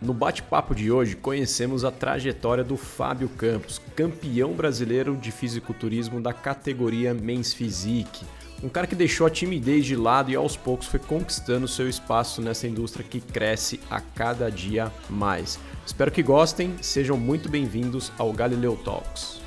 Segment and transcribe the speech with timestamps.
[0.00, 6.32] No bate-papo de hoje, conhecemos a trajetória do Fábio Campos, campeão brasileiro de fisiculturismo da
[6.32, 8.24] categoria Men's Physique.
[8.62, 12.40] Um cara que deixou a timidez de lado e aos poucos foi conquistando seu espaço
[12.40, 15.58] nessa indústria que cresce a cada dia mais.
[15.84, 19.39] Espero que gostem, sejam muito bem-vindos ao Galileu Talks.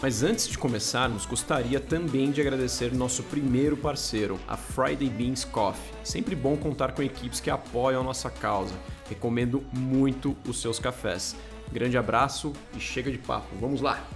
[0.00, 5.92] Mas antes de começarmos, gostaria também de agradecer nosso primeiro parceiro, a Friday Beans Coffee.
[6.04, 8.76] Sempre bom contar com equipes que apoiam a nossa causa.
[9.08, 11.34] Recomendo muito os seus cafés.
[11.72, 13.48] Grande abraço e chega de papo.
[13.60, 14.06] Vamos lá!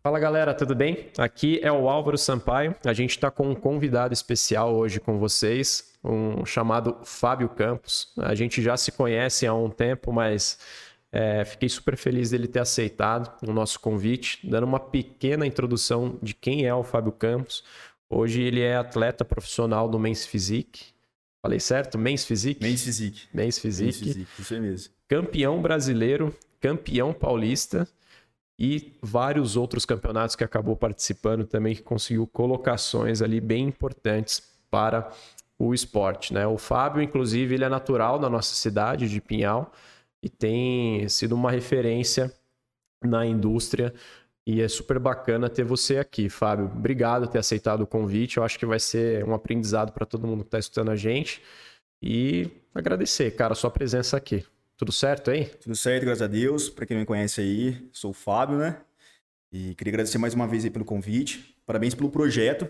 [0.00, 1.08] Fala galera, tudo bem?
[1.18, 2.74] Aqui é o Álvaro Sampaio.
[2.86, 8.14] A gente está com um convidado especial hoje com vocês, um chamado Fábio Campos.
[8.16, 10.56] A gente já se conhece há um tempo, mas
[11.12, 16.34] é, fiquei super feliz dele ter aceitado o nosso convite, dando uma pequena introdução de
[16.34, 17.64] quem é o Fábio Campos.
[18.08, 20.92] Hoje ele é atleta profissional do Men's Physique.
[21.42, 21.98] Falei certo?
[21.98, 22.62] Men's Physique?
[22.62, 23.28] Men's Physique.
[23.32, 23.84] Men's Physique.
[23.86, 24.94] Men's Physique, isso aí mesmo.
[25.08, 27.88] Campeão brasileiro, campeão paulista
[28.58, 35.10] e vários outros campeonatos que acabou participando também, que conseguiu colocações ali bem importantes para
[35.58, 36.32] o esporte.
[36.32, 36.46] Né?
[36.46, 39.72] O Fábio, inclusive, ele é natural da nossa cidade de Pinhal
[40.22, 42.32] e tem sido uma referência
[43.02, 43.92] na indústria.
[44.46, 46.66] E é super bacana ter você aqui, Fábio.
[46.66, 48.38] Obrigado por ter aceitado o convite.
[48.38, 51.42] Eu acho que vai ser um aprendizado para todo mundo que está escutando a gente.
[52.02, 54.44] E agradecer, cara, a sua presença aqui.
[54.76, 55.44] Tudo certo aí?
[55.44, 56.70] Tudo certo, graças a Deus.
[56.70, 58.80] Para quem não me conhece aí, sou o Fábio, né?
[59.52, 61.54] E queria agradecer mais uma vez aí pelo convite.
[61.66, 62.68] Parabéns pelo projeto.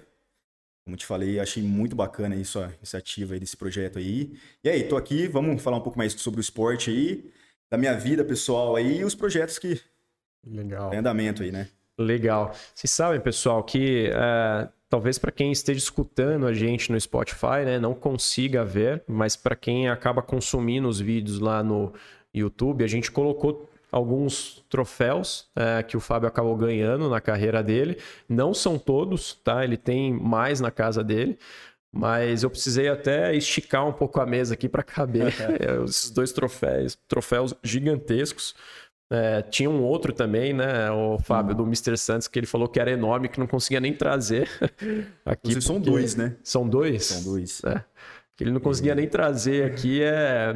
[0.84, 4.32] Como te falei, achei muito bacana aí sua iniciativa aí desse projeto aí.
[4.64, 7.30] E aí, tô aqui, vamos falar um pouco mais sobre o esporte aí
[7.70, 9.80] da minha vida pessoal aí e os projetos que
[10.44, 10.92] Legal.
[10.92, 11.68] em andamento aí, né?
[11.98, 12.52] Legal.
[12.74, 17.78] Vocês sabem, pessoal, que é, talvez para quem esteja escutando a gente no Spotify, né,
[17.78, 21.92] não consiga ver, mas para quem acaba consumindo os vídeos lá no
[22.34, 27.98] YouTube, a gente colocou alguns troféus é, que o Fábio acabou ganhando na carreira dele.
[28.28, 29.64] Não são todos, tá?
[29.64, 31.38] Ele tem mais na casa dele,
[31.92, 35.32] mas eu precisei até esticar um pouco a mesa aqui para caber
[35.86, 38.54] esses dois troféus, troféus gigantescos.
[39.12, 40.88] É, tinha um outro também, né?
[40.92, 41.96] O Fábio, do Mr.
[41.98, 44.48] Santos, que ele falou que era enorme, que não conseguia nem trazer
[45.26, 45.52] aqui.
[45.52, 46.36] Vocês são dois, né?
[46.44, 47.06] São dois?
[47.06, 47.60] São dois.
[47.64, 47.84] É.
[48.40, 50.54] Que ele não conseguia nem trazer aqui é,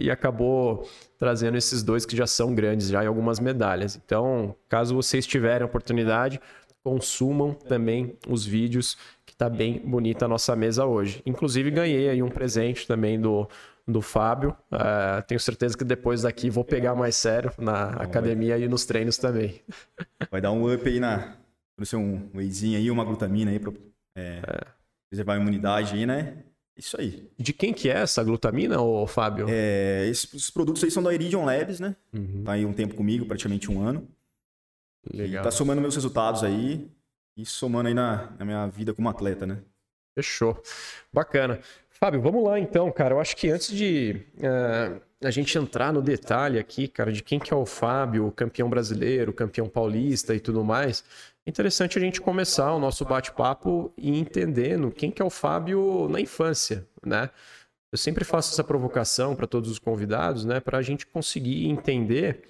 [0.00, 4.00] e, acabou trazendo esses dois que já são grandes, já em algumas medalhas.
[4.02, 6.40] Então, caso vocês tiverem oportunidade,
[6.82, 8.96] consumam também os vídeos
[9.36, 11.22] Tá bem bonita a nossa mesa hoje.
[11.24, 13.48] Inclusive, ganhei aí um presente também do,
[13.86, 14.56] do Fábio.
[14.72, 18.64] Uh, tenho certeza que depois daqui vou pegar mais sério na academia vai...
[18.64, 19.60] e nos treinos também.
[20.28, 21.36] Vai dar um up aí na.
[21.84, 23.72] Ser um wheyzinho aí, uma glutamina aí para
[24.16, 24.66] é, é.
[25.08, 26.38] preservar a imunidade aí, né?
[26.78, 27.28] Isso aí.
[27.36, 29.46] De quem que é essa glutamina, ô Fábio?
[29.48, 31.96] É, esses produtos aí são da Iridium Labs, né?
[32.12, 32.44] Uhum.
[32.44, 34.08] Tá aí um tempo comigo, praticamente um ano.
[35.12, 35.42] Legal.
[35.42, 36.88] E tá somando meus resultados aí
[37.36, 39.58] e somando aí na, na minha vida como atleta, né?
[40.14, 40.62] Fechou.
[41.12, 41.60] Bacana.
[41.90, 43.14] Fábio, vamos lá então, cara.
[43.14, 47.40] Eu acho que antes de uh, a gente entrar no detalhe aqui, cara, de quem
[47.40, 51.04] que é o Fábio, o campeão brasileiro, campeão paulista e tudo mais,
[51.48, 56.20] interessante a gente começar o nosso bate-papo e entendendo quem que é o Fábio na
[56.20, 57.30] infância, né?
[57.90, 62.44] Eu sempre faço essa provocação para todos os convidados, né, para a gente conseguir entender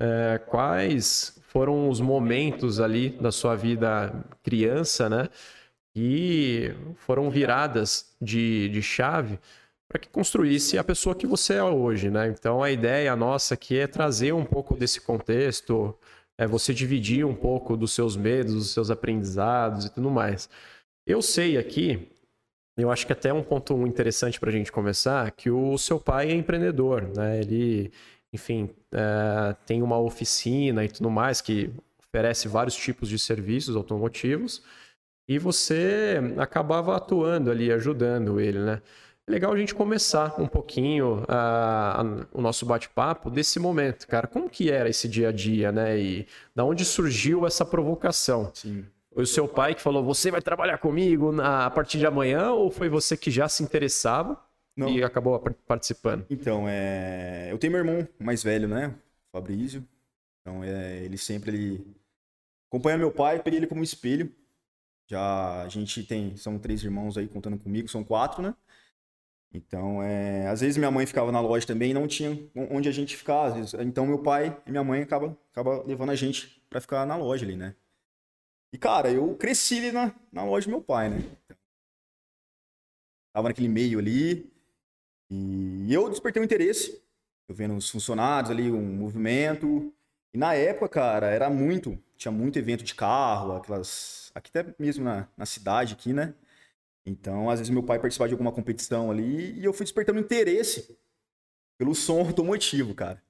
[0.00, 4.12] uh, quais foram os momentos ali da sua vida
[4.42, 5.28] criança, né?
[5.94, 9.38] Que foram viradas de, de chave
[9.88, 12.28] para que construísse a pessoa que você é hoje, né?
[12.28, 15.96] Então a ideia nossa aqui é trazer um pouco desse contexto,
[16.40, 20.48] é você dividir um pouco dos seus medos, dos seus aprendizados e tudo mais.
[21.06, 22.08] Eu sei aqui,
[22.78, 26.30] eu acho que até um ponto interessante para a gente começar, que o seu pai
[26.30, 27.40] é empreendedor, né?
[27.40, 27.92] Ele
[28.32, 34.62] enfim, é, tem uma oficina e tudo mais que oferece vários tipos de serviços automotivos
[35.28, 38.82] e você acabava atuando ali, ajudando ele, né?
[39.26, 44.26] É legal a gente começar um pouquinho uh, o nosso bate-papo desse momento, cara.
[44.26, 45.98] Como que era esse dia a dia, né?
[45.98, 48.50] E da onde surgiu essa provocação?
[48.54, 48.84] Sim.
[49.12, 52.52] Foi o seu pai que falou, você vai trabalhar comigo na, a partir de amanhã,
[52.52, 54.40] ou foi você que já se interessava
[54.76, 54.88] Não.
[54.88, 56.24] e acabou participando?
[56.30, 57.48] Então, é...
[57.50, 58.94] eu tenho meu irmão mais velho, né?
[59.32, 59.84] Fabrício.
[60.40, 60.98] Então, é...
[61.02, 61.86] ele sempre ele
[62.70, 64.32] acompanha meu pai, peguei ele como espelho.
[65.08, 68.54] Já a gente tem, são três irmãos aí contando comigo, são quatro, né?
[69.52, 72.38] Então, é, às vezes minha mãe ficava na loja também e não tinha
[72.70, 73.52] onde a gente ficar.
[73.80, 77.44] Então, meu pai e minha mãe acaba, acaba levando a gente para ficar na loja
[77.44, 77.74] ali, né?
[78.72, 81.18] E, cara, eu cresci na, na loja do meu pai, né?
[83.32, 84.52] Tava naquele meio ali.
[85.28, 87.02] E eu despertei um interesse.
[87.48, 89.92] Eu vendo os funcionários ali, um movimento.
[90.32, 91.98] E na época, cara, era muito.
[92.16, 94.30] Tinha muito evento de carro, aquelas.
[94.34, 96.34] Aqui até mesmo na, na cidade, aqui, né?
[97.06, 100.96] Então, às vezes, meu pai participava de alguma competição ali e eu fui despertando interesse
[101.78, 103.22] pelo som automotivo, cara.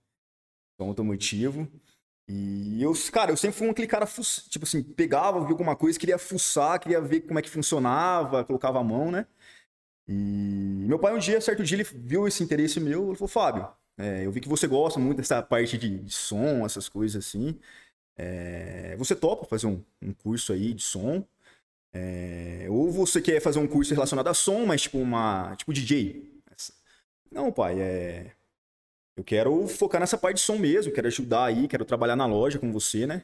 [0.78, 1.68] Som automotivo.
[2.28, 5.98] E eu, cara, eu sempre fui um aquele cara, tipo assim, pegava, via alguma coisa,
[5.98, 9.26] queria fuçar, queria ver como é que funcionava, colocava a mão, né?
[10.06, 13.68] E meu pai, um dia, certo dia, ele viu esse interesse meu, ele falou, Fábio,
[13.98, 17.58] é, eu vi que você gosta muito dessa parte de, de som, essas coisas assim.
[18.16, 21.24] É, você topa fazer um, um, curso aí de som?
[21.92, 25.54] É, ou você quer fazer um curso relacionado a som, mas tipo uma.
[25.56, 26.30] tipo DJ?
[27.30, 28.32] Não, pai, é.
[29.16, 32.58] Eu quero focar nessa parte de som mesmo, quero ajudar aí, quero trabalhar na loja
[32.58, 33.22] com você, né?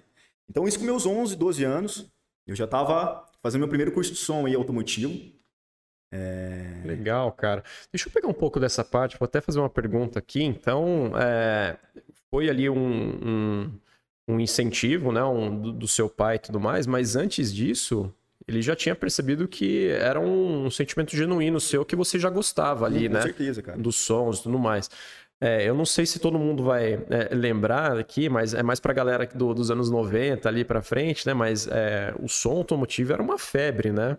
[0.49, 2.07] Então, isso com meus 11, 12 anos,
[2.47, 5.19] eu já estava fazendo meu primeiro curso de som aí automotivo.
[6.13, 6.83] É...
[6.85, 7.65] Legal, cara.
[7.93, 10.43] Deixa eu pegar um pouco dessa parte, vou até fazer uma pergunta aqui.
[10.43, 11.77] Então, é...
[12.31, 13.81] foi ali um, um,
[14.29, 18.13] um incentivo, né, um, do, do seu pai e tudo mais, mas antes disso,
[18.47, 23.01] ele já tinha percebido que era um, sentimento genuíno seu que você já gostava ali,
[23.01, 23.21] Sim, com né?
[23.21, 23.79] Com certeza, cara.
[23.79, 24.89] Dos sons e tudo mais.
[25.41, 28.93] É, eu não sei se todo mundo vai é, lembrar aqui, mas é mais pra
[28.93, 31.35] galera do, dos anos 90 ali pra frente, né?
[31.35, 34.17] Mas é, o som automotivo era uma febre, né?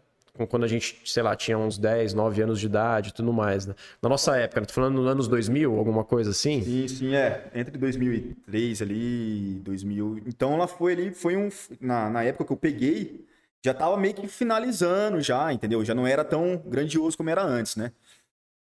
[0.50, 3.66] Quando a gente, sei lá, tinha uns 10, 9 anos de idade e tudo mais,
[3.66, 3.74] né?
[4.00, 4.68] Na nossa época, né?
[4.68, 6.62] tô falando nos anos 2000, alguma coisa assim?
[6.62, 7.50] Sim, sim, é.
[7.56, 10.22] Entre 2003 ali, 2000.
[10.28, 11.50] Então ela foi ali, foi um.
[11.82, 13.26] Na, na época que eu peguei,
[13.66, 15.84] já tava meio que finalizando já, entendeu?
[15.84, 17.92] Já não era tão grandioso como era antes, né?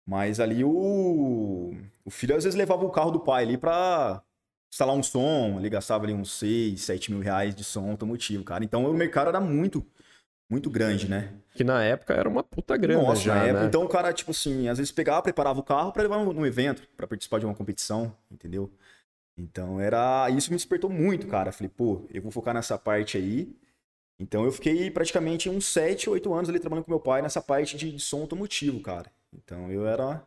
[0.06, 1.75] Mas ali o,
[2.05, 4.23] o filho às vezes levava o carro do pai ali pra
[4.73, 8.65] instalar um som, ele gastava ali uns 6, 7 mil reais de som automotivo, cara.
[8.65, 9.85] Então o mercado era muito,
[10.50, 11.35] muito grande, né?
[11.55, 13.67] Que na época era uma puta grana Nossa, já, época, né?
[13.67, 16.89] Então o cara, tipo assim, às vezes pegava, preparava o carro para levar num evento,
[16.97, 18.73] para participar de uma competição, entendeu?
[19.37, 20.29] Então era.
[20.31, 21.53] Isso me despertou muito, cara.
[21.53, 23.55] Falei, pô, eu vou focar nessa parte aí.
[24.23, 27.77] Então eu fiquei praticamente uns 7, 8 anos ali trabalhando com meu pai nessa parte
[27.77, 29.11] de, som automotivo, cara.
[29.35, 30.25] Então eu era.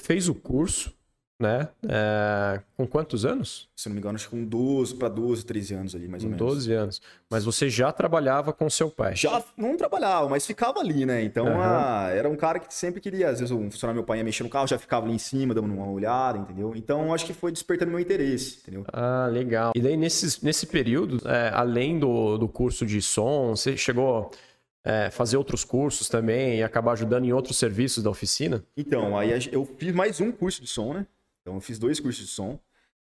[0.00, 0.92] Fez o curso,
[1.40, 1.68] né?
[1.88, 2.60] É...
[2.76, 3.68] Com quantos anos?
[3.76, 6.30] Se não me engano, acho que com 12 para 12, 13 anos ali, mais ou
[6.30, 6.46] menos.
[6.46, 7.02] 12 anos.
[7.30, 9.14] Mas você já trabalhava com seu pai?
[9.16, 11.22] Já não trabalhava, mas ficava ali, né?
[11.22, 11.60] Então uhum.
[11.60, 12.08] a...
[12.10, 14.48] era um cara que sempre queria, às vezes, um funcionário meu pai ia mexer no
[14.48, 16.72] carro, já ficava ali em cima, dando uma olhada, entendeu?
[16.76, 18.84] Então acho que foi despertando meu interesse, entendeu?
[18.92, 19.72] Ah, legal.
[19.74, 24.30] E daí, nesse, nesse período, é, além do, do curso de som, você chegou
[24.84, 28.62] é, fazer outros cursos também e acabar ajudando em outros serviços da oficina?
[28.76, 31.06] Então, aí eu fiz mais um curso de som, né?
[31.44, 32.58] Então, eu fiz dois cursos de som.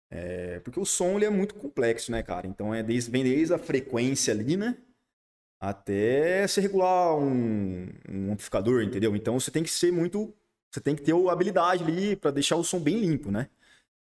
[0.10, 2.48] É, porque o som ele é muito complexo, né, cara?
[2.48, 4.76] Então, é desde, vem desde a frequência ali, né?
[5.60, 9.16] Até se regular um, um amplificador, entendeu?
[9.16, 10.34] Então, você tem que ser muito.
[10.72, 13.48] Você tem que ter a habilidade ali para deixar o som bem limpo, né?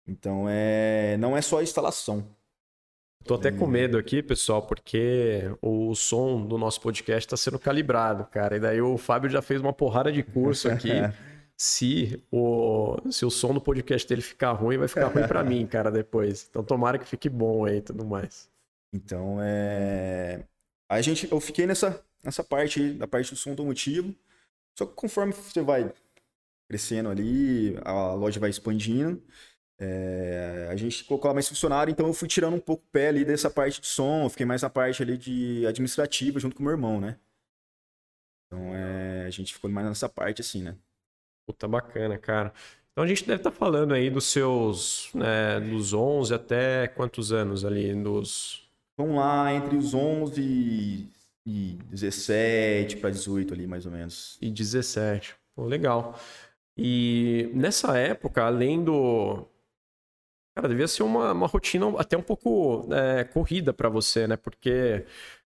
[0.07, 2.25] Então, é, não é só a instalação.
[3.25, 8.25] Tô até com medo aqui, pessoal, porque o som do nosso podcast está sendo calibrado,
[8.27, 8.57] cara.
[8.57, 10.91] E daí o Fábio já fez uma porrada de curso aqui.
[11.63, 15.65] se, o, se o som do podcast dele ficar ruim, vai ficar ruim para mim,
[15.65, 16.49] cara, depois.
[16.51, 18.51] Então tomara que fique bom aí e tudo mais.
[18.93, 20.45] Então, é...
[20.89, 24.13] A gente, eu fiquei nessa, nessa parte da parte do som automotivo.
[24.77, 25.95] Só que conforme você vai
[26.69, 29.23] crescendo ali, a loja vai expandindo,
[29.79, 33.25] é, a gente colocou mais funcionário, então eu fui tirando um pouco o pé ali
[33.25, 36.73] dessa parte de som, fiquei mais na parte ali de administrativa junto com o meu
[36.73, 37.19] irmão, né?
[38.47, 40.77] Então é, a gente ficou mais nessa parte assim, né?
[41.47, 42.53] Puta bacana, cara.
[42.93, 47.33] Então a gente deve estar tá falando aí dos seus, né, dos 11 até quantos
[47.33, 48.69] anos ali, dos...
[48.97, 51.09] Vamos lá, entre os 11
[51.47, 54.39] e 17 para 18 ali, mais ou menos.
[54.41, 55.35] E 17.
[55.55, 56.19] Pô, legal.
[56.77, 59.47] E nessa época, além do,
[60.55, 64.37] Cara, devia ser uma, uma rotina até um pouco é, corrida para você, né?
[64.37, 65.07] Porque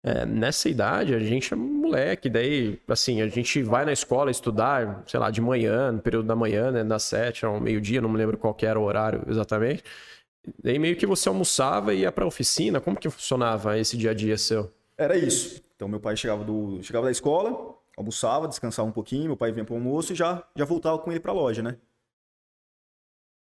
[0.06, 5.02] é, nessa idade a gente é moleque, daí, assim, a gente vai na escola estudar,
[5.06, 6.84] sei lá, de manhã, no período da manhã, né?
[6.84, 9.82] Das sete ao meio-dia, não me lembro qual era o horário exatamente.
[10.62, 12.82] Daí meio que você almoçava e ia pra oficina.
[12.82, 14.70] Como que funcionava esse dia a dia seu?
[14.98, 15.62] Era isso.
[15.74, 19.64] Então meu pai chegava, do, chegava da escola, almoçava, descansava um pouquinho, meu pai vinha
[19.64, 21.78] pro almoço e já, já voltava com ele pra loja, né?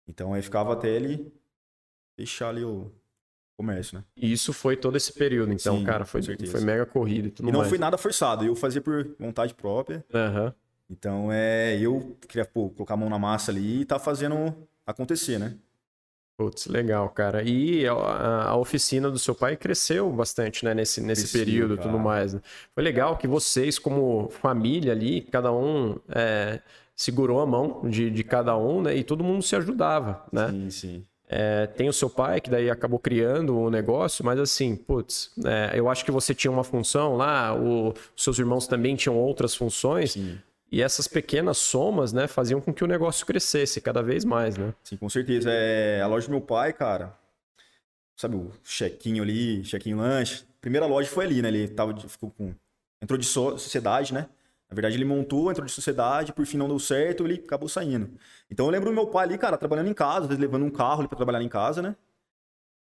[0.06, 1.32] Então aí ficava até ele
[2.16, 2.92] fechar ali o
[3.56, 4.04] comércio, né?
[4.16, 7.48] E isso foi todo esse período, então, Sim, cara, foi, foi mega corrido e tudo
[7.48, 7.68] E não mais.
[7.68, 10.04] foi nada forçado, eu fazia por vontade própria.
[10.12, 10.54] Aham.
[10.90, 14.54] Então é, eu queria pô, colocar a mão na massa ali e tá fazendo
[14.86, 15.56] acontecer, né?
[16.36, 17.42] Putz, legal, cara.
[17.42, 17.92] E a,
[18.48, 22.34] a oficina do seu pai cresceu bastante, né, nesse, nesse período e tudo mais.
[22.34, 22.40] né?
[22.74, 26.60] Foi legal que vocês, como família ali, cada um é,
[26.96, 30.48] segurou a mão de, de cada um, né, e todo mundo se ajudava, né?
[30.48, 31.04] Sim, sim.
[31.34, 35.72] É, tem o seu pai, que daí acabou criando o negócio, mas assim, putz, é,
[35.78, 39.54] eu acho que você tinha uma função lá, o- os seus irmãos também tinham outras
[39.54, 40.38] funções, Sim,
[40.70, 44.74] e essas pequenas somas, né, faziam com que o negócio crescesse cada vez mais, né?
[44.84, 45.48] sim, com certeza.
[45.50, 47.14] É, a loja do meu pai, cara,
[48.16, 50.44] sabe o chequinho ali, chequinho lanche.
[50.60, 51.48] Primeira loja foi ali, né?
[51.48, 52.54] Ele tava, ficou com,
[53.02, 54.28] entrou de so- sociedade, né?
[54.72, 58.10] Na verdade, ele montou, entrou de sociedade, por fim não deu certo, ele acabou saindo.
[58.50, 60.70] Então eu lembro do meu pai ali, cara, trabalhando em casa, às vezes levando um
[60.70, 61.94] carro ali pra trabalhar em casa, né?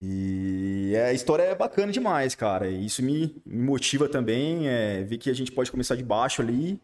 [0.01, 2.67] E a história é bacana demais, cara.
[2.69, 6.81] Isso me, me motiva também, é, ver que a gente pode começar de baixo ali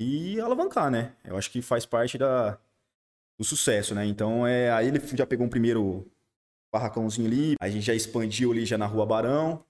[0.00, 1.12] e alavancar, né?
[1.24, 2.58] Eu acho que faz parte da,
[3.38, 4.04] do sucesso, né?
[4.04, 6.10] Então, é, aí ele já pegou um primeiro
[6.72, 9.64] barracãozinho ali, a gente já expandiu ali já na Rua Barão,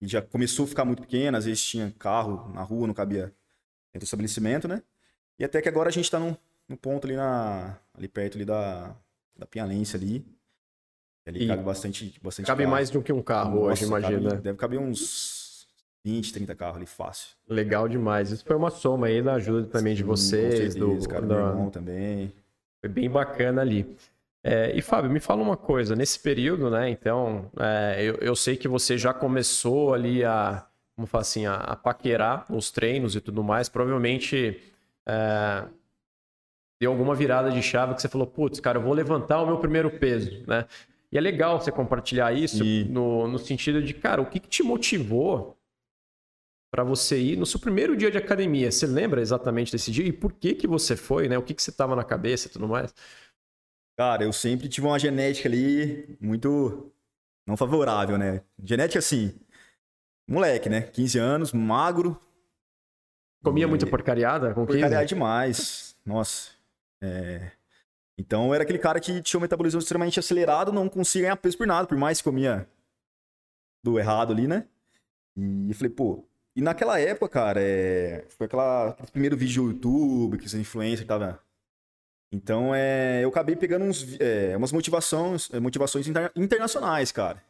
[0.00, 3.34] e já começou a ficar muito pequeno, às vezes tinha carro na rua, não cabia
[3.98, 4.82] dentro do estabelecimento, né?
[5.38, 6.36] E até que agora a gente tá no,
[6.68, 8.94] no ponto ali na ali perto ali da,
[9.36, 10.24] da Pinhalense ali.
[11.26, 12.70] Ali E cabe bastante, bastante Cabe carro.
[12.70, 14.36] mais do que um carro hoje, Nossa, cabe- imagina.
[14.40, 15.66] deve caber uns
[16.04, 17.36] 20, 30 carros ali, fácil.
[17.46, 18.30] Legal demais.
[18.30, 21.26] Isso foi uma soma aí da ajuda também de Sim, com vocês, do, certeza, cara,
[21.26, 22.32] meu irmão também.
[22.80, 23.96] Foi bem bacana ali.
[24.42, 26.88] É, e Fábio, me fala uma coisa, nesse período, né?
[26.88, 30.66] Então, é, eu, eu sei que você já começou ali a,
[30.98, 33.68] como falar assim, a, a paquerar os treinos e tudo mais.
[33.68, 34.60] Provavelmente
[35.06, 35.64] é,
[36.80, 39.58] deu alguma virada de chave que você falou, putz, cara, eu vou levantar o meu
[39.60, 40.66] primeiro peso, né?
[41.12, 44.48] E é legal você compartilhar isso E- no, no sentido de, cara, o que, que
[44.48, 45.56] te motivou
[46.72, 48.72] para você ir no seu primeiro dia de academia?
[48.72, 51.38] Você lembra exatamente desse dia e por que que você foi, né?
[51.38, 52.92] O que que você tava na cabeça e tudo mais?
[53.96, 56.92] Cara, eu sempre tive uma genética ali muito
[57.46, 58.42] não favorável, né?
[58.62, 59.34] Genética assim,
[60.28, 60.82] moleque, né?
[60.82, 62.20] 15 anos, magro.
[63.42, 64.80] Comia E- muita porcariada com 15?
[64.80, 65.96] Porcaria demais.
[66.04, 66.50] Nossa.
[67.00, 67.52] É...
[68.18, 71.66] Então era aquele cara que tinha um metabolismo extremamente acelerado, não conseguia ganhar peso por
[71.66, 72.68] nada, por mais que comia
[73.84, 74.66] do errado ali, né?
[75.36, 76.24] E eu falei, pô.
[76.56, 78.24] E naquela época, cara, é...
[78.36, 78.88] foi aquela...
[78.88, 81.40] aquele primeiro vídeo do YouTube, que os influencers tava.
[82.32, 83.22] Então é...
[83.22, 84.18] eu acabei pegando uns...
[84.18, 87.40] é, umas motivações, é, motivações inter- internacionais, cara.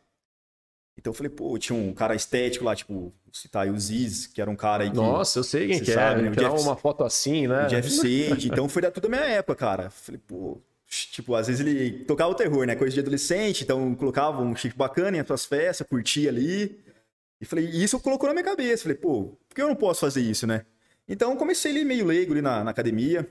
[0.99, 4.27] Então eu falei, pô, tinha um cara estético lá, tipo, vou citar aí o Ziz,
[4.27, 4.97] que era um cara aí que.
[4.97, 6.25] Nossa, eu sei quem que sabe, é.
[6.25, 6.31] né?
[6.33, 7.67] Tirar Jeff- uma foto assim, né?
[7.67, 8.49] O Jeff Sage.
[8.49, 9.91] Então foi da tudo da minha época, cara.
[9.91, 10.61] Falei, pô.
[10.91, 12.75] Tipo, às vezes ele tocava o terror, né?
[12.75, 16.81] Coisa de adolescente, então colocava um chip bacana em suas festas, curtia ali.
[17.41, 18.83] E falei, e isso colocou na minha cabeça.
[18.85, 20.65] Falei, pô, por que eu não posso fazer isso, né?
[21.07, 23.29] Então comecei ali meio leigo ali na, na academia.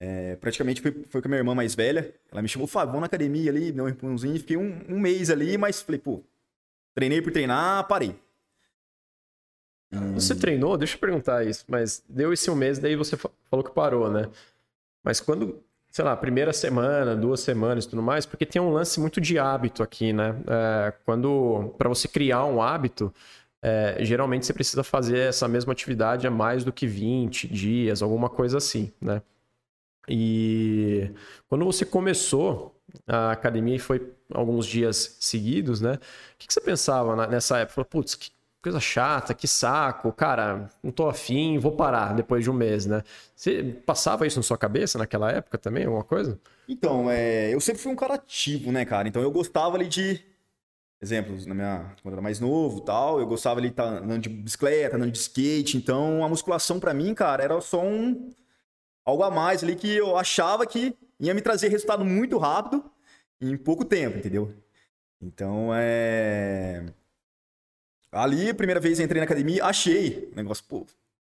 [0.00, 2.12] É, praticamente foi, foi com a minha irmã mais velha.
[2.32, 4.38] Ela me chamou, Fábio, vamos na academia ali, deu um empurrãozinho.
[4.40, 6.22] Fiquei um, um mês ali, mas falei, pô,
[6.96, 8.18] treinei por treinar, parei.
[10.14, 10.76] Você treinou?
[10.76, 11.64] Deixa eu perguntar isso.
[11.68, 14.28] Mas deu esse um mês, daí você fa- falou que parou, né?
[15.04, 18.98] Mas quando, sei lá, primeira semana, duas semanas e tudo mais, porque tem um lance
[18.98, 20.34] muito de hábito aqui, né?
[20.48, 23.14] É, quando, para você criar um hábito,
[23.62, 28.28] é, geralmente você precisa fazer essa mesma atividade há mais do que 20 dias, alguma
[28.30, 29.22] coisa assim, né?
[30.08, 31.10] E
[31.48, 32.75] quando você começou
[33.06, 35.94] a academia e foi alguns dias seguidos, né?
[35.94, 37.84] O que, que você pensava nessa época?
[37.84, 38.30] Putz, que
[38.62, 43.02] coisa chata, que saco, cara, não tô afim, vou parar depois de um mês, né?
[43.34, 46.38] Você passava isso na sua cabeça naquela época também, alguma coisa?
[46.68, 49.06] Então, é, eu sempre fui um cara ativo, né, cara?
[49.06, 50.20] Então eu gostava ali de.
[51.00, 54.22] Exemplos, na minha, quando eu era mais novo tal, eu gostava ali de estar andando
[54.22, 55.76] de bicicleta, andando de skate.
[55.76, 58.30] Então a musculação pra mim, cara, era só um.
[59.04, 62.84] Algo a mais ali que eu achava que ia me trazer resultado muito rápido
[63.40, 64.54] em pouco tempo, entendeu?
[65.20, 66.86] Então é.
[68.12, 70.86] Ali, primeira vez entrei na academia, achei o negócio, pô,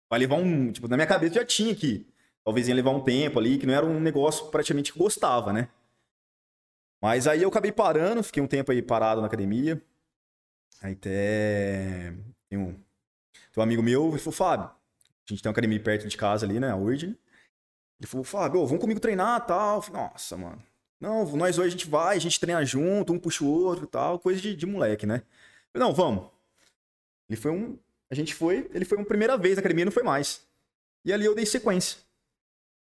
[0.10, 0.72] vai levar um.
[0.72, 2.08] Tipo, na minha cabeça já tinha que
[2.44, 5.70] talvez ia levar um tempo ali, que não era um negócio praticamente que gostava, né?
[7.02, 9.82] Mas aí eu acabei parando, fiquei um tempo aí parado na academia.
[10.82, 12.14] Aí até
[12.50, 14.72] tem um, tem um amigo meu, ele falou, Fábio, a
[15.28, 17.18] gente tem uma academia perto de casa ali, né, a Urge.
[18.00, 19.82] Ele falou, Fábio, vamos comigo treinar tal.
[19.82, 20.64] Falei, nossa, mano.
[21.00, 24.20] Não, nós hoje a gente vai, a gente treina junto, um puxa o outro tal,
[24.20, 25.22] coisa de, de moleque, né?
[25.72, 26.28] Falei, não, vamos.
[27.30, 27.78] Ele foi um,
[28.10, 30.46] a gente foi, ele foi uma primeira vez na academia, não foi mais.
[31.06, 32.00] E ali eu dei sequência.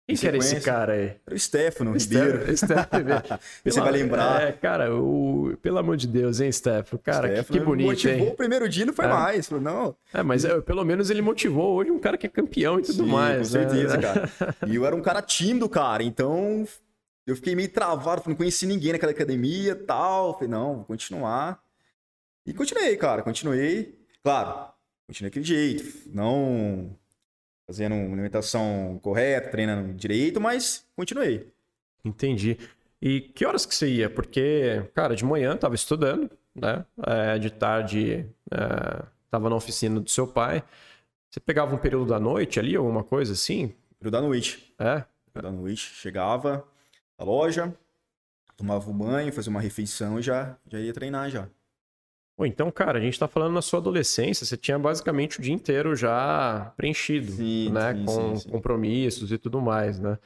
[0.07, 1.15] Quem que era esse cara aí?
[1.25, 2.55] Era o Stefano Ribeiro.
[2.55, 3.39] Stefano.
[3.65, 4.41] Você vai lembrar.
[4.43, 5.57] É, cara, o...
[5.63, 7.01] pelo amor de Deus, hein, Stefano?
[7.03, 8.31] Cara, Stefano que, bonito, motivou hein?
[8.31, 9.07] o primeiro dia não foi é.
[9.07, 9.47] mais.
[9.47, 9.95] Falou, não.
[10.13, 13.03] É, mas é, pelo menos ele motivou hoje um cara que é campeão e tudo
[13.03, 13.39] Sim, mais.
[13.39, 14.03] Com certeza, né?
[14.37, 14.55] cara.
[14.67, 16.03] E eu era um cara tímido, cara.
[16.03, 16.67] Então,
[17.25, 20.35] eu fiquei meio travado, não conheci ninguém naquela academia e tal.
[20.35, 21.59] Falei, não, vou continuar.
[22.45, 23.23] E continuei, cara.
[23.23, 23.97] Continuei.
[24.23, 24.69] Claro,
[25.07, 26.09] continuei daquele jeito.
[26.13, 26.95] Não
[27.67, 31.51] fazendo uma alimentação correta, treinando direito, mas continuei.
[32.03, 32.57] Entendi.
[33.01, 34.09] E que horas que você ia?
[34.09, 36.85] Porque, cara, de manhã tava estudando, né?
[37.05, 40.63] É, de tarde é, tava na oficina do seu pai.
[41.29, 43.73] Você pegava um período da noite ali, alguma coisa assim?
[43.99, 44.73] Período da noite.
[44.79, 45.03] É?
[45.33, 45.81] Período da noite.
[45.81, 46.65] Chegava
[47.17, 47.75] na loja,
[48.55, 51.49] tomava um banho, fazia uma refeição e já, já ia treinar já.
[52.37, 55.53] Pô, então, cara, a gente tá falando na sua adolescência, você tinha basicamente o dia
[55.53, 57.95] inteiro já preenchido, sim, né?
[57.95, 60.19] Sim, com sim, compromissos e tudo mais, né?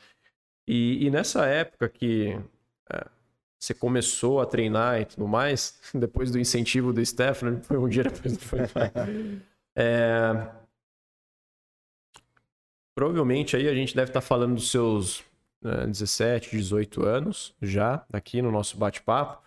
[0.68, 2.40] E, e nessa época que
[2.92, 3.06] é,
[3.60, 8.04] você começou a treinar e tudo mais, depois do incentivo do Stefano, foi um dia
[8.04, 8.60] depois do foi
[9.76, 10.50] é,
[12.96, 15.24] Provavelmente aí a gente deve estar tá falando dos seus
[15.64, 19.42] é, 17, 18 anos já, aqui no nosso bate-papo.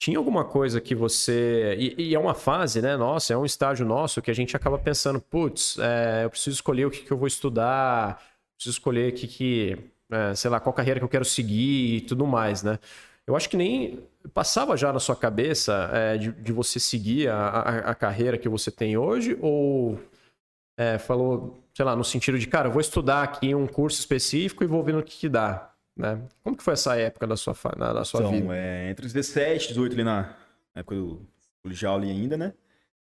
[0.00, 1.76] Tinha alguma coisa que você.
[1.78, 2.96] E, e, é uma fase, né?
[2.96, 6.86] Nossa, é um estágio nosso que a gente acaba pensando, putz, é, eu preciso escolher
[6.86, 8.18] o que, que eu vou estudar,
[8.56, 9.78] preciso escolher o que, que.
[10.10, 12.78] É, sei lá, qual carreira que eu quero seguir e tudo mais, né?
[13.26, 14.02] Eu acho que nem
[14.32, 18.48] passava já na sua cabeça é, de, de, você seguir a, a, a, carreira que
[18.48, 20.00] você tem hoje, ou
[20.78, 24.64] é, falou, sei lá, no sentido de, cara, eu vou estudar aqui um curso específico
[24.64, 25.69] e vou ver no que, que dá.
[26.00, 26.28] Né?
[26.42, 28.56] Como que foi essa época da sua, na, da sua então, vida?
[28.56, 30.34] É, entre os 17 e 18 ali na
[30.74, 31.26] época do
[31.62, 32.54] colegial ali ainda, né?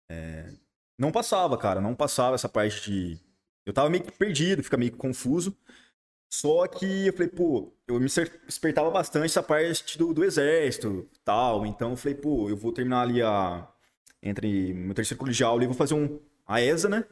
[0.09, 0.51] É,
[0.97, 3.19] não passava, cara, não passava essa parte de...
[3.65, 5.55] Eu tava meio que perdido, fica meio confuso.
[6.33, 8.07] Só que eu falei, pô, eu me
[8.45, 11.65] despertava bastante essa parte do, do exército tal.
[11.65, 13.67] Então eu falei, pô, eu vou terminar ali a.
[14.23, 16.19] Entre meu terceiro colegial ali, vou fazer um.
[16.47, 17.05] A ESA, né?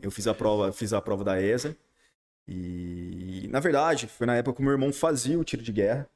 [0.00, 1.76] Eu fiz a prova, fiz a prova da ESA.
[2.48, 6.08] E, na verdade, foi na época que o meu irmão fazia o tiro de guerra.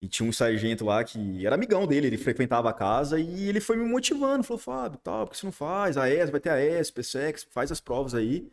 [0.00, 3.60] E tinha um sargento lá que era amigão dele, ele frequentava a casa e ele
[3.60, 4.42] foi me motivando.
[4.42, 5.96] Falou, Fábio, tal, por que você não faz?
[5.96, 8.50] A ES, vai ter a ES, PSEX, faz as provas aí.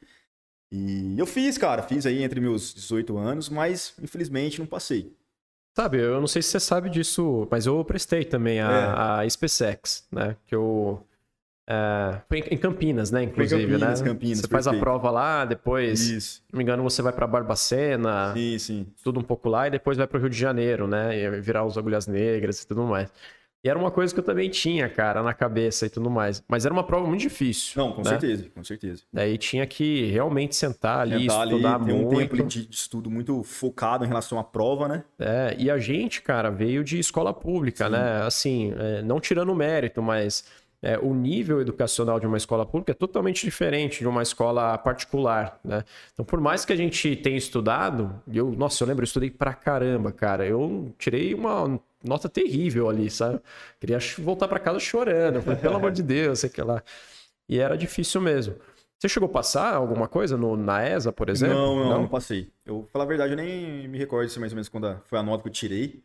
[0.71, 5.11] E eu fiz, cara, fiz aí entre meus 18 anos, mas infelizmente não passei.
[5.75, 9.25] Sabe, eu não sei se você sabe disso, mas eu prestei também a, é.
[9.25, 10.35] a SpaceX, né?
[10.45, 11.03] Que eu
[12.27, 13.23] foi em Campinas, né?
[13.23, 14.07] Inclusive, Campinas, né?
[14.07, 16.35] Campinas, você faz a prova lá, depois, Isso.
[16.37, 18.87] se não me engano, você vai para Barbacena, sim, sim.
[19.03, 21.17] tudo um pouco lá, e depois vai para o Rio de Janeiro, né?
[21.17, 23.11] E virar os agulhas negras e tudo mais.
[23.61, 26.41] E era uma coisa que eu também tinha, cara, na cabeça e tudo mais.
[26.47, 27.73] Mas era uma prova muito difícil.
[27.75, 28.11] Não, com né?
[28.11, 29.03] certeza, com certeza.
[29.11, 32.15] Daí tinha que realmente sentar ali, sentar estudar ali, muito.
[32.15, 35.03] Um tempo de estudo muito focado em relação à prova, né?
[35.19, 37.91] É, e a gente, cara, veio de escola pública, Sim.
[37.91, 38.21] né?
[38.23, 40.45] Assim, é, não tirando mérito, mas
[40.81, 45.59] é, o nível educacional de uma escola pública é totalmente diferente de uma escola particular,
[45.63, 45.83] né?
[46.13, 49.53] Então, por mais que a gente tenha estudado, eu, nossa, eu lembro, eu estudei pra
[49.53, 50.45] caramba, cara.
[50.45, 53.39] Eu tirei uma nota terrível ali, sabe?
[53.79, 55.41] Queria voltar para casa chorando.
[55.41, 56.81] Falei, pelo amor de Deus, sei que lá.
[57.47, 58.55] E era difícil mesmo.
[58.97, 61.55] Você chegou a passar alguma coisa no, na ESA, por exemplo?
[61.55, 62.51] Não, não, não, não passei.
[62.65, 65.23] Eu, falar a verdade, eu nem me recordo se mais ou menos quando foi a
[65.23, 66.03] nota que eu tirei.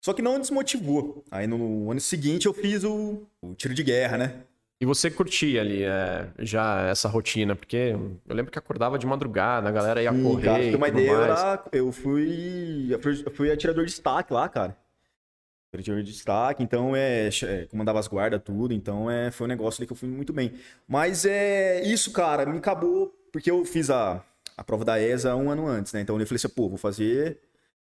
[0.00, 1.24] Só que não desmotivou.
[1.30, 4.42] Aí no ano seguinte eu fiz o, o tiro de guerra, né?
[4.80, 7.56] E você curtia ali é, já essa rotina?
[7.56, 7.96] Porque
[8.28, 10.44] eu lembro que acordava de madrugada, a galera ia Sim, correr.
[10.44, 12.88] Cara, uma ideia, eu, era, eu fui.
[12.90, 14.76] Eu fui atirador de destaque lá, cara.
[15.74, 17.66] Atirador de destaque, então é, é.
[17.68, 18.72] Comandava as guardas, tudo.
[18.72, 20.52] Então é, foi um negócio ali que eu fui muito bem.
[20.86, 21.82] Mas é.
[21.82, 23.12] Isso, cara, me acabou.
[23.32, 24.24] Porque eu fiz a,
[24.56, 26.00] a prova da ESA um ano antes, né?
[26.00, 27.40] Então eu falei assim, pô, vou fazer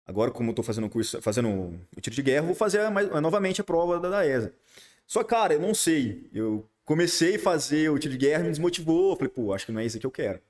[0.06, 3.62] Agora, como eu tô fazendo curso, fazendo o tiro de guerra, vou fazer mais, novamente
[3.62, 4.54] a prova da, da ESA.
[5.08, 6.30] Só, cara, eu não sei.
[6.34, 9.16] Eu comecei a fazer o tiro de guerra, me desmotivou.
[9.16, 10.42] Falei, pô, acho que não é isso que eu quero.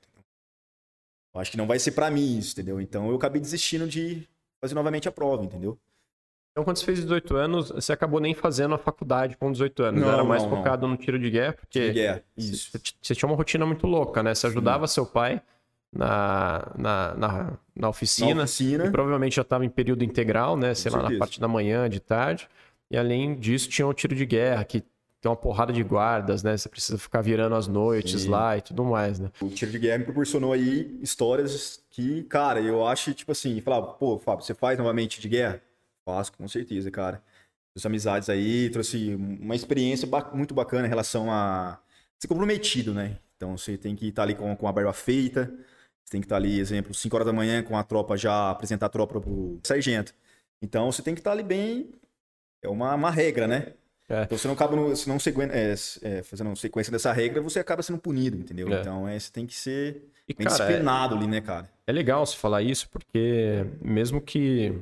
[1.33, 2.79] Eu acho que não vai ser para mim isso, entendeu?
[2.79, 4.27] Então eu acabei desistindo de
[4.61, 5.77] fazer novamente a prova, entendeu?
[6.51, 10.01] Então, quando você fez 18 anos, você acabou nem fazendo a faculdade com 18 anos.
[10.01, 10.93] Não, Era mais não, focado não.
[10.93, 12.23] no tiro de guerra, porque tiro de guerra.
[12.37, 12.69] Isso.
[12.71, 14.35] Você, você, tinha uma rotina muito louca, né?
[14.35, 14.93] Você ajudava Sim.
[14.93, 15.41] seu pai
[15.93, 18.35] na, na, na, na oficina.
[18.35, 18.91] Na oficina.
[18.91, 20.73] Provavelmente já estava em período integral, né?
[20.73, 21.19] Sei Com lá, certeza.
[21.19, 22.49] na parte da manhã, de tarde.
[22.89, 24.83] E além disso, tinha o tiro de guerra, que
[25.21, 26.57] tem uma porrada de guardas, né?
[26.57, 28.29] Você precisa ficar virando as noites Sim.
[28.29, 29.31] lá e tudo mais, né?
[29.41, 33.81] O tiro de guerra me proporcionou aí histórias que, cara, eu acho, tipo assim, falar,
[33.83, 35.61] pô, Fábio, você faz novamente de guerra?
[36.03, 37.23] Faço, com certeza, cara.
[37.75, 41.79] As amizades aí, trouxe uma experiência muito bacana em relação a
[42.19, 43.17] ser comprometido, né?
[43.37, 45.51] Então você tem que estar ali com, com a barba feita,
[46.13, 48.89] tem que estar ali, exemplo, 5 horas da manhã com a tropa já, apresentar a
[48.89, 50.13] tropa pro sargento.
[50.61, 51.91] Então você tem que estar ali bem.
[52.61, 53.73] É uma, uma regra, né?
[54.07, 54.23] É.
[54.23, 55.73] Então você não acaba no, se não sequen, é,
[56.03, 58.71] é, fazendo sequência dessa regra, você acaba sendo punido, entendeu?
[58.71, 58.79] É.
[58.79, 61.69] Então é, você tem que ser e, cara, disciplinado ali, né, cara?
[61.87, 64.73] É legal você falar isso, porque mesmo que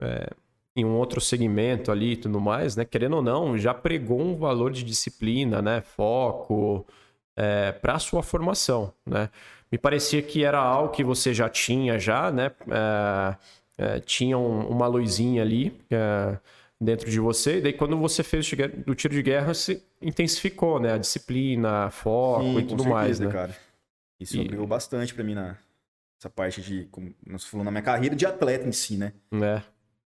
[0.00, 0.30] é,
[0.76, 2.84] em um outro segmento ali e tudo mais, né?
[2.84, 5.80] Querendo ou não, já pregou um valor de disciplina, né?
[5.80, 6.86] Foco
[7.34, 9.28] é, para a sua formação, né?
[9.76, 12.50] Me parecia que era algo que você já tinha já, né?
[12.66, 13.36] É,
[13.76, 16.38] é, tinha um, uma luzinha ali é,
[16.80, 18.50] dentro de você, e daí quando você fez
[18.86, 20.94] o tiro de guerra, se intensificou, né?
[20.94, 23.30] A disciplina, foco Sim, e tudo certeza, mais, né?
[23.30, 23.56] Cara.
[24.18, 24.66] Isso e...
[24.66, 25.58] bastante para mim na
[26.18, 29.12] essa parte de, como nós falou, na minha carreira de atleta em si, né?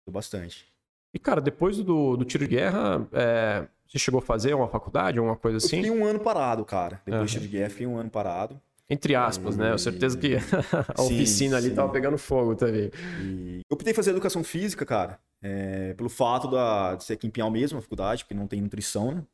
[0.07, 0.67] É bastante.
[1.15, 5.19] E, cara, depois do, do tiro de guerra, é, você chegou a fazer uma faculdade,
[5.19, 5.79] alguma coisa assim?
[5.79, 7.01] Eu fiquei um ano parado, cara.
[7.07, 7.27] Depois uhum.
[7.27, 8.61] do tiro de guerra, fiquei um ano parado.
[8.89, 9.59] Entre aspas, e...
[9.59, 9.73] né?
[9.73, 11.75] Eu certeza que a sim, oficina ali sim.
[11.75, 12.91] tava pegando fogo também.
[13.23, 13.61] E...
[13.69, 17.51] Eu optei fazer educação física, cara, é, pelo fato da, de ser aqui em Pinhal
[17.51, 19.25] mesmo, a faculdade, porque não tem nutrição, né?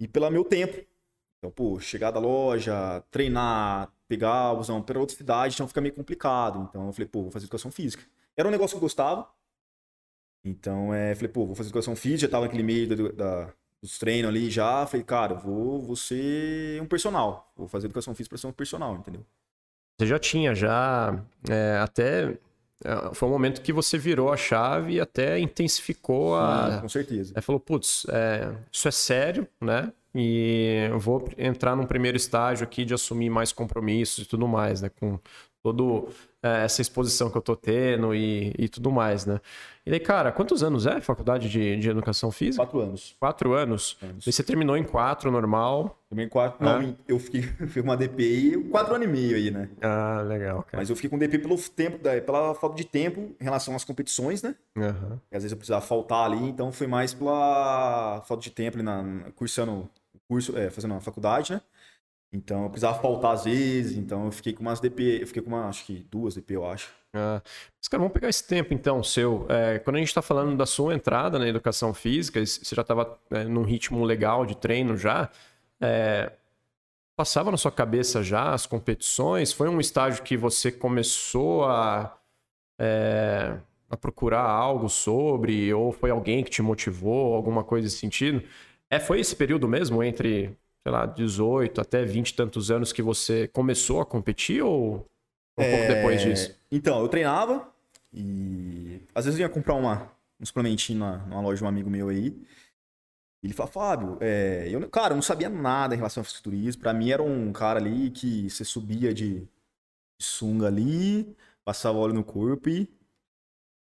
[0.00, 0.84] E pelo meu tempo.
[1.38, 5.94] Então, pô, chegar da loja, treinar, pegar o busão para outra cidade, então fica meio
[5.94, 6.66] complicado.
[6.68, 8.02] Então eu falei, pô, vou fazer educação física.
[8.36, 9.28] Era um negócio que eu gostava,
[10.44, 13.98] então, é, falei, pô, vou fazer educação física, já tava naquele meio da, da, dos
[13.98, 14.86] treinos ali já.
[14.86, 17.52] Falei, cara, vou, vou ser um personal.
[17.56, 19.24] Vou fazer educação física para ser um personal, entendeu?
[19.98, 22.38] Você já tinha, já é, até.
[22.84, 26.72] É, foi um momento que você virou a chave e até intensificou a.
[26.72, 27.32] Sim, com certeza.
[27.34, 29.92] Aí falou, putz, é, isso é sério, né?
[30.14, 34.80] E eu vou entrar num primeiro estágio aqui de assumir mais compromissos e tudo mais,
[34.80, 34.88] né?
[34.88, 35.18] Com
[35.62, 36.08] todo
[36.42, 39.40] é, essa exposição que eu tô tendo e, e tudo mais, né?
[39.84, 42.64] E daí, cara, quantos anos é a faculdade de, de educação física?
[42.64, 43.16] Quatro anos.
[43.18, 43.96] Quatro anos?
[44.02, 44.26] anos.
[44.26, 45.98] E você terminou em quatro, normal?
[46.08, 46.68] Também quatro.
[46.68, 46.78] Ah.
[46.78, 49.68] Não, eu fiquei, fiz uma DPI quatro anos e meio aí, né?
[49.80, 50.76] Ah, legal, cara.
[50.76, 54.42] Mas eu fiquei com DP pelo tempo, pela falta de tempo em relação às competições,
[54.42, 54.54] né?
[54.76, 55.18] Uhum.
[55.32, 59.02] às vezes eu precisava faltar ali, então foi mais pela falta de tempo ali na,
[59.34, 59.88] cursando
[60.28, 61.60] curso, é, fazendo a faculdade, né?
[62.32, 65.48] Então eu precisava faltar às vezes, então eu fiquei com umas DP, eu fiquei com
[65.48, 66.92] uma, acho que duas DP, eu acho.
[67.14, 67.40] Ah,
[67.78, 69.46] mas, cara, vamos pegar esse tempo então, seu.
[69.48, 73.18] É, quando a gente está falando da sua entrada na educação física, você já estava
[73.30, 75.30] é, num ritmo legal de treino já.
[75.80, 76.32] É,
[77.16, 79.52] passava na sua cabeça já as competições?
[79.52, 82.18] Foi um estágio que você começou a,
[82.78, 83.58] é,
[83.90, 85.72] a procurar algo sobre?
[85.72, 88.42] Ou foi alguém que te motivou, alguma coisa nesse sentido?
[88.90, 93.02] É, foi esse período mesmo entre sei lá, 18 até 20 e tantos anos que
[93.02, 95.06] você começou a competir ou
[95.58, 95.76] um é...
[95.76, 96.58] pouco depois disso?
[96.70, 97.70] Então, eu treinava
[98.12, 100.10] e às vezes eu ia comprar uma,
[100.40, 102.34] um suplementinho na, numa loja de um amigo meu aí.
[103.42, 104.68] Ele fala, Fábio, é...
[104.70, 106.82] eu, cara, eu não sabia nada em relação ao fisiculturismo.
[106.82, 109.48] Pra mim era um cara ali que você subia de, de
[110.20, 112.88] sunga ali, passava óleo no corpo e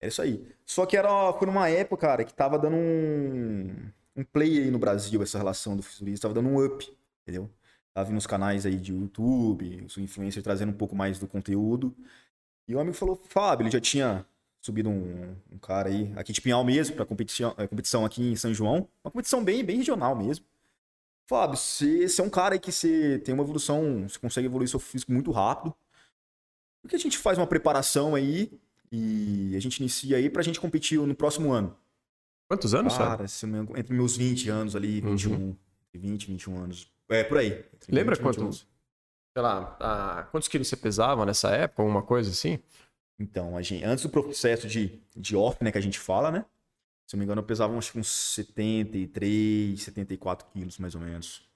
[0.01, 0.45] é isso aí.
[0.67, 4.79] Só que era, foi numa época, cara, que tava dando um um play aí no
[4.79, 7.51] Brasil, essa relação do fisiculturista, tava dando um up, entendeu?
[7.95, 11.95] Tava vindo nos canais aí de YouTube, os influencers trazendo um pouco mais do conteúdo.
[12.67, 14.27] E o amigo falou, Fábio, ele já tinha
[14.61, 18.37] subido um, um cara aí, aqui de Pinhal mesmo, pra competição, é, competição aqui em
[18.37, 18.89] São João.
[19.05, 20.47] Uma competição bem, bem regional mesmo.
[21.29, 24.69] Fábio, você, você é um cara aí que você tem uma evolução, você consegue evoluir
[24.69, 25.75] seu físico muito rápido.
[26.81, 28.53] Por que a gente faz uma preparação aí
[28.91, 31.77] e a gente inicia aí pra gente competir no próximo ano?
[32.53, 33.55] Quantos anos, Cara, sabe?
[33.79, 35.33] entre meus 20 anos ali, 21.
[35.33, 35.57] Uhum.
[35.95, 36.93] 20, 21 anos.
[37.09, 37.65] É, por aí.
[37.89, 38.67] Lembra 20, quantos?
[39.33, 42.59] Sei lá, ah, quantos quilos você pesava nessa época, alguma coisa assim?
[43.19, 46.45] Então, a gente, antes do processo de, de off, né, que a gente fala, né?
[47.07, 51.49] Se não me engano, eu pesava uns, uns 73, 74 quilos, mais ou menos.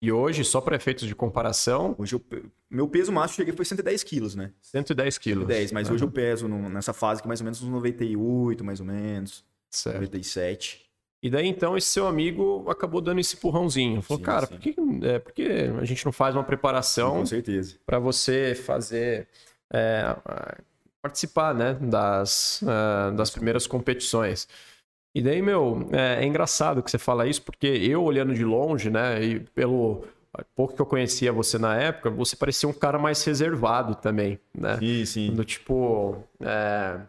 [0.00, 1.96] E hoje, só para efeitos de comparação.
[1.98, 2.24] Hoje, eu,
[2.70, 4.52] meu peso máximo cheguei foi 110 quilos, né?
[4.60, 5.42] 110 quilos.
[5.42, 5.94] 110, mas uhum.
[5.96, 9.44] hoje eu peso no, nessa fase que mais ou menos uns 98, mais ou menos.
[9.70, 9.96] Certo.
[9.96, 10.88] 97.
[11.22, 14.00] E daí então esse seu amigo acabou dando esse empurrãozinho.
[14.02, 14.54] Falou, sim, cara, sim.
[14.54, 15.42] Por, que, é, por que
[15.80, 17.24] a gente não faz uma preparação
[17.84, 19.26] para você fazer
[19.72, 20.16] é,
[21.02, 24.46] participar né, das, uh, das primeiras competições?
[25.14, 28.88] E daí, meu, é, é, engraçado que você fala isso, porque eu olhando de longe,
[28.88, 30.04] né, e pelo
[30.54, 34.78] pouco que eu conhecia você na época, você parecia um cara mais reservado também, né?
[34.78, 35.34] Sim, sim.
[35.34, 37.00] Do tipo, é,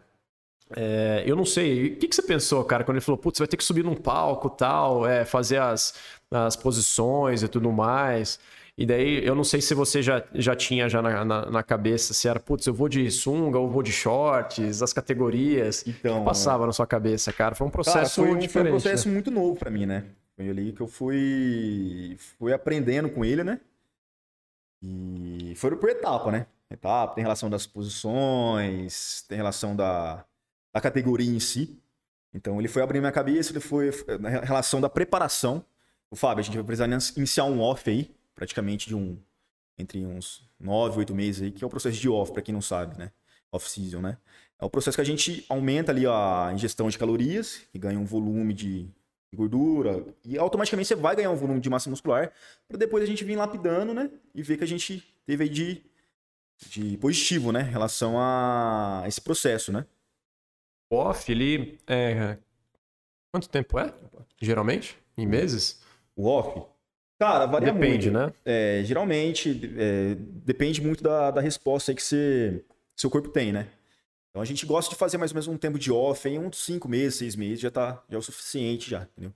[0.76, 3.42] é, eu não sei, o que, que, você pensou, cara, quando ele falou, putz, você
[3.42, 5.94] vai ter que subir num palco tal, é, fazer as,
[6.30, 8.38] as posições e tudo mais.
[8.78, 12.14] E daí, eu não sei se você já, já tinha já na, na, na cabeça,
[12.14, 15.84] se era, putz, eu vou de sunga ou vou de shorts, as categorias.
[15.86, 17.54] Então, o que passava na sua cabeça, cara?
[17.54, 18.70] Foi um processo cara, foi, diferente.
[18.70, 19.14] Foi um processo né?
[19.14, 20.04] muito novo para mim, né?
[20.36, 23.60] Foi ali que eu fui, fui aprendendo com ele, né?
[24.82, 26.46] E foi por etapa, né?
[26.70, 30.24] Etapa, tem relação das posições, tem relação da,
[30.72, 31.78] da categoria em si.
[32.32, 35.64] Então ele foi abrindo minha cabeça, ele foi na relação da preparação.
[36.10, 39.18] O Fábio, a gente vai precisar iniciar um off aí, praticamente de um
[39.78, 42.60] entre uns nove, oito meses aí, que é o processo de off, para quem não
[42.60, 43.10] sabe, né?
[43.50, 44.18] Off-season, né?
[44.60, 48.04] É o processo que a gente aumenta ali a ingestão de calorias, e ganha um
[48.04, 48.88] volume de
[49.34, 52.32] gordura, e automaticamente você vai ganhar um volume de massa muscular,
[52.68, 54.10] para depois a gente vir lapidando, né?
[54.34, 55.82] E ver que a gente teve aí de,
[56.68, 57.62] de positivo, né?
[57.62, 59.86] Em relação a esse processo, né?
[60.90, 62.36] O off, ele é...
[63.32, 63.94] Quanto tempo é,
[64.40, 64.98] geralmente?
[65.16, 65.80] Em meses?
[66.16, 66.62] O off?
[67.20, 68.26] Cara, varia Depende, muito.
[68.26, 68.32] né?
[68.44, 72.64] É, geralmente, é, depende muito da, da resposta que você,
[72.96, 73.68] seu corpo tem, né?
[74.30, 76.64] Então a gente gosta de fazer mais ou menos um tempo de off, em uns
[76.64, 79.32] 5 meses, 6 meses, já tá já é o suficiente já, entendeu?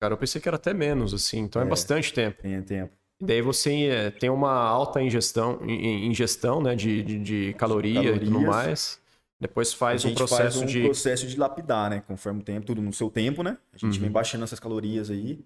[0.00, 2.40] Cara, eu pensei que era até menos, assim, então é, é bastante tempo.
[2.42, 2.92] Tem tempo.
[3.20, 8.16] E daí você é, tem uma alta ingestão, ingestão né, de, de, de caloria Calorias.
[8.16, 9.00] e tudo mais.
[9.40, 10.82] Depois faz um processo faz um de.
[10.82, 12.02] processo de lapidar, né?
[12.06, 13.56] Conforme o tempo, tudo no seu tempo, né?
[13.72, 14.02] A gente uhum.
[14.02, 15.44] vem baixando essas calorias aí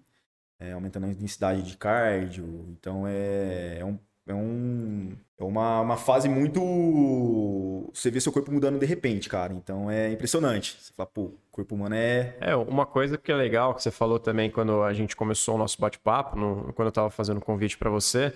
[0.63, 2.65] é, aumentando a intensidade de cardio.
[2.69, 7.89] Então é, é, um, é, um, é uma, uma fase muito.
[7.93, 9.53] Você vê seu corpo mudando de repente, cara.
[9.53, 10.77] Então é impressionante.
[10.79, 12.37] Você fala, pô, o corpo humano é.
[12.39, 15.57] É, uma coisa que é legal que você falou também quando a gente começou o
[15.57, 16.37] nosso bate-papo,
[16.73, 18.33] quando eu estava fazendo o convite para você,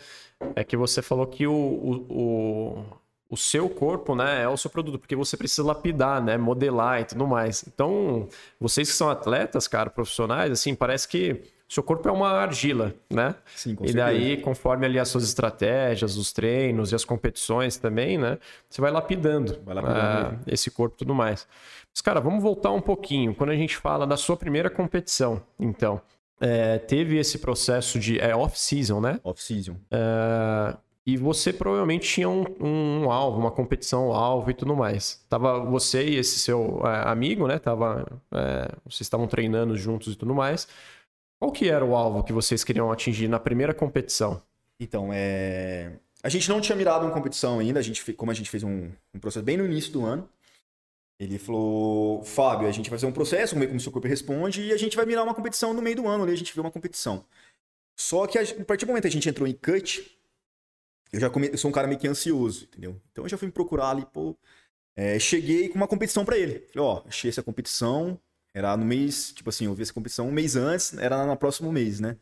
[0.56, 2.86] é que você falou que o, o, o
[3.30, 7.06] o seu corpo, né, é o seu produto, porque você precisa lapidar, né, modelar e
[7.06, 7.66] tudo mais.
[7.68, 8.28] Então,
[8.60, 13.36] vocês que são atletas, cara, profissionais, assim, parece que seu corpo é uma argila, né?
[13.54, 18.18] Sim, com E daí, conforme ali as suas estratégias, os treinos e as competições também,
[18.18, 18.38] né?
[18.70, 21.46] Você vai lapidando, vai lapidando uh, esse corpo e tudo mais.
[21.94, 23.36] Mas, cara, vamos voltar um pouquinho.
[23.36, 26.02] Quando a gente fala da sua primeira competição, então,
[26.40, 29.20] é, teve esse processo de é, off-season, né?
[29.22, 29.74] Off-season.
[29.74, 35.24] Uh, e você provavelmente tinha um, um, alvo, uma competição alvo e tudo mais.
[35.30, 37.58] Tava você e esse seu é, amigo, né?
[37.58, 40.68] Tava, é, vocês estavam treinando juntos e tudo mais.
[41.40, 44.42] Qual que era o alvo que vocês queriam atingir na primeira competição?
[44.78, 45.94] Então, é...
[46.22, 48.92] a gente não tinha mirado uma competição ainda, a gente, como a gente fez um,
[49.14, 50.28] um processo bem no início do ano,
[51.18, 54.08] ele falou, Fábio, a gente vai fazer um processo, vamos ver como o seu corpo
[54.10, 56.54] responde, e a gente vai mirar uma competição no meio do ano ali, a gente
[56.54, 57.24] vê uma competição.
[57.98, 60.17] Só que a, a partir do momento que a gente entrou em cut,
[61.12, 61.48] eu já come...
[61.50, 63.02] eu sou um cara meio que ansioso, entendeu?
[63.12, 64.38] Então eu já fui me procurar ali, pô.
[64.96, 66.60] É, cheguei com uma competição para ele.
[66.72, 68.20] Falei, ó, achei essa competição,
[68.54, 71.72] era no mês, tipo assim, eu vi essa competição um mês antes, era no próximo
[71.72, 72.18] mês, né?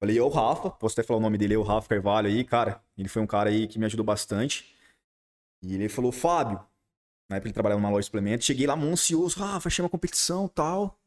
[0.00, 2.44] Falei, é o Rafa, posso até falar o nome dele, é o Rafa Carvalho aí,
[2.44, 2.82] cara.
[2.96, 4.74] Ele foi um cara aí que me ajudou bastante.
[5.62, 6.64] E ele falou, Fábio,
[7.28, 10.48] na época ele trabalhava numa loja de suplementos, cheguei lá ansioso, Rafa, achei uma competição
[10.48, 10.98] tal.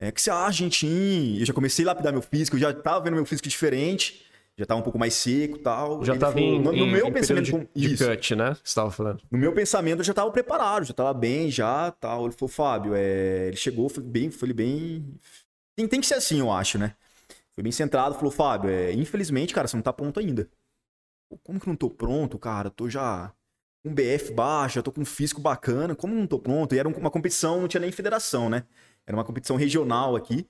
[0.00, 0.86] É, que você acha, gente?
[0.86, 4.27] Eu já comecei a lapidar meu físico, eu já tava vendo meu físico diferente
[4.58, 6.04] já tava um pouco mais seco e tal.
[6.04, 8.56] Já tava falou, em, no, no em, meu em pensamento de, de isso, cut, né?
[8.62, 9.22] Você tava falando.
[9.30, 12.24] No meu pensamento eu já tava preparado, já tava bem, já, tal.
[12.24, 13.46] Ele falou, Fábio, é...
[13.46, 15.18] ele chegou, foi bem, foi bem
[15.78, 16.96] tem, tem que ser assim, eu acho, né?
[17.54, 18.92] Foi bem centrado, falou, Fábio, é...
[18.92, 20.50] infelizmente, cara, você não tá pronto ainda.
[21.30, 22.68] Pô, como que não tô pronto, cara?
[22.68, 23.32] Tô já
[23.84, 26.74] com um BF baixo, já tô com um físico bacana, como não tô pronto?
[26.74, 28.64] E era uma competição, não tinha nem federação, né?
[29.06, 30.48] Era uma competição regional aqui.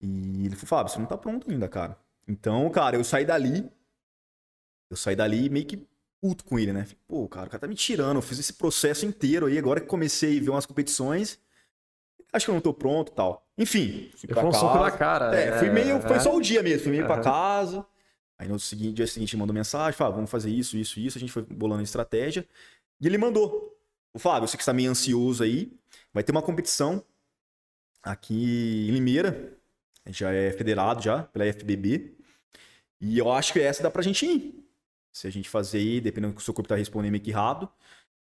[0.00, 1.98] E ele falou, Fábio, você não tá pronto ainda, cara.
[2.28, 3.68] Então, cara, eu saí dali.
[4.90, 5.88] Eu saí dali meio que
[6.20, 6.86] puto com ele, né?
[7.06, 8.16] Pô, cara, o cara tá me tirando.
[8.16, 9.58] Eu fiz esse processo inteiro aí.
[9.58, 11.38] Agora que comecei a ver umas competições,
[12.32, 13.46] acho que eu não tô pronto tal.
[13.56, 14.64] Enfim, fui pra casa.
[14.64, 15.36] Um na cara.
[15.36, 16.00] É, é, fui meio.
[16.02, 16.82] Foi só o dia mesmo.
[16.82, 17.08] Fui meio uhum.
[17.08, 17.84] pra casa.
[18.38, 21.18] Aí no seguinte, dia seguinte mandou mensagem, falou, vamos fazer isso, isso, isso.
[21.18, 22.46] A gente foi bolando a estratégia.
[23.00, 23.74] E ele mandou.
[24.12, 25.72] O Fábio, você que está meio ansioso aí,
[26.12, 27.04] vai ter uma competição
[28.02, 29.56] aqui em Limeira.
[30.06, 32.17] Já é federado já pela FBB.
[33.00, 34.64] E eu acho que essa dá pra gente ir.
[35.12, 37.30] Se a gente fazer aí, dependendo do que o seu corpo tá respondendo meio que
[37.30, 37.70] rápido.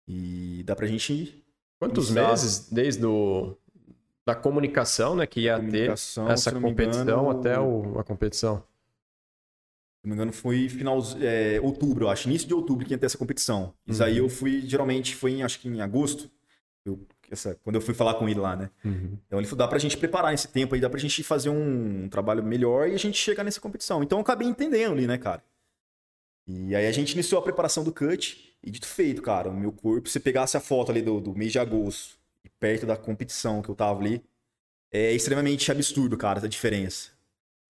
[0.07, 1.44] E dá pra gente ir.
[1.79, 3.57] Quantos meses desde o,
[4.25, 8.59] da comunicação, né, que ia ter essa competição engano, até o, a competição?
[8.59, 12.98] Se não me engano, foi final é, outubro, eu acho, início de outubro que ia
[12.98, 13.75] ter essa competição.
[13.87, 14.09] Isso uhum.
[14.09, 16.31] aí eu fui, geralmente foi em, acho que em agosto.
[16.85, 18.70] Eu essa, quando eu fui falar com ele lá, né?
[18.84, 19.18] Uhum.
[19.26, 22.04] Então ele falou, dá pra gente preparar esse tempo aí, dá pra gente fazer um,
[22.04, 24.02] um trabalho melhor e a gente chegar nessa competição.
[24.02, 25.42] Então eu acabei entendendo ali, né, cara?
[26.46, 29.72] E aí a gente iniciou a preparação do cut e dito feito, cara, o meu
[29.72, 32.16] corpo, se pegasse a foto ali do, do mês de agosto,
[32.60, 34.22] perto da competição que eu tava ali,
[34.90, 37.10] é extremamente absurdo, cara, a diferença.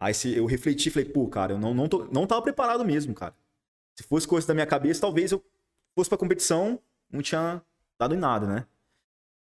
[0.00, 3.14] Aí se eu refleti, falei, pô, cara, eu não, não, tô, não tava preparado mesmo,
[3.14, 3.34] cara.
[3.94, 5.44] Se fosse coisa da minha cabeça, talvez eu
[5.94, 7.62] fosse pra competição, não tinha
[7.98, 8.66] dado em nada, né?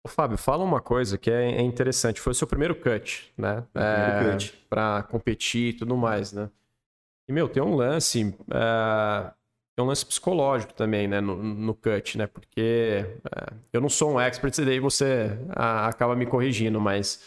[0.03, 2.19] Ô, Fábio, fala uma coisa que é, é interessante.
[2.19, 3.63] Foi o seu primeiro cut, né?
[3.71, 4.53] Primeiro é, cut.
[4.69, 6.49] Pra competir e tudo mais, né?
[7.27, 8.35] E, meu, tem um lance.
[8.51, 9.31] é,
[9.75, 11.21] tem um lance psicológico também, né?
[11.21, 12.25] No, no cut, né?
[12.25, 17.23] Porque é, eu não sou um expert, e daí você ah, acaba me corrigindo, mas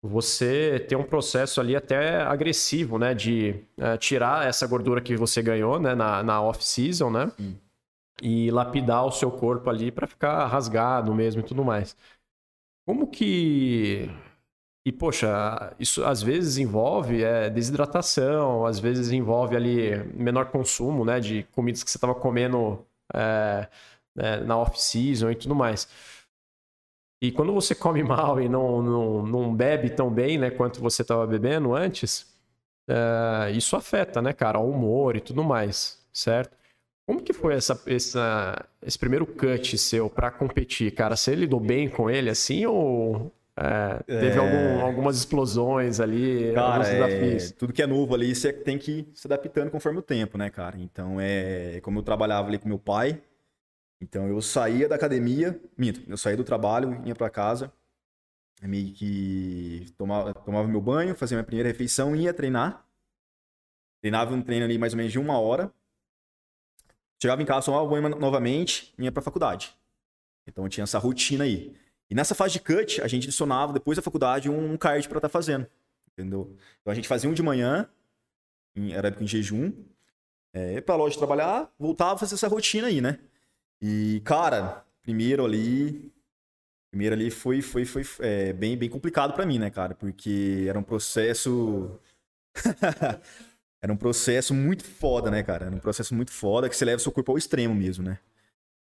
[0.00, 3.14] você tem um processo ali até agressivo, né?
[3.14, 5.94] De é, tirar essa gordura que você ganhou, né?
[5.96, 7.32] Na, na off-season, né?
[8.22, 11.96] E lapidar o seu corpo ali pra ficar rasgado mesmo e tudo mais.
[12.86, 14.10] Como que.
[14.86, 21.20] E, poxa, isso às vezes envolve é, desidratação, às vezes envolve ali menor consumo, né?
[21.20, 23.68] De comidas que você estava comendo é,
[24.18, 25.88] é, na off-season e tudo mais.
[27.22, 31.02] E quando você come mal e não, não, não bebe tão bem, né, quanto você
[31.02, 32.26] estava bebendo antes,
[32.88, 36.56] é, isso afeta, né, cara, o humor e tudo mais, certo?
[37.06, 41.16] Como que foi essa, essa, esse primeiro cut seu para competir, cara?
[41.16, 44.38] Você lidou bem com ele assim ou é, teve É.
[44.38, 49.08] algum- algumas explosões ali, Cara, é, tudo que é novo ali, você tem que ir
[49.14, 50.78] se adaptando conforme o tempo, né, cara?
[50.78, 53.20] Então, é como eu trabalhava ali com meu pai,
[54.00, 57.72] então eu saía da academia, minto, eu saía do trabalho, ia pra casa,
[58.62, 62.86] meio que tomava, tomava meu banho, fazia minha primeira refeição, ia treinar.
[64.00, 65.72] Treinava um treino ali mais ou menos de uma hora.
[67.22, 69.72] Chegava em casa, tomava banho novamente, ia pra faculdade.
[70.44, 71.72] Então tinha essa rotina aí.
[72.10, 75.28] E nessa fase de cut, a gente adicionava, depois da faculdade, um card pra estar
[75.28, 75.64] fazendo.
[76.10, 76.52] Entendeu?
[76.80, 77.88] Então a gente fazia um de manhã,
[78.74, 79.72] em, era em jejum,
[80.52, 83.20] é, pra loja trabalhar, voltava a fazer essa rotina aí, né?
[83.80, 86.12] E, cara, primeiro ali.
[86.90, 89.94] Primeiro ali foi, foi, foi é, bem, bem complicado pra mim, né, cara?
[89.94, 92.00] Porque era um processo.
[93.82, 95.66] era um processo muito foda, né, cara?
[95.66, 98.20] Era um processo muito foda que você leva o seu corpo ao extremo mesmo, né?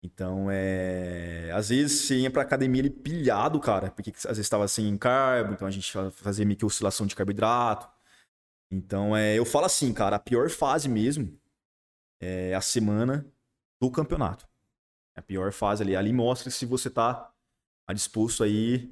[0.04, 1.52] Então, é.
[1.54, 5.54] Às vezes você ia pra academia ali pilhado, cara, porque às vezes estava sem carbo,
[5.54, 7.90] então a gente fa- fazia meio que oscilação de carboidrato.
[8.72, 9.38] Então, é.
[9.38, 11.36] Eu falo assim, cara, a pior fase mesmo
[12.22, 13.26] é a semana
[13.82, 14.48] do campeonato.
[15.16, 15.96] A pior fase ali.
[15.96, 17.34] Ali mostra se você tá
[17.94, 18.92] disposto aí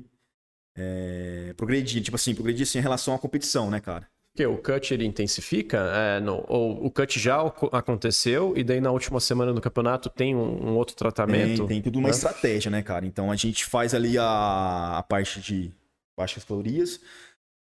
[0.76, 2.04] é, progredir.
[2.04, 4.10] Tipo assim, progredir assim, em relação à competição, né, cara?
[4.40, 7.42] Porque o cut ele intensifica, é, no- ou o cut já
[7.74, 11.58] aconteceu e daí na última semana do campeonato tem um, um outro tratamento.
[11.68, 12.14] Tem, tem tudo uma né?
[12.14, 13.06] estratégia, né, cara?
[13.06, 15.74] Então a gente faz ali a, a parte de
[16.18, 17.02] baixas calorias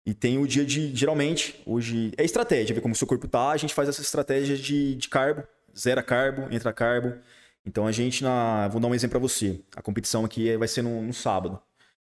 [0.05, 0.95] e tem o dia de.
[0.95, 2.11] Geralmente, hoje.
[2.15, 3.49] É estratégia, ver como o seu corpo tá.
[3.49, 5.41] A gente faz essa estratégia de, de carbo,
[5.75, 7.15] zera carbo, entra carbo.
[7.65, 8.67] Então a gente, na.
[8.67, 9.61] Vou dar um exemplo pra você.
[9.75, 11.59] A competição aqui é- vai ser no, no sábado.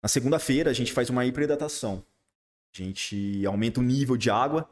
[0.01, 2.03] Na segunda-feira, a gente faz uma hiperidratação.
[2.79, 4.69] A gente aumenta o nível de água.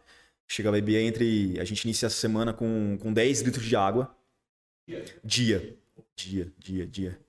[0.47, 1.59] Chega a beber entre.
[1.59, 4.15] A gente inicia a semana com, com 10 litros de água.
[5.23, 5.77] Dia.
[6.15, 7.19] Dia, dia, dia.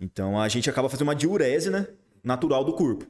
[0.00, 1.88] Então a gente acaba fazendo uma diurese, né?
[2.22, 3.06] Natural do corpo.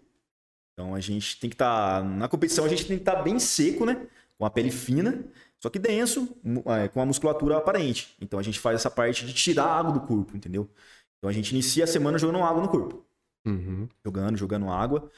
[0.73, 2.03] Então a gente tem que estar.
[2.03, 4.07] na competição a gente tem que estar bem seco, né?
[4.39, 5.25] Com a pele fina,
[5.61, 6.29] só que denso,
[6.67, 8.15] é, com a musculatura aparente.
[8.21, 10.71] Então a gente faz essa parte de tirar a água do corpo, entendeu?
[11.19, 13.05] Então a gente inicia a semana jogando água no corpo.
[13.45, 13.89] Uhum.
[14.05, 15.11] Jogando, jogando água.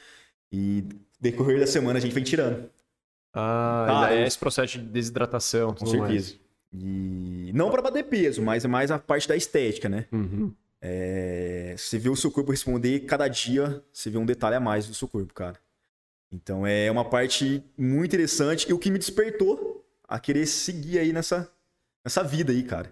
[0.51, 0.83] E
[1.21, 2.69] decorrer da semana a gente vem tirando.
[3.33, 5.73] Ah, daí é esse processo de desidratação.
[5.73, 5.91] Com mais.
[5.91, 6.35] certeza.
[6.73, 10.07] E não para bater peso, mas é mais a parte da estética, né?
[10.11, 10.53] Uhum.
[10.81, 14.87] É, você vê o seu corpo responder, cada dia você vê um detalhe a mais
[14.87, 15.57] do seu corpo, cara.
[16.31, 21.13] Então é uma parte muito interessante e o que me despertou a querer seguir aí
[21.13, 21.51] nessa,
[22.03, 22.91] nessa vida aí, cara.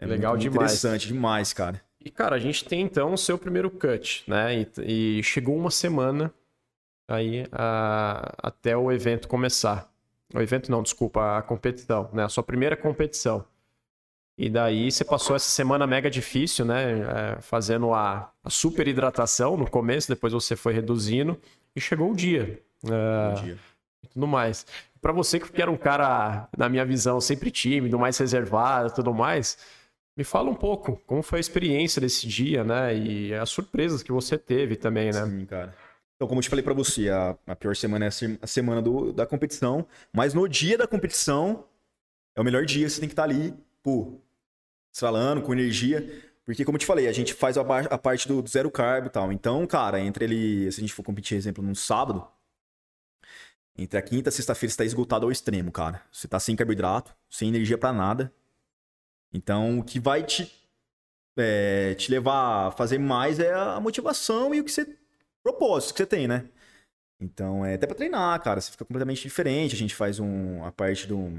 [0.00, 0.72] É Legal muito, muito demais.
[0.72, 1.80] interessante demais, cara.
[2.00, 4.60] E, cara, a gente tem então o seu primeiro cut, né?
[4.60, 6.32] E, e chegou uma semana
[7.08, 9.90] aí a- até o evento começar.
[10.34, 12.24] O evento não, desculpa, a competição, né?
[12.24, 13.44] A sua primeira competição.
[14.36, 17.00] E daí você passou essa semana mega difícil, né?
[17.36, 21.36] É, fazendo a, a super hidratação no começo, depois você foi reduzindo
[21.74, 22.62] e chegou o dia.
[22.84, 23.58] É, Bom dia.
[24.04, 24.64] e tudo mais.
[25.00, 29.12] Pra você que era um cara, na minha visão, sempre tímido, mais reservado e tudo
[29.12, 29.58] mais,
[30.16, 32.96] me fala um pouco como foi a experiência desse dia, né?
[32.96, 35.24] E as surpresas que você teve também, né?
[35.24, 35.74] Sim, cara.
[36.18, 38.46] Então, como eu te falei pra você, a, a pior semana é a se- a
[38.46, 41.64] semana do- da competição, mas no dia da competição
[42.36, 44.20] é o melhor dia você tem que estar ali, pô,
[44.92, 46.24] estralando, com energia.
[46.46, 49.10] Porque, como eu te falei, a gente faz a, a parte do zero carbo e
[49.10, 49.32] tal.
[49.32, 52.26] Então, cara, entre ele, se a gente for competir, exemplo, num sábado,
[53.76, 56.02] entre a quinta e sexta-feira você tá esgotado ao extremo, cara.
[56.12, 58.32] Você tá sem carboidrato, sem energia pra nada.
[59.32, 60.52] Então, o que vai te,
[61.36, 64.96] é, te levar a fazer mais é a motivação e o que você
[65.52, 66.44] propósitos que você tem, né?
[67.20, 69.74] Então, é até pra treinar, cara, você fica completamente diferente.
[69.74, 71.30] A gente faz um, a parte do,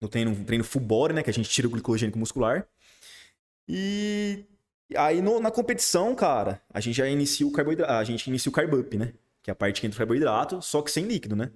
[0.00, 1.22] do treino, um treino full body, né?
[1.22, 2.66] Que a gente tira o glicogênico muscular.
[3.68, 4.44] E
[4.96, 8.52] aí no- na competição, cara, a gente já inicia o carboidrato, a gente inicia o
[8.52, 9.12] carb up, né?
[9.42, 11.50] Que é a parte que entra o carboidrato, só que sem líquido, né?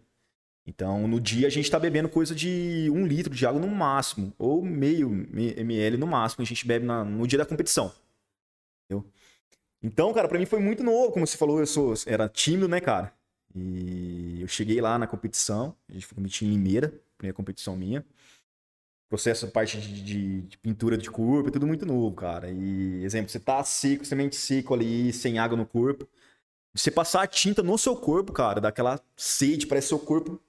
[0.66, 4.32] Então, no dia a gente tá bebendo coisa de um litro de água no máximo,
[4.38, 7.92] ou meio me- ml no máximo, a gente bebe na- no dia da competição.
[8.84, 9.08] Entendeu?
[9.82, 12.80] Então, cara, pra mim foi muito novo, como você falou, eu sou, era tímido, né,
[12.80, 13.12] cara?
[13.54, 18.04] E eu cheguei lá na competição, a gente foi competir em Limeira, primeira competição minha.
[19.08, 22.48] Processo, parte de, de- de pintura de corpo, é tudo muito novo, cara.
[22.48, 26.06] E, exemplo, você tá seco, semente seco ali, sem água no corpo.
[26.72, 30.40] Você passar a tinta no seu corpo, cara, dá aquela sede, parece que seu corpo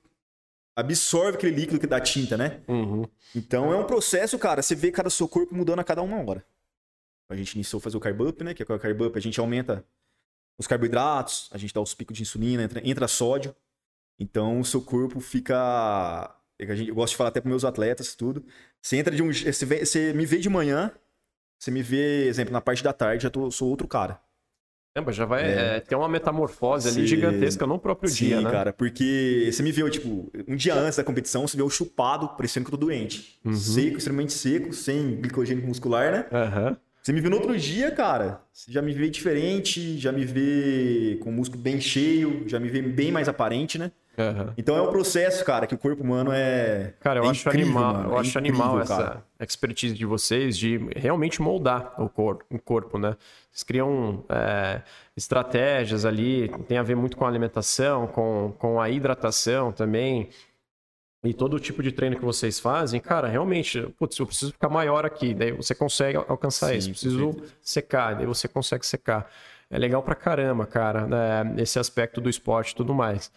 [0.75, 2.61] absorve aquele líquido que dá tinta, né?
[2.67, 3.03] Uhum.
[3.35, 6.45] Então é um processo, cara, você vê cada seu corpo mudando a cada uma hora.
[7.31, 8.53] A gente iniciou a fazer o carb up, né?
[8.53, 9.85] Que é o carb up, a gente aumenta
[10.59, 13.55] os carboidratos, a gente dá os picos de insulina, entra, entra sódio.
[14.19, 16.35] Então o seu corpo fica.
[16.59, 18.43] é Eu gosto de falar até para meus atletas tudo.
[18.81, 19.31] Você entra de um.
[19.31, 20.91] Você, vê- você me vê de manhã,
[21.57, 24.21] você me vê, exemplo, na parte da tarde, já tô, sou outro cara.
[24.93, 25.77] Caramba, já vai É.
[25.77, 28.51] é, ter uma metamorfose ali gigantesca no próprio Sim, dia, né?
[28.51, 32.27] cara, porque você me viu, tipo, um dia antes da competição, você viu eu chupado,
[32.35, 33.39] parecendo que eu tô doente.
[33.45, 33.55] Uhum.
[33.55, 36.25] Seco, extremamente seco, sem glicogênio muscular, né?
[36.29, 36.77] Aham.
[37.01, 38.41] Você me viu no outro dia, cara.
[38.53, 42.69] Você já me vê diferente, já me vê com o músculo bem cheio, já me
[42.69, 43.91] vê bem mais aparente, né?
[44.17, 44.53] aham.
[44.57, 46.93] Então é um processo, cara, que o corpo humano é.
[46.99, 49.03] Cara, eu é acho incrível, animal, mano, eu é acho incrível, animal cara.
[49.39, 53.15] essa expertise de vocês de realmente moldar o, cor, o corpo, né?
[53.49, 54.81] Vocês criam é,
[55.15, 60.29] estratégias ali, tem a ver muito com a alimentação, com, com a hidratação também.
[61.23, 64.69] E todo o tipo de treino que vocês fazem, cara, realmente, putz, eu preciso ficar
[64.69, 66.89] maior aqui, daí você consegue alcançar Sim, isso.
[66.89, 67.53] Preciso certeza.
[67.61, 69.29] secar, daí você consegue secar.
[69.69, 73.31] É legal pra caramba, cara, né, esse aspecto do esporte e tudo mais.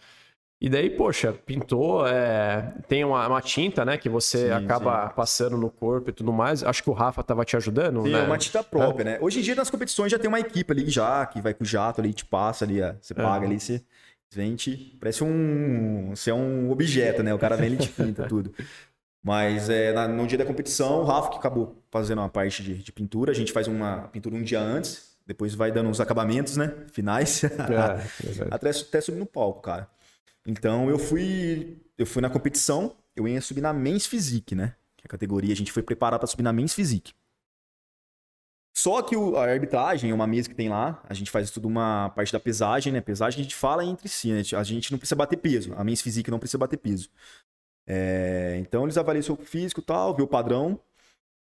[0.59, 5.55] E daí, poxa, pintou, é, tem uma, uma tinta, né, que você Sim, acaba passando
[5.55, 6.63] no corpo e tudo mais.
[6.63, 8.19] Acho que o Rafa tava te ajudando, Sim, né?
[8.19, 9.17] é uma tinta própria, né?
[9.21, 11.67] Hoje em dia nas competições já tem uma equipe ali já, que vai com o
[11.67, 13.45] jato ali, te passa ali, ó, você paga Aham.
[13.45, 13.83] ali, você
[14.35, 17.33] vende, parece um, você é um objeto, né?
[17.33, 18.53] O cara vem e te pinta tudo.
[19.23, 22.75] Mas é, na- no dia da competição, o Rafa que acabou fazendo uma parte de,
[22.75, 26.57] de pintura, a gente faz uma pintura um dia antes, depois vai dando os acabamentos,
[26.57, 26.73] né?
[26.91, 27.43] Finais.
[27.43, 27.47] É,
[28.51, 29.87] até, até subir no palco, cara.
[30.45, 34.73] Então eu fui, eu fui na competição, eu ia subir na Men's Physique, né?
[34.95, 37.13] Que é a categoria, a gente foi preparar para subir na Men's Physique.
[38.77, 42.09] Só que o- a arbitragem uma mesa que tem lá, a gente faz tudo uma
[42.09, 42.99] parte da pesagem, né?
[42.99, 44.41] Pesagem a gente fala entre si, né?
[44.57, 47.09] A gente não precisa bater peso, a Men's Physique não precisa bater peso.
[47.87, 50.79] É, então eles avaliam seu físico e tal, vê o padrão.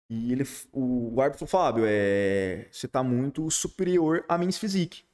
[0.09, 5.05] E ele, o, o árbitro falou, Fábio, é, você tá muito superior à Men's Physique.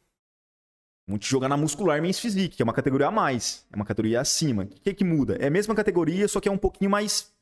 [1.18, 3.66] Te jogar na muscular Men's Physique, que é uma categoria a mais.
[3.72, 4.64] É uma categoria acima.
[4.64, 5.36] O que que muda?
[5.36, 7.32] É a mesma categoria, só que é um pouquinho mais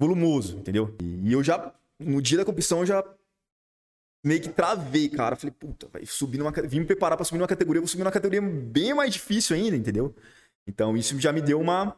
[0.00, 0.94] volumoso, entendeu?
[1.00, 3.04] E, e eu já, no dia da competição, eu já
[4.28, 5.34] meio que travei, cara.
[5.34, 8.12] Falei, puta, vai subir numa, vim me preparar pra subir numa categoria, vou subir numa
[8.12, 10.14] categoria bem mais difícil ainda, entendeu?
[10.66, 11.96] Então isso já me deu uma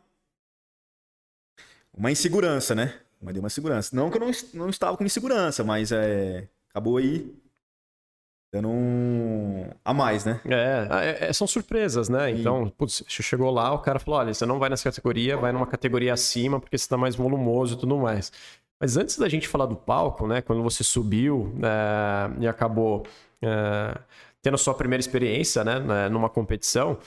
[1.93, 3.01] uma insegurança, né?
[3.21, 3.95] Mas deu uma segurança.
[3.95, 7.35] Não que eu não, não estava com insegurança, mas é acabou aí
[8.53, 10.41] dando um a mais, né?
[10.47, 12.33] É, é, são surpresas, né?
[12.33, 12.41] Sim.
[12.41, 15.67] Então, putz, chegou lá, o cara falou: olha, você não vai nessa categoria, vai numa
[15.67, 18.33] categoria acima, porque você tá mais volumoso e tudo mais.
[18.81, 20.41] Mas antes da gente falar do palco, né?
[20.41, 23.07] Quando você subiu é, e acabou
[23.43, 23.99] é,
[24.41, 25.79] tendo a sua primeira experiência, né?
[25.79, 26.99] né, Numa competição,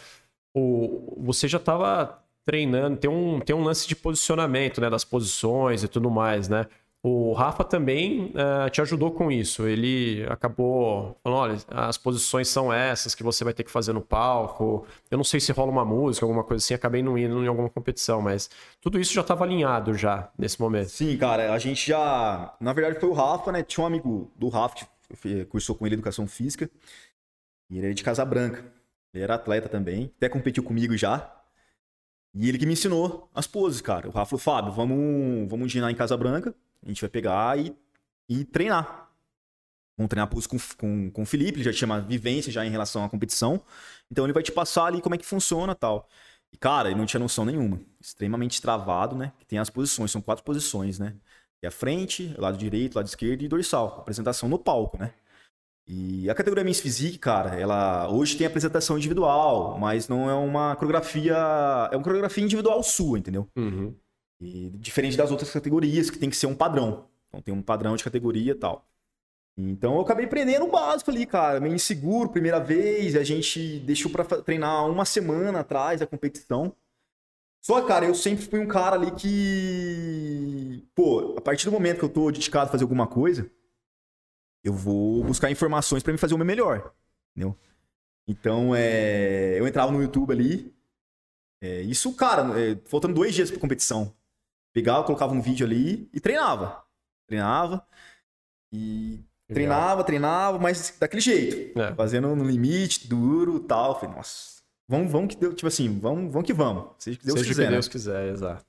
[0.56, 4.90] o, você já estava treinando, tem um, tem um lance de posicionamento, né?
[4.90, 6.68] Das posições e tudo mais, né?
[7.06, 9.68] O Rafa também eh, te ajudou com isso.
[9.68, 14.00] Ele acabou falando: olha, as posições são essas que você vai ter que fazer no
[14.00, 14.88] palco.
[15.12, 17.70] Eu não sei se rola uma música, alguma coisa assim, acabei não indo em alguma
[17.70, 18.50] competição, mas
[18.80, 20.88] tudo isso já estava alinhado já nesse momento.
[20.88, 22.56] Sim, cara, a gente já.
[22.58, 23.64] Na verdade, foi o Rafa, né?
[23.64, 24.78] Tinha um amigo do Rafa
[25.22, 26.70] que cursou com ele educação física.
[27.70, 28.64] E ele era de Casa Branca.
[29.14, 30.10] Ele era atleta também.
[30.16, 31.30] Até competiu comigo já.
[32.34, 34.08] E ele que me ensinou as poses, cara.
[34.08, 36.56] O Rafa falou: Fábio, vamos, vamos girar em Casa Branca.
[36.84, 37.76] A gente vai pegar e,
[38.30, 39.10] e treinar.
[39.98, 40.40] Vamos treinar com,
[40.78, 41.58] com, com o Felipe.
[41.58, 43.62] Ele já tinha uma vivência já em relação à competição.
[44.12, 46.08] Então ele vai te passar ali como é que funciona tal.
[46.52, 47.80] E, cara, ele não tinha noção nenhuma.
[48.00, 49.34] Extremamente travado, né?
[49.40, 51.16] Que tem as posições, são quatro posições, né?
[51.62, 54.00] É a frente, lado direito, lado esquerdo e dorsal.
[54.00, 55.14] Apresentação no palco, né?
[55.88, 60.76] E a categoria Men's Physique, cara, ela hoje tem apresentação individual, mas não é uma
[60.76, 61.36] coreografia.
[61.92, 63.50] É uma coreografia individual sua, entendeu?
[63.56, 63.96] Uhum.
[64.46, 67.08] E diferente das outras categorias, que tem que ser um padrão.
[67.30, 68.86] Então tem um padrão de categoria e tal.
[69.58, 74.12] Então eu acabei aprendendo o básico ali, cara, meio inseguro, primeira vez, a gente deixou
[74.12, 76.76] pra fa- treinar uma semana atrás da competição.
[77.62, 80.88] Só, cara, eu sempre fui um cara ali que.
[80.96, 83.50] Pô, a partir do momento que eu tô dedicado a fazer alguma coisa,
[84.64, 86.94] eu vou buscar informações para me fazer o meu melhor,
[87.32, 87.56] entendeu?
[88.28, 90.74] Então, é, eu entrava no YouTube ali,
[91.62, 94.14] é, isso, cara, é, faltando dois dias pra competição.
[94.74, 96.84] Pegava, colocava um vídeo ali e treinava.
[97.28, 97.86] Treinava
[98.74, 101.80] e treinava, treinava, mas daquele jeito.
[101.80, 101.94] É.
[101.94, 104.00] Fazendo no limite, duro tal.
[104.00, 106.92] Falei, nossa, vamos, vamos que deu, tipo assim, vamos, vamos que vamos.
[106.98, 107.66] Seja que Deus Seja quiser.
[107.66, 107.92] que Deus né?
[107.92, 108.66] quiser, exato.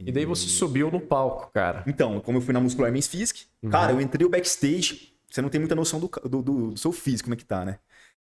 [0.00, 1.82] E daí você subiu no palco, cara.
[1.86, 3.70] Então, como eu fui na Muscular Men's Physique, uhum.
[3.70, 5.12] cara, eu entrei o backstage.
[5.28, 7.64] Você não tem muita noção do, do, do, do seu físico, como é que tá,
[7.64, 7.78] né?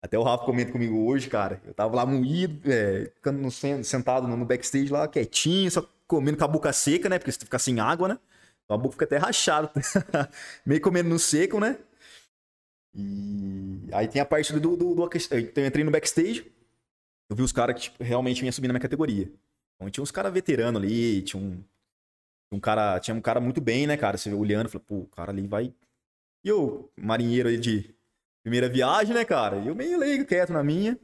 [0.04, 1.62] Até o Rafa comenta comigo hoje, cara.
[1.64, 3.48] Eu tava lá moído, é, ficando
[3.84, 7.18] sentado no backstage lá, quietinho, só comendo com a boca seca, né?
[7.18, 8.18] Porque se ficar sem água, né?
[8.64, 9.72] Então a boca fica até rachada.
[10.66, 11.78] Meio comendo no seco, né?
[12.94, 14.76] E aí tem a parte do.
[14.76, 15.10] do, do.
[15.14, 16.52] Então eu entrei no backstage,
[17.30, 19.32] eu vi os caras que tipo, realmente vinham subir na minha categoria.
[19.76, 21.64] Então tinha uns caras veteranos ali, tinha um,
[22.52, 23.00] um cara.
[23.00, 24.18] Tinha um cara muito bem, né, cara?
[24.18, 25.72] Você olhando, falou, pô, o cara ali vai.
[26.44, 27.94] E eu, marinheiro aí de
[28.42, 29.56] primeira viagem, né, cara?
[29.56, 30.98] E eu meio leigo, quieto na minha.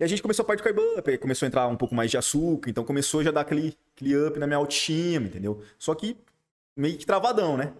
[0.00, 2.10] E a gente começou a parte do carb up, começou a entrar um pouco mais
[2.10, 5.62] de açúcar, então começou já a dar aquele, aquele up na minha autoestima, entendeu?
[5.78, 6.16] Só que
[6.76, 7.72] meio que travadão, né?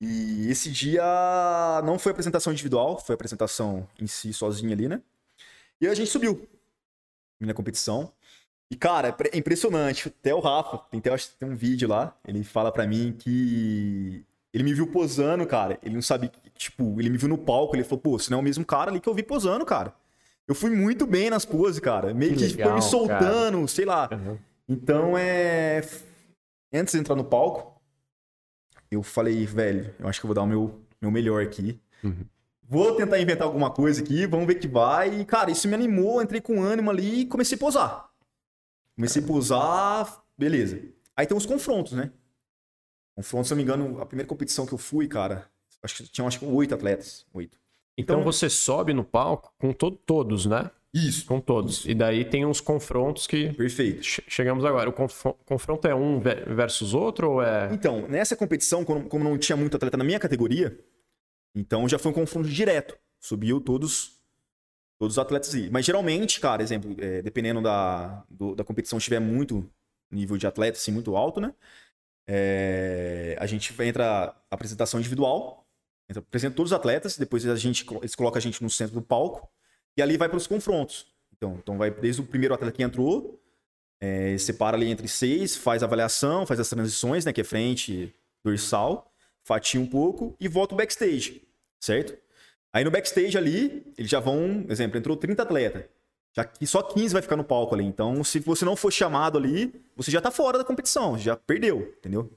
[0.00, 1.02] E esse dia
[1.84, 5.00] não foi apresentação individual, foi apresentação em si, sozinho ali, né?
[5.80, 6.48] E a gente subiu
[7.40, 8.12] na competição.
[8.70, 10.08] E, cara, é impressionante.
[10.08, 14.64] Até o Rafa, tem, até, tem um vídeo lá, ele fala para mim que ele
[14.64, 15.78] me viu posando, cara.
[15.82, 18.40] Ele não sabe, tipo, ele me viu no palco, ele falou, pô, você não é
[18.40, 19.94] o mesmo cara ali que eu vi posando, cara.
[20.48, 22.14] Eu fui muito bem nas poses, cara.
[22.14, 23.68] Meio que, que foi me soltando, cara.
[23.68, 24.08] sei lá.
[24.10, 24.38] Uhum.
[24.66, 25.82] Então é.
[26.72, 27.78] Antes de entrar no palco,
[28.90, 31.78] eu falei, velho, eu acho que eu vou dar o meu, meu melhor aqui.
[32.02, 32.24] Uhum.
[32.62, 35.20] Vou tentar inventar alguma coisa aqui, vamos ver que vai.
[35.20, 38.10] E, cara, isso me animou, entrei com ânimo ali e comecei a posar.
[38.94, 40.82] Comecei a posar, beleza.
[41.16, 42.10] Aí tem os confrontos, né?
[43.14, 45.50] Confronto, se não me engano, a primeira competição que eu fui, cara,
[45.82, 47.26] acho que tinham acho que oito atletas.
[47.32, 47.58] Oito.
[47.98, 50.70] Então, então, você sobe no palco com to todos, né?
[50.94, 51.26] Isso.
[51.26, 51.80] Com todos.
[51.80, 51.90] Isso.
[51.90, 53.52] E daí tem uns confrontos que.
[53.52, 54.00] Perfeito.
[54.02, 54.88] chegamos agora.
[54.88, 57.68] O conf confronto é um versus outro ou é.
[57.72, 60.78] Então, nessa competição, como não tinha muito atleta na minha categoria,
[61.54, 62.96] então já foi um confronto direto.
[63.20, 64.16] Subiu todos
[64.98, 65.68] todos os atletas aí.
[65.70, 69.68] Mas geralmente, cara, exemplo, é, dependendo da, do, da competição, tiver muito
[70.10, 71.54] nível de atleta, assim, muito alto, né?
[72.26, 75.67] É, a gente entra a apresentação individual,
[76.08, 79.02] entra, apresenta todos os atletas, depois a gente, eles colocam a gente no centro do
[79.02, 79.48] palco
[79.96, 81.06] e ali vai para os confrontos.
[81.36, 83.40] Então, então vai desde o primeiro atleta que entrou,
[84.00, 88.14] é, separa ali entre seis, faz a avaliação, faz as transições, né, que é frente,
[88.44, 89.12] dorsal,
[89.44, 91.42] fatia um pouco e volta o backstage,
[91.80, 92.16] certo?
[92.72, 95.84] Aí no backstage ali, eles já vão, exemplo, entrou 30 atletas.
[96.36, 97.84] Já que só 15 vai ficar no palco ali.
[97.84, 101.94] Então, se você não for chamado ali, você já tá fora da competição, já perdeu,
[101.98, 102.30] entendeu?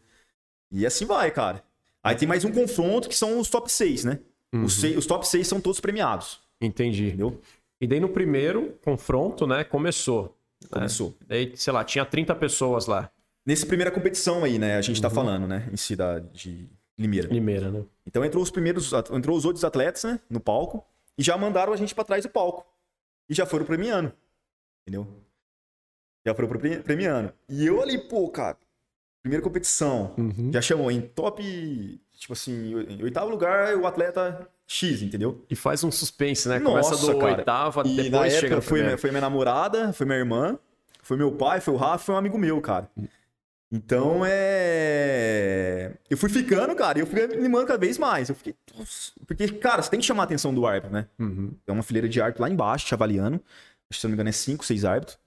[0.71, 1.63] E assim vai, cara.
[2.03, 4.19] Aí tem mais um confronto que são os top 6, né?
[4.53, 4.63] Uhum.
[4.63, 6.41] Os, seis, os, top 6 são todos premiados.
[6.59, 7.07] Entendi.
[7.07, 7.39] Entendeu?
[7.79, 10.37] E daí no primeiro confronto, né, começou.
[10.63, 10.69] Né?
[10.69, 11.09] Começou.
[11.21, 11.27] Né?
[11.27, 13.09] Daí, sei lá, tinha 30 pessoas lá.
[13.45, 15.13] Nessa primeira competição aí, né, a gente tá uhum.
[15.13, 17.27] tá falando, né, em si da, de Limeira.
[17.29, 17.83] Limeira, né?
[18.05, 20.85] Então entrou os primeiros, entrou os outros atletas, né, no palco
[21.17, 22.65] e já mandaram a gente para trás do palco
[23.29, 24.13] e já foram premiando.
[24.81, 25.07] Entendeu?
[26.25, 26.49] Já foram
[26.83, 27.33] premiando.
[27.49, 28.57] E eu ali, pô, cara,
[29.21, 30.51] primeira competição, uhum.
[30.51, 35.43] já chamou em top, tipo assim, em oitavo lugar o atleta X, entendeu?
[35.49, 36.59] E faz um suspense, né?
[36.59, 37.37] Nossa, Começa do cara.
[37.37, 40.57] oitavo, e depois na época chega foi, foi minha namorada, foi minha irmã,
[41.03, 42.89] foi meu pai, foi o Rafa, foi um amigo meu, cara.
[43.71, 45.93] Então é.
[46.09, 48.27] Eu fui ficando, cara, e eu fui animando cada vez mais.
[48.27, 48.53] Eu fiquei.
[49.25, 51.07] Porque, cara, você tem que chamar a atenção do árbitro, né?
[51.17, 51.53] Uhum.
[51.65, 53.41] Tem uma fileira de árbitro lá embaixo, te avaliando.
[53.89, 55.17] Se não me engano, é 5, 6 árbitros.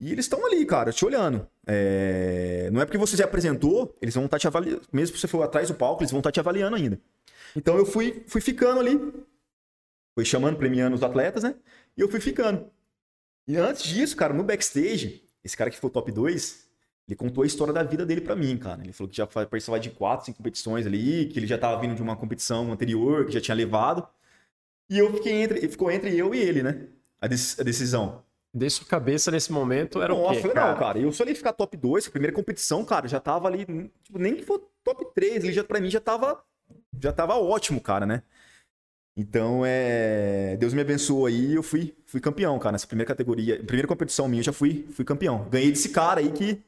[0.00, 1.46] E eles estão ali, cara, te olhando.
[1.66, 2.68] É...
[2.72, 4.82] Não é porque você se apresentou, eles vão estar tá te avaliando.
[4.92, 7.00] Mesmo se você for atrás do palco, eles vão estar tá te avaliando ainda.
[7.56, 8.98] Então eu fui, fui ficando ali.
[10.14, 11.54] Fui chamando, premiando os atletas, né?
[11.96, 12.70] E eu fui ficando.
[13.46, 16.64] E antes disso, cara, no backstage, esse cara que foi o top 2,
[17.06, 18.82] ele contou a história da vida dele para mim, cara.
[18.82, 21.94] Ele falou que já participava de quatro, cinco competições ali, que ele já tava vindo
[21.94, 24.08] de uma competição anterior, que já tinha levado.
[24.88, 26.88] E eu fiquei entre, ficou entre eu e ele, né?
[27.20, 28.23] A decisão.
[28.54, 30.40] De sua cabeça nesse momento era Nossa, o quê?
[30.42, 30.70] Falei, cara?
[30.70, 33.66] não, cara, eu só ali ficar top 2, a primeira competição, cara, já tava ali,
[34.04, 36.40] tipo, nem que for top 3, ele já, pra mim já tava,
[37.02, 38.22] já tava ótimo, cara, né?
[39.16, 40.56] Então, é...
[40.56, 43.62] Deus me abençoou aí e eu fui, fui campeão, cara, nessa primeira categoria.
[43.62, 45.48] Primeira competição minha, eu já fui, fui campeão.
[45.50, 46.60] Ganhei desse cara aí que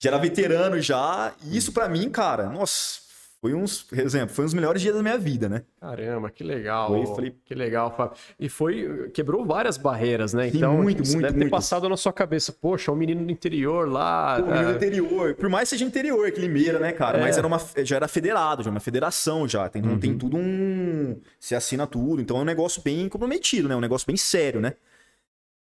[0.00, 1.34] já era veterano já.
[1.44, 3.00] E isso para mim, cara, nossa,
[3.40, 5.62] foi uns, exemplo, foi um dos melhores dias da minha vida, né?
[5.80, 6.88] Caramba, que legal.
[6.88, 8.16] Foi, falei- Que legal, Fábio.
[8.40, 10.50] E foi, quebrou várias barreiras, né?
[10.50, 11.50] Sim, Então, muito, muito, deve ter muito.
[11.50, 14.36] passado na sua cabeça, poxa, um menino do interior lá.
[14.40, 15.34] Pô, menino é, do interior.
[15.34, 17.18] Por mais que seja interior, que Limeira, né, cara?
[17.18, 17.20] É.
[17.20, 19.68] Mas era uma, já era federado, já era uma federação já.
[19.68, 19.98] Tem, Uhum.
[20.00, 21.20] tem tudo um.
[21.38, 22.20] Você assina tudo.
[22.22, 23.76] Então é um negócio bem comprometido, né?
[23.76, 24.72] Um negócio bem sério, né?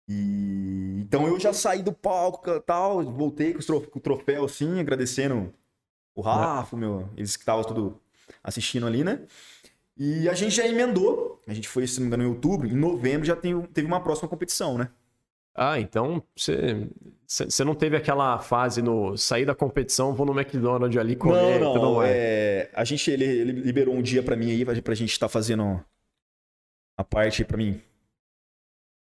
[0.07, 5.53] E então eu já saí do palco e tal, voltei com o troféu assim, agradecendo
[6.19, 7.99] o Rafa, meu, eles que estavam tudo
[8.43, 9.21] assistindo ali, né?
[9.97, 11.41] E a gente já emendou.
[11.47, 12.67] A gente foi, se não me engano, em outubro.
[12.67, 14.89] Em novembro já tem- teve uma próxima competição, né?
[15.55, 16.87] Ah, então você,
[17.65, 21.95] não teve aquela fase no sair da competição, vou no McDonald's ali comer não, não.
[21.95, 22.11] mais.
[22.11, 25.27] É, a gente ele, ele liberou um dia pra mim aí, pra, pra gente estar
[25.27, 25.83] fazendo
[26.95, 27.81] a parte pra mim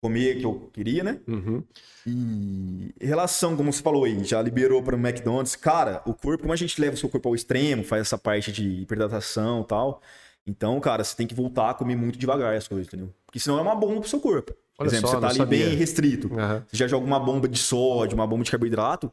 [0.01, 1.19] comer que eu queria, né?
[1.27, 1.63] Uhum.
[2.05, 5.55] E em relação, como você falou aí, já liberou para o McDonald's.
[5.55, 8.51] Cara, o corpo, como a gente leva o seu corpo ao extremo, faz essa parte
[8.51, 10.01] de hiperhidratação e tal.
[10.47, 13.13] Então, cara, você tem que voltar a comer muito devagar as coisas, entendeu?
[13.25, 14.53] Porque senão é uma bomba pro seu corpo.
[14.75, 15.65] Por Olha exemplo, só, você tá ali sabia.
[15.67, 16.33] bem restrito.
[16.33, 16.63] Aham.
[16.67, 19.11] Você já joga uma bomba de sódio, uma bomba de carboidrato,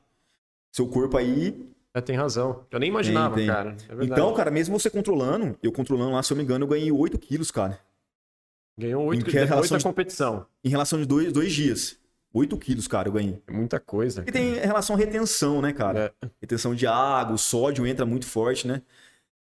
[0.72, 2.64] seu corpo aí É, tem razão.
[2.70, 3.46] Eu nem imaginava, tem.
[3.48, 3.76] cara.
[3.88, 4.04] É.
[4.04, 7.18] Então, cara, mesmo você controlando, eu controlando lá, se eu me engano, eu ganhei 8
[7.18, 7.78] quilos, cara.
[8.78, 10.46] Ganhou oito em que depois relação da de- competição.
[10.62, 11.98] Em relação de dois, dois dias.
[12.32, 13.42] 8 quilos, cara, eu ganhei.
[13.46, 14.22] É muita coisa.
[14.26, 16.14] E tem relação à retenção, né, cara?
[16.20, 16.28] É.
[16.38, 18.82] Retenção de água, o sódio entra muito forte, né?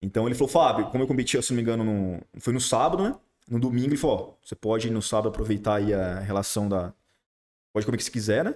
[0.02, 2.20] Então ele falou, Fábio, como eu competi, se não me engano, no...
[2.38, 3.16] foi no sábado, né?
[3.48, 6.92] No domingo ele falou, ó, você pode no sábado aproveitar aí a relação da...
[7.72, 8.54] Pode comer o que você quiser, né?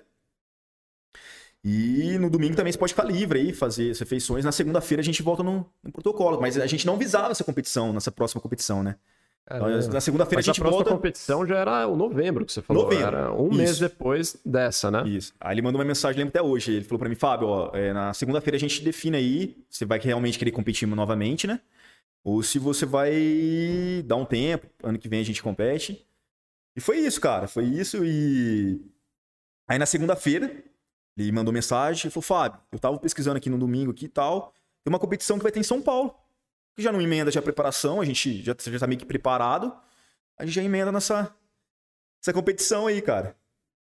[1.64, 4.44] E no domingo também você pode ficar livre aí, fazer as refeições.
[4.44, 6.40] Na segunda-feira a gente volta no, no protocolo.
[6.40, 8.96] Mas a gente não visava essa competição, nessa próxima competição, né?
[9.46, 9.88] Caramba.
[9.88, 10.90] na segunda-feira a Mas a gente próxima volta...
[10.90, 12.82] competição já era o novembro que você falou.
[12.82, 13.56] Novembro, Era um isso.
[13.56, 15.04] mês depois dessa, né?
[15.06, 15.32] Isso.
[15.40, 16.72] Aí ele mandou uma mensagem, lembro até hoje.
[16.74, 20.00] Ele falou pra mim, Fábio, ó, é, na segunda-feira a gente define aí, você vai
[20.00, 21.60] realmente querer competir novamente, né?
[22.24, 26.04] Ou se você vai dar um tempo, ano que vem a gente compete.
[26.76, 27.46] E foi isso, cara.
[27.46, 28.80] Foi isso e.
[29.68, 30.52] Aí na segunda-feira,
[31.16, 34.52] ele mandou mensagem e falou: Fábio, eu tava pesquisando aqui no domingo aqui e tal.
[34.84, 36.12] Tem uma competição que vai ter em São Paulo.
[36.76, 39.72] Que já não emenda já a preparação, a gente já, já tá meio que preparado.
[40.38, 41.34] A gente já emenda nessa,
[42.22, 43.34] essa competição aí, cara.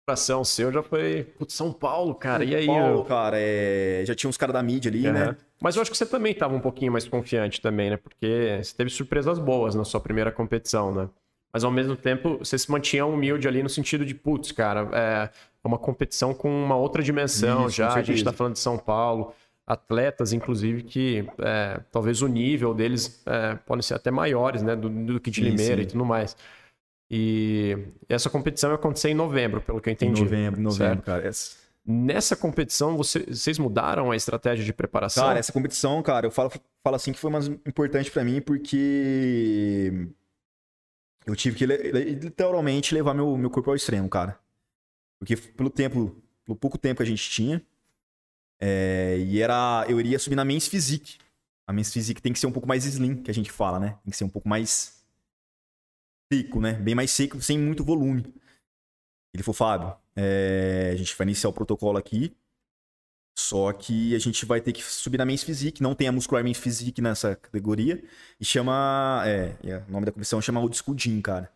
[0.07, 2.43] Ação seu já foi putz, São Paulo, cara.
[2.43, 2.65] E aí?
[2.65, 5.13] Paulo, eu- cara, é, já tinha uns caras da mídia ali, Aham.
[5.13, 5.37] né?
[5.61, 7.97] Mas eu acho que você também estava um pouquinho mais confiante também, né?
[7.97, 11.09] Porque você teve surpresas boas na sua primeira competição, né?
[11.53, 15.29] Mas ao mesmo tempo, você se mantinha humilde ali no sentido de, putz, cara, é
[15.63, 17.93] uma competição com uma outra dimensão Isso, já.
[17.93, 19.33] A gente está falando de São Paulo.
[19.69, 24.75] Atletas, inclusive, que é, talvez o nível deles é, podem ser até maiores, né?
[24.75, 25.87] Do, do que de Sim, Limeira sim.
[25.87, 26.35] e tudo mais.
[27.11, 30.21] E essa competição ia acontecer em novembro, pelo que eu entendi.
[30.23, 31.05] novembro, novembro, Certo?
[31.05, 31.27] cara.
[31.27, 35.23] Essa, Nessa competição, você- vocês mudaram a estratégia de preparação?
[35.25, 36.51] cara, essa competição, cara, eu falo,
[36.83, 40.07] falo assim que foi mais importante pra mim porque
[41.25, 44.37] eu tive que literalmente levar meu, meu corpo ao extremo, cara.
[45.19, 46.15] Porque pelo tempo,
[46.45, 47.61] pelo pouco tempo que a gente tinha,
[48.59, 51.17] é, e era, eu iria subir na Men's Physique.
[51.65, 53.97] A Men's Physique tem que ser um pouco mais slim, que a gente fala, né?
[54.03, 55.03] Tem que ser um pouco mais
[56.31, 56.73] seco, né?
[56.73, 58.33] Bem mais seco, sem muito volume.
[59.33, 62.35] Ele falou, Fábio, é, a gente vai iniciar o protocolo aqui,
[63.37, 66.43] só que a gente vai ter que subir na Men's Physique, não tem a Muscular
[66.43, 68.03] Men's Physique nessa categoria,
[68.39, 71.51] e chama, é, é, o nome da competição chama Old School Gym, cara.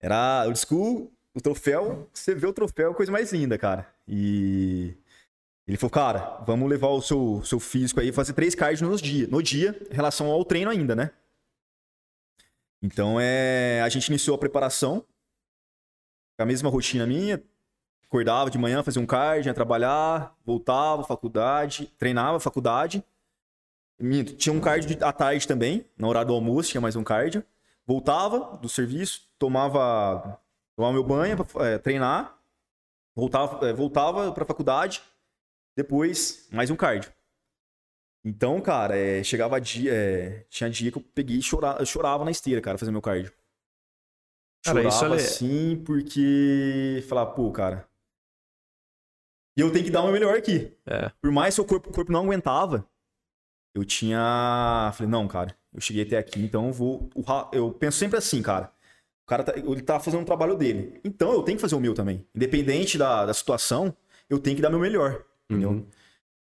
[0.00, 3.92] Era Old School, o troféu, você vê o troféu, coisa mais linda, cara.
[4.08, 4.96] E
[5.66, 9.26] ele falou, cara, vamos levar o seu, seu físico aí, fazer três cards no dia,
[9.26, 11.10] no dia, em relação ao treino ainda, né?
[12.80, 15.04] Então, é, a gente iniciou a preparação,
[16.38, 17.42] a mesma rotina minha,
[18.04, 23.04] acordava de manhã, fazia um cardio, ia trabalhar, voltava, faculdade, treinava, faculdade.
[23.98, 27.42] Minto, tinha um cardio à tarde também, na hora do almoço, tinha mais um cardio.
[27.84, 30.38] Voltava do serviço, tomava,
[30.76, 32.38] tomava meu banho pra é, treinar,
[33.14, 35.02] voltava, é, voltava pra faculdade,
[35.76, 37.12] depois mais um cardio.
[38.24, 42.24] Então, cara, é, chegava dia, é, tinha dia que eu peguei e chorava, eu chorava
[42.24, 43.32] na esteira, cara, fazendo meu cardio.
[44.64, 47.88] Cara, Chorava é- assim, porque falava, pô, cara.
[49.56, 50.76] E eu tenho que dar o meu melhor aqui.
[50.84, 51.08] É.
[51.20, 52.84] Por mais que o corpo, o corpo não aguentava,
[53.74, 54.90] eu tinha.
[54.94, 57.08] Falei, não, cara, eu cheguei até aqui, então eu vou.
[57.52, 58.72] Eu penso sempre assim, cara.
[59.22, 61.00] O cara tá, ele tá fazendo o trabalho dele.
[61.04, 62.26] Então eu tenho que fazer o meu também.
[62.34, 63.96] Independente da, da situação,
[64.28, 65.24] eu tenho que dar meu melhor.
[65.50, 65.70] Entendeu?
[65.70, 65.86] Uhum.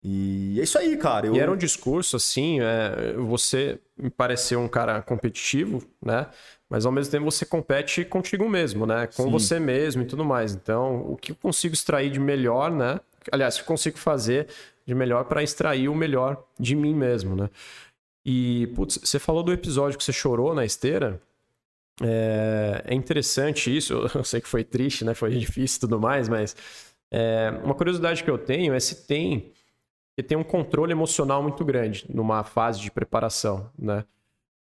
[0.07, 1.25] E é isso aí, cara.
[1.25, 1.35] Eu...
[1.35, 6.27] E era um discurso, assim, é, você me pareceu um cara competitivo, né?
[6.69, 9.07] Mas ao mesmo tempo você compete contigo mesmo, né?
[9.07, 9.31] Com Sim.
[9.31, 10.53] você mesmo e tudo mais.
[10.53, 12.99] Então, o que eu consigo extrair de melhor, né?
[13.31, 14.47] Aliás, o que eu consigo fazer
[14.85, 17.49] de melhor para extrair o melhor de mim mesmo, né?
[18.23, 21.19] E, putz, você falou do episódio que você chorou na esteira.
[22.01, 23.93] É, é interessante isso.
[24.13, 25.13] Eu sei que foi triste, né?
[25.13, 26.55] Foi difícil e tudo mais, mas
[27.17, 29.53] é, uma curiosidade que eu tenho é se tem
[30.17, 34.05] que tem um controle emocional muito grande numa fase de preparação, né?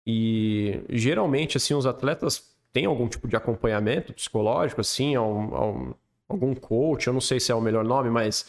[0.06, 5.94] E geralmente, assim, os atletas têm algum tipo de acompanhamento psicológico, assim, algum,
[6.28, 8.48] algum coach, eu não sei se é o melhor nome, mas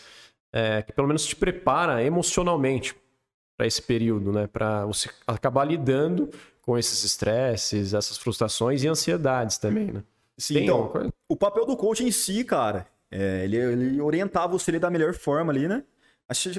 [0.53, 2.95] é, que pelo menos te prepara emocionalmente
[3.57, 4.47] para esse período, né?
[4.47, 6.31] Para você acabar lidando
[6.63, 10.03] com esses estresses, essas frustrações e ansiedades também, né?
[10.39, 10.93] Sim, Tem então,
[11.29, 15.53] o papel do coach em si, cara, é, ele, ele orientar você da melhor forma
[15.53, 15.85] ali, né?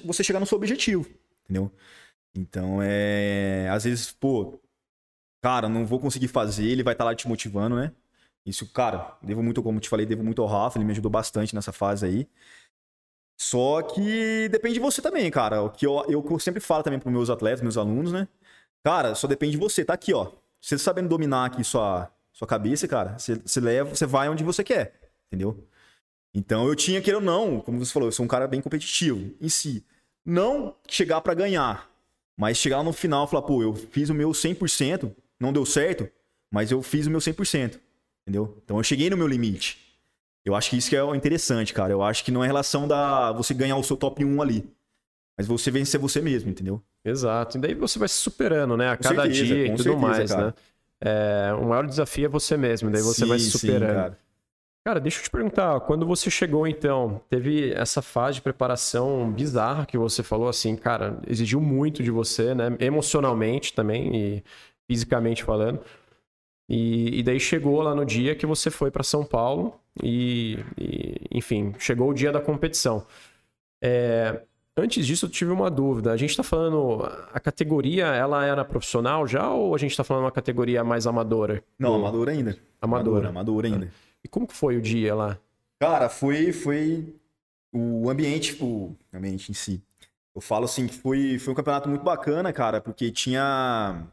[0.04, 1.08] você chegar no seu objetivo,
[1.44, 1.72] entendeu?
[2.36, 3.70] Então, é.
[3.70, 4.60] Às vezes, pô,
[5.42, 7.94] cara, não vou conseguir fazer, ele vai estar tá lá te motivando, né?
[8.46, 11.54] Isso, cara, devo muito, como te falei, devo muito ao Rafa, ele me ajudou bastante
[11.56, 12.28] nessa fase aí.
[13.40, 15.64] Só que depende de você também, cara.
[15.64, 18.28] O que eu, eu, eu sempre falo também para meus atletas, meus alunos, né?
[18.84, 19.86] Cara, só depende de você.
[19.86, 20.32] Tá aqui, ó.
[20.62, 24.64] Você sabendo dominar aqui sua, sua cabeça, cara, você, você leva, você vai onde você
[24.64, 24.94] quer,
[25.28, 25.68] entendeu?
[26.34, 29.34] Então eu tinha, querer ou não, como você falou, eu sou um cara bem competitivo
[29.40, 29.86] em si.
[30.26, 31.90] Não chegar para ganhar,
[32.38, 36.10] mas chegar no final e falar, pô, eu fiz o meu 100%, não deu certo,
[36.52, 37.80] mas eu fiz o meu 100%,
[38.24, 38.58] entendeu?
[38.64, 39.78] Então eu cheguei no meu limite.
[40.44, 41.94] Eu acho que isso que é interessante, cara.
[41.94, 44.68] Eu acho que não é relação da você ganhar o seu top 1 ali,
[45.38, 46.82] mas você vencer você mesmo, entendeu?
[47.06, 47.58] Exato.
[47.58, 48.90] E daí você vai se superando, né?
[48.90, 50.48] A com cada certeza, dia e tudo certeza, mais, cara.
[50.48, 50.54] né?
[51.04, 53.90] É, o maior desafio é você mesmo, daí você sim, vai se superando.
[53.90, 54.20] Sim, cara.
[54.84, 59.86] Cara, deixa eu te perguntar, quando você chegou então, teve essa fase de preparação bizarra
[59.86, 62.76] que você falou assim, cara, exigiu muito de você, né?
[62.80, 64.44] Emocionalmente também e
[64.90, 65.80] fisicamente falando.
[66.68, 71.28] E, e daí chegou lá no dia que você foi para São Paulo e, e,
[71.32, 73.06] enfim, chegou o dia da competição.
[73.84, 74.42] É,
[74.76, 76.12] antes disso, eu tive uma dúvida.
[76.12, 80.24] A gente está falando, a categoria, ela era profissional já ou a gente está falando
[80.24, 81.64] uma categoria mais amadora?
[81.78, 82.58] Não, amadora ainda.
[82.82, 83.30] Amadora.
[83.30, 83.86] Amadora ainda.
[83.86, 84.11] É.
[84.24, 85.40] E como que foi o dia lá?
[85.80, 87.16] Cara, foi, foi
[87.72, 89.82] o ambiente, o ambiente em si.
[90.34, 94.08] Eu falo assim foi, foi um campeonato muito bacana, cara, porque tinha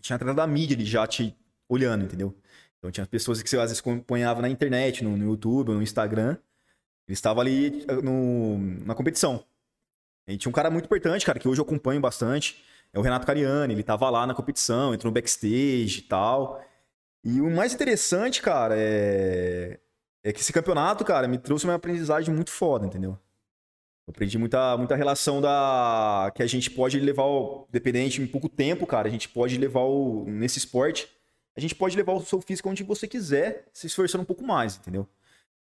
[0.00, 1.36] tinha atrás da mídia ali já te
[1.68, 2.34] olhando, entendeu?
[2.78, 6.36] Então tinha pessoas que você às vezes acompanhava na internet, no, no YouTube, no Instagram.
[7.08, 9.44] Eles estavam ali eh, no, na competição.
[10.26, 12.64] E tinha um cara muito importante, cara, que hoje eu acompanho bastante.
[12.92, 13.74] É o Renato Cariani.
[13.74, 16.64] Ele tava lá na competição, entrou no backstage e tal.
[17.28, 19.80] E o mais interessante, cara, é,
[20.22, 23.18] é que esse campeonato, cara, me trouxe uma aprendizagem muito foda, entendeu?
[24.06, 27.66] Eu aprendi muita, muita relação da que a gente pode levar, o...
[27.68, 31.10] dependente em pouco tempo, cara, a gente pode levar o nesse esporte,
[31.56, 34.76] a gente pode levar o seu físico onde você quiser, se esforçando um pouco mais,
[34.76, 35.08] entendeu?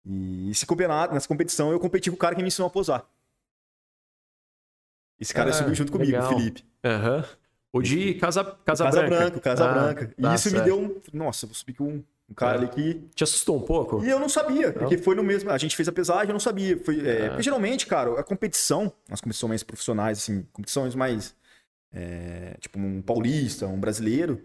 [0.04, 3.10] E esse campeonato, nessa competição, eu competi com o cara que me ensinou a posar.
[5.18, 6.66] Esse cara ah, subiu junto comigo, o Felipe.
[6.84, 7.20] Aham.
[7.20, 7.47] Uhum.
[7.78, 9.18] O de Casa, Casa, Casa Branca.
[9.18, 9.40] Branca.
[9.40, 10.14] Casa ah, Branca.
[10.18, 10.64] E tá isso certo.
[10.64, 11.02] me deu um.
[11.14, 12.58] Nossa, vou subir com um, um cara é.
[12.60, 13.08] ali que.
[13.16, 14.04] Te assustou um pouco?
[14.04, 14.74] E eu não sabia, não.
[14.74, 15.50] porque foi no mesmo.
[15.50, 16.78] A gente fez a pesagem, eu não sabia.
[16.78, 17.28] Foi, é, é.
[17.30, 21.36] Porque geralmente, cara, a competição, as competições mais profissionais, assim, competições mais.
[21.94, 24.42] É, tipo, um paulista, um brasileiro.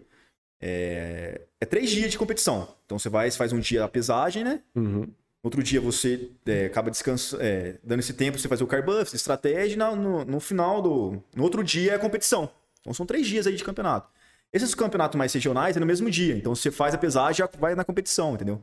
[0.61, 2.69] É, é, três dias de competição.
[2.85, 4.61] Então você vai, faz um dia a pesagem, né?
[4.73, 5.09] Uhum.
[5.43, 9.73] Outro dia você é, acaba descansando, é, dando esse tempo, você faz o carbuff, estratégia,
[9.73, 11.21] e no, no, no, final do.
[11.35, 12.49] No outro dia é a competição.
[12.83, 14.09] Então são três dias aí de campeonato.
[14.51, 16.35] Esses campeonatos mais regionais é no mesmo dia.
[16.35, 18.61] Então você faz a pesagem e já vai na competição, entendeu?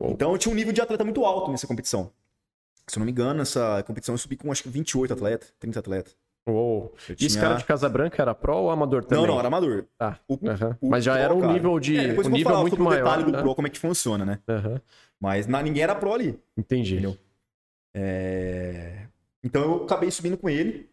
[0.00, 0.10] Uou.
[0.10, 2.10] Então tinha um nível de atleta muito alto nessa competição.
[2.88, 5.78] Se eu não me engano, nessa competição eu subi com acho que 28 atletas, 30
[5.78, 6.16] atletas.
[6.48, 6.94] Uou.
[7.04, 7.16] Tinha...
[7.20, 9.26] E esse cara de Casa Branca era pro ou amador também?
[9.26, 9.84] Não, não, era amador.
[9.98, 10.34] Ah, o,
[10.80, 11.52] o Mas já pro, era um cara.
[11.52, 11.98] nível de.
[11.98, 13.32] É, depois um nível falar muito sobre maior, o detalhe né?
[13.32, 14.38] do pro, como é que funciona, né?
[14.48, 14.80] Uhum.
[15.20, 16.38] Mas na, ninguém era pro ali.
[16.56, 16.94] Entendi.
[16.94, 17.16] Entendeu?
[17.94, 19.06] É...
[19.42, 20.88] Então eu acabei subindo com ele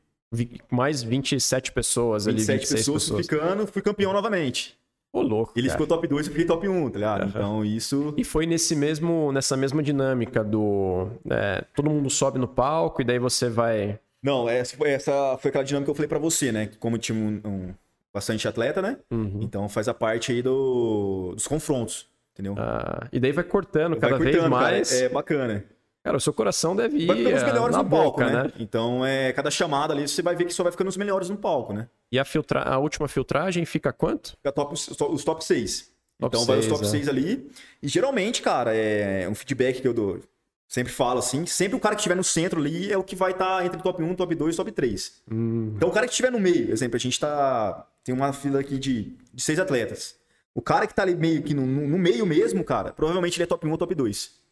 [0.72, 3.04] mais 27 pessoas 27 ali, 26 pessoas.
[3.04, 3.26] pessoas.
[3.26, 4.78] ficando, fui campeão novamente.
[5.14, 5.54] Ô, louco.
[5.56, 5.80] Ele cara.
[5.80, 7.22] ficou top 2 e eu fiquei top 1, tá ligado?
[7.22, 7.28] Uhum.
[7.28, 8.14] Então isso.
[8.18, 11.08] E foi nesse mesmo, nessa mesma dinâmica do.
[11.30, 14.00] É, todo mundo sobe no palco e daí você vai.
[14.24, 16.70] Não, essa foi, essa foi aquela dinâmica que eu falei para você, né?
[16.80, 17.74] Como tinha um, um
[18.12, 18.98] bastante atleta, né?
[19.12, 19.40] Uhum.
[19.42, 22.56] Então faz a parte aí do, dos confrontos, entendeu?
[22.58, 24.90] Ah, e daí vai cortando cada vai cortando, vez mais.
[24.90, 25.66] Cara, é bacana.
[26.04, 28.44] Cara, o seu coração deve ir vai ficando os melhores no palco, boca, né?
[28.44, 28.52] né?
[28.60, 31.38] Então, é, cada chamada ali, você vai ver que só vai ficando os melhores no
[31.38, 31.88] palco, né?
[32.12, 32.62] E a, filtra...
[32.62, 34.32] a última filtragem fica quanto?
[34.32, 35.94] Fica top, os top 6.
[36.20, 36.88] Top então, 6, vai os top é.
[36.90, 37.50] 6 ali.
[37.82, 40.20] E geralmente, cara, é um feedback que eu dou.
[40.68, 43.32] Sempre falo assim, sempre o cara que estiver no centro ali é o que vai
[43.32, 45.22] estar tá entre top 1, top 2 e top 3.
[45.32, 45.74] Hum.
[45.78, 47.88] Então, o cara que estiver no meio, exemplo, a gente tá.
[48.04, 50.18] Tem uma fila aqui de, de seis atletas.
[50.54, 53.48] O cara que tá ali meio que no, no meio mesmo, cara, provavelmente ele é
[53.48, 54.43] top 1 ou top 2.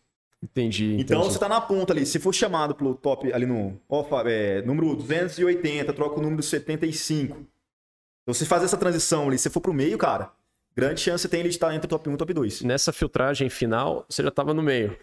[0.43, 0.95] Entendi.
[0.99, 1.33] Então entendi.
[1.33, 2.05] você tá na ponta ali.
[2.05, 3.79] Se for chamado pro top ali no.
[3.87, 7.37] Ó, é, número 280, troca o número 75.
[8.23, 10.31] Então, se fazer essa transição ali, se você for pro meio, cara,
[10.75, 12.61] grande chance você tem ele de estar entre top 1 e top 2.
[12.61, 14.95] Nessa filtragem final, você já tava no meio.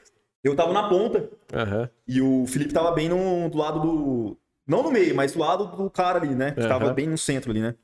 [0.43, 1.91] Eu tava na ponta Aham.
[2.07, 4.37] e o Felipe tava bem no, do lado do.
[4.67, 6.53] Não no meio, mas do lado do cara ali, né?
[6.53, 6.95] Que tava Aham.
[6.95, 7.75] bem no centro ali, né?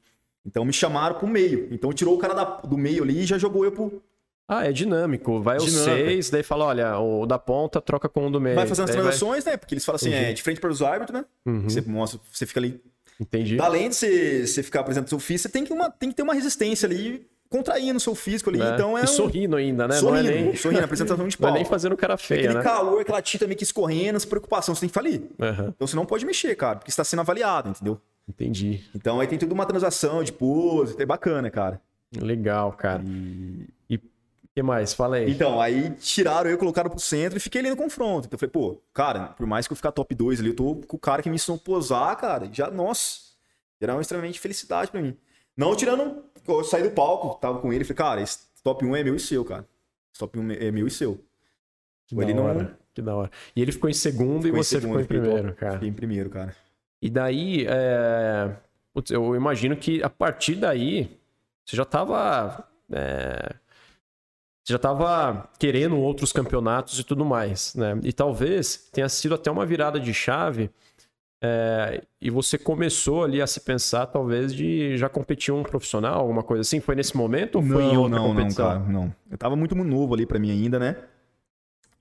[0.46, 1.68] Então me chamaram pro meio.
[1.72, 4.02] Então tirou o cara da- do meio ali e já jogou eu pro.
[4.46, 5.40] Ah, é dinâmico.
[5.40, 8.54] Vai os seis, daí fala, olha, o da ponta troca com o do meio.
[8.56, 9.56] Vai fazendo as transações, né?
[9.56, 10.24] Porque eles falam assim, Entendi.
[10.26, 11.24] é de frente para os árbitros, né?
[11.46, 12.80] Uhum, Você mostra, você fica ali.
[13.18, 13.58] Entendi.
[13.60, 16.22] Além de você, você ficar apresentando seu físico, você tem que, uma, tem que ter
[16.22, 18.58] uma resistência ali, contraindo o seu físico ali.
[18.58, 18.72] né?
[18.74, 19.02] Então é.
[19.02, 19.94] E um- sorrindo ainda, né?
[19.96, 21.56] Sorrindo, não é nem, sorrindo, apresentação de não é pau.
[21.58, 22.62] nem fazendo cara feia, Aquele né?
[22.62, 25.22] calor, aquela tinta meio que escorrendo, essa preocupação, você tem que falir.
[25.40, 27.98] Aham, Então você não pode mexer, cara, porque você está sendo avaliado, entendeu?
[28.28, 28.82] Entendi.
[28.94, 31.80] Então aí tem tudo uma transação de pose, é bacana, cara.
[32.20, 33.02] Legal, cara.
[33.06, 33.66] E...
[34.56, 34.94] E o que mais?
[34.94, 35.30] Fala aí.
[35.30, 38.26] Então, aí tiraram eu, colocaram pro centro e fiquei ali no confronto.
[38.26, 40.76] Então eu falei, pô, cara, por mais que eu ficar top 2 ali, eu tô
[40.86, 43.20] com o cara que me ensinou a posar, cara, já, nossa,
[43.80, 45.16] era uma extremamente felicidade pra mim.
[45.56, 49.04] Não tirando, eu saí do palco, tava com ele, falei, cara, esse top 1 é
[49.04, 49.66] meu e seu, cara.
[50.12, 51.18] Esse top 1 é meu e seu.
[52.06, 52.78] que ele da não- hora.
[52.94, 53.30] Que da hora.
[53.56, 55.72] E ele ficou em segundo e Ficou em você segundo, ficou em primeiro, top- cara.
[55.72, 56.54] Fiquei em primeiro, cara.
[57.02, 58.54] E daí, é...
[58.92, 61.10] putz, eu imagino que a partir daí,
[61.64, 62.68] você já tava.
[62.92, 63.54] é,
[64.66, 67.98] já tava querendo outros campeonatos e tudo mais, né?
[68.02, 70.70] E talvez tenha sido até uma virada de chave.
[71.42, 76.42] é, E você começou ali a se pensar, talvez, de já competir um profissional, alguma
[76.42, 76.80] coisa assim?
[76.80, 78.64] Foi nesse momento ou foi em outra não, competição?
[78.66, 79.14] Não, cara, não.
[79.30, 80.96] Eu tava muito novo ali pra mim ainda, né?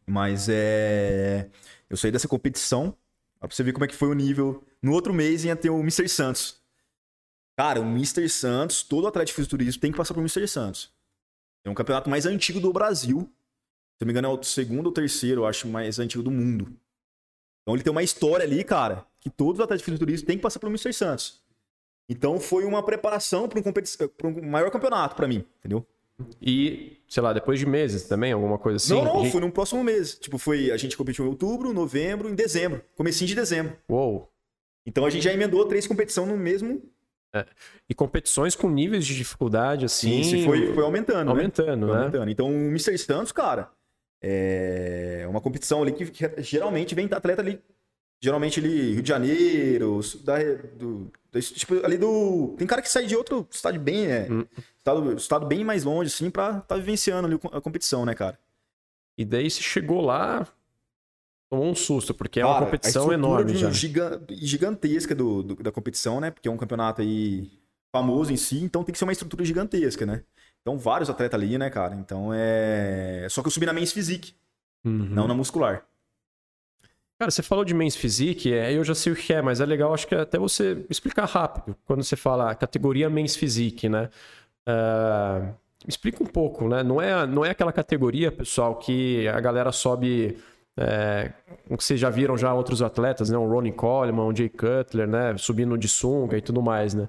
[0.07, 1.49] Mas é.
[1.89, 2.95] Eu saí dessa competição.
[3.39, 4.64] Pra você ver como é que foi o nível.
[4.82, 6.07] No outro mês ia ter o Mr.
[6.07, 6.61] Santos.
[7.57, 8.30] Cara, o Mr.
[8.30, 10.47] Santos, todo atleta de fisiculturismo tem que passar pro Mr.
[10.47, 10.92] Santos.
[11.66, 13.20] É um campeonato mais antigo do Brasil.
[13.22, 16.32] Se eu não me engano, é o segundo ou terceiro, eu acho, mais antigo do
[16.32, 16.66] mundo.
[17.61, 20.41] Então ele tem uma história ali, cara, que todos os atletas de fisiculturismo têm que
[20.43, 20.91] passar pelo Mr.
[20.93, 21.41] Santos.
[22.09, 25.86] Então foi uma preparação para um, competi- pra um maior campeonato pra mim, entendeu?
[26.41, 28.93] E, sei lá, depois de meses também, alguma coisa assim?
[28.93, 30.16] não, não, Gente- foi no próximo mês.
[30.20, 30.70] Tipo, foi.
[30.72, 32.84] A gente competiu em outubro, novembro, em dezembro.
[32.95, 33.78] Comecinho de dezembro.
[33.89, 34.30] Uou.
[34.86, 36.84] Então a gente já emendou três competições no mesmo.
[37.89, 40.23] E competições com níveis de dificuldade, assim.
[40.23, 41.29] Sim, foi, foi aumentando.
[41.29, 41.93] aumentando, né?
[41.93, 41.99] Foi né?
[42.01, 42.29] aumentando.
[42.29, 42.97] Então o Mr.
[42.97, 43.69] Santos, cara,
[44.21, 47.59] é uma competição ali que que geralmente vem atleta ali.
[48.21, 50.38] Geralmente ali, Rio de Janeiro, da,
[50.77, 52.55] do, desse tipo, ali do.
[52.57, 54.27] Tem cara que sai de outro estado bem, é.
[54.31, 54.45] Hum.
[54.77, 58.39] Estado, estado bem mais longe, assim, pra tá vivenciando ali a competição, né, cara?
[59.17, 60.47] E daí você chegou lá,
[61.53, 63.69] tomou um susto, porque é Cara, uma a competição estrutura enorme já.
[63.71, 66.31] giga- gigantesca do, do- da competição, né?
[66.31, 67.49] Porque é um campeonato aí
[67.91, 70.23] famoso em si, então tem que ser uma estrutura gigantesca, né?
[70.61, 71.93] Então, vários atletas ali, né, cara?
[71.95, 73.27] Então é.
[73.29, 74.33] Só que eu subi na Men's Physique,
[74.85, 74.93] Uhum.
[75.09, 75.85] não na muscular.
[77.19, 79.65] Cara, você falou de Men's Physique, é, eu já sei o que é, mas é
[79.65, 84.09] legal, acho que até você explicar rápido, quando você fala a categoria Men's Physique, né?
[85.85, 86.81] Me explica um pouco, né?
[86.81, 90.37] Não é, não é aquela categoria, pessoal, que a galera sobe...
[90.78, 91.32] É,
[91.78, 93.38] que vocês já viram já outros atletas, né?
[93.38, 95.38] O Ronnie Coleman, o Jay Cutler, né?
[95.38, 97.07] Subindo de sunga e tudo mais, né?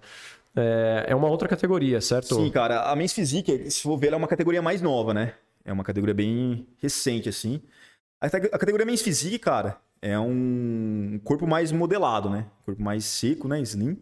[0.56, 2.34] É, é uma outra categoria, certo?
[2.36, 5.34] Sim, cara, a Men's Physique, se for ver, ela é uma categoria mais nova, né?
[5.64, 7.60] É uma categoria bem recente, assim.
[8.20, 12.46] A, a categoria Men's Physique, cara, é um corpo mais modelado, né?
[12.64, 13.60] Corpo mais seco, né?
[13.62, 13.98] Slim.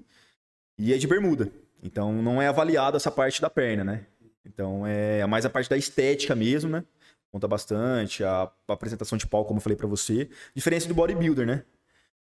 [0.78, 1.50] E é de bermuda.
[1.82, 4.06] Então não é avaliado essa parte da perna, né?
[4.44, 6.84] Então é mais a parte da estética mesmo, né?
[7.32, 10.28] Conta bastante, a, a apresentação de pau, como eu falei pra você.
[10.54, 11.62] Diferença do bodybuilder, né?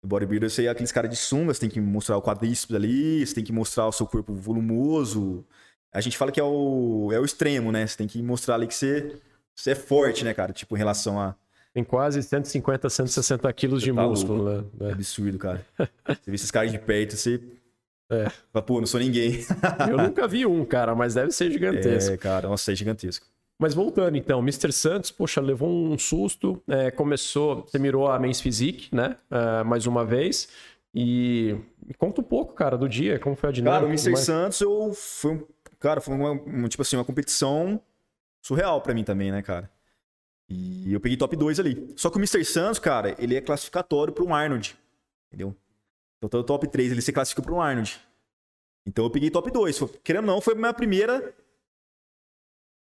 [0.00, 3.26] O bodybuilder, você é aqueles caras de sunga, você tem que mostrar o quadríceps ali,
[3.26, 5.44] você tem que mostrar o seu corpo volumoso.
[5.92, 7.84] A gente fala que é o, é o extremo, né?
[7.86, 9.16] Você tem que mostrar ali que você,
[9.54, 10.52] você é forte, né, cara?
[10.52, 11.34] Tipo, em relação a.
[11.74, 14.64] Tem quase 150, 160 quilos de tá músculo, né?
[14.80, 14.92] É É.
[14.92, 15.66] absurdo, cara.
[16.06, 17.40] Você vê esses caras de perto, você.
[18.10, 18.28] É.
[18.52, 19.44] Fala, pô, não sou ninguém.
[19.90, 22.12] Eu nunca vi um, cara, mas deve ser gigantesco.
[22.12, 23.26] É, cara, nossa, é gigantesco.
[23.58, 24.72] Mas voltando então, Mr.
[24.72, 29.16] Santos, poxa, levou um susto, é, começou, você mirou a Men's Physique, né?
[29.30, 30.48] é, mais uma vez.
[30.94, 33.80] E me conta um pouco, cara, do dia, como foi a dinâmica.
[33.80, 34.10] Cara, o Mr.
[34.12, 34.24] mais.
[34.24, 35.46] Santos, eu foi um,
[35.78, 37.80] cara, foi uma, tipo assim, uma competição
[38.42, 39.70] surreal pra mim também, né, cara?
[40.48, 41.94] E eu peguei top 2 ali.
[41.96, 42.44] Só que o Mr.
[42.44, 44.76] Santos, cara, ele é classificatório para um Arnold,
[45.28, 45.56] entendeu?
[46.18, 47.98] Então, todo top 3 ele se classifica para um Arnold.
[48.86, 49.78] Então eu peguei top 2.
[49.78, 51.32] Foi- Querendo ou não, foi a minha primeira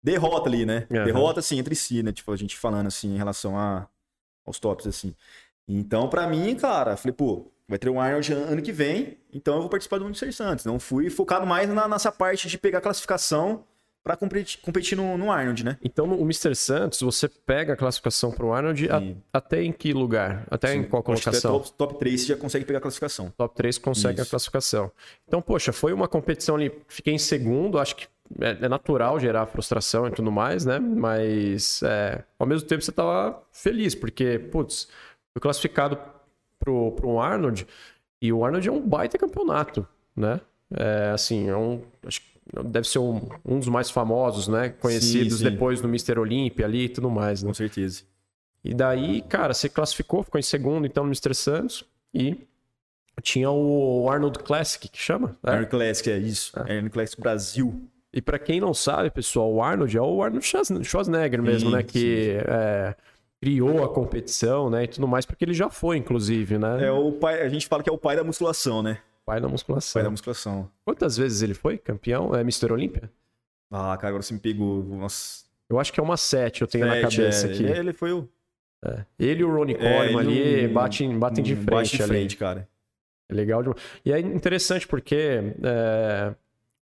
[0.02, 0.86] derrota ali, né?
[0.90, 1.04] Aham.
[1.04, 2.12] Derrota, assim, entre si, né?
[2.12, 3.86] Tipo, a gente falando, assim, em relação a,
[4.44, 5.14] aos tops, assim.
[5.68, 9.60] Então, pra mim, cara, falei, pô, vai ter um Arnold ano que vem, então eu
[9.60, 10.32] vou participar do Mr.
[10.32, 10.64] Santos.
[10.64, 13.64] Não fui focado mais na, nessa parte de pegar classificação
[14.02, 15.78] para competir, competir no, no, Arnold, né?
[15.82, 16.56] Então, no Mr.
[16.56, 19.00] Santos, você pega a classificação para o Arnold a,
[19.32, 20.44] até em que lugar?
[20.50, 20.78] Até Sim.
[20.78, 21.52] em qual colocação?
[21.52, 23.32] Top, top 3 você já consegue pegar a classificação.
[23.36, 24.28] Top 3 consegue Isso.
[24.28, 24.90] a classificação.
[25.26, 28.08] Então, poxa, foi uma competição ali, fiquei em segundo, acho que
[28.40, 30.78] é, é natural gerar frustração e tudo mais, né?
[30.78, 34.88] Mas, é, ao mesmo tempo, você estava feliz, porque, putz,
[35.32, 35.98] fui classificado
[36.58, 37.66] para o Arnold,
[38.20, 40.40] e o Arnold é um baita campeonato, né?
[40.74, 42.20] É, assim, é um, acho
[42.64, 44.70] deve ser um, um dos mais famosos, né?
[44.70, 45.50] Conhecidos sim, sim.
[45.50, 46.18] depois do Mr.
[46.18, 47.48] Olympia ali e tudo mais, né?
[47.48, 48.02] Com certeza.
[48.64, 51.34] E daí, cara, você classificou, ficou em segundo então no Mr.
[51.34, 52.36] Santos e
[53.22, 55.36] tinha o Arnold Classic, que chama?
[55.42, 55.52] Né?
[55.52, 56.52] Arnold Classic, é isso.
[56.58, 56.76] É.
[56.76, 57.88] Arnold Classic Brasil.
[58.12, 60.46] E para quem não sabe, pessoal, o Arnold é o Arnold
[60.84, 61.82] Schwarzenegger mesmo, sim, né?
[61.82, 62.94] Que é,
[63.40, 64.84] criou a competição, né?
[64.84, 66.86] E tudo mais, porque ele já foi, inclusive, né?
[66.86, 68.98] É o pai, a gente fala que é o pai da musculação, né?
[69.24, 70.00] Pai da musculação.
[70.00, 70.70] Pai da musculação.
[70.84, 72.34] Quantas vezes ele foi campeão?
[72.34, 72.70] É Mr.
[72.70, 73.10] Olímpia?
[73.70, 74.84] Ah, cara, agora você me pegou.
[74.84, 75.44] Nossa.
[75.70, 77.50] Eu acho que é uma sete, eu tenho sete, na cabeça é.
[77.50, 77.64] aqui.
[77.64, 78.28] Ele foi o.
[78.84, 79.04] É.
[79.18, 80.74] Ele e o Ronnie é, Coleman ali não...
[80.74, 81.70] batem, batem de frente.
[81.70, 82.36] Bate de frente, ali.
[82.36, 82.68] cara.
[83.30, 83.62] É legal.
[83.62, 83.70] De...
[84.04, 86.34] E é interessante porque é,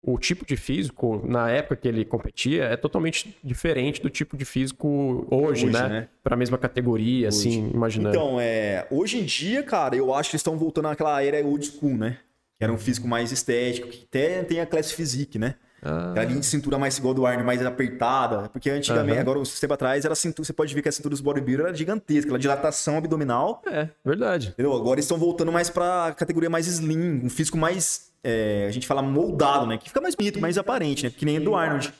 [0.03, 4.45] o tipo de físico, na época que ele competia, é totalmente diferente do tipo de
[4.45, 5.89] físico hoje, hoje né?
[5.89, 6.09] né?
[6.23, 7.49] Para a mesma categoria, hoje.
[7.49, 8.17] assim, imaginando.
[8.17, 11.67] Então, é, hoje em dia, cara, eu acho que eles estão voltando àquela era old
[11.67, 12.19] school, né?
[12.61, 15.55] que era um físico mais estético, que até tem a classe physique, né?
[15.83, 16.11] Ah.
[16.11, 18.49] Aquela linha de cintura mais igual do Arnold, mais apertada.
[18.49, 19.21] Porque antigamente, uhum.
[19.21, 21.77] agora, um tempo atrás, era cintura, você pode ver que a cintura dos bodybuilders era
[21.77, 23.63] gigantesca, aquela dilatação abdominal.
[23.67, 24.49] É, verdade.
[24.49, 24.75] Entendeu?
[24.75, 28.87] Agora eles estão voltando mais pra categoria mais slim, um físico mais, é, a gente
[28.87, 29.79] fala moldado, né?
[29.79, 31.13] Que fica mais bonito, mais aparente, né?
[31.17, 31.93] Que nem do Arnold.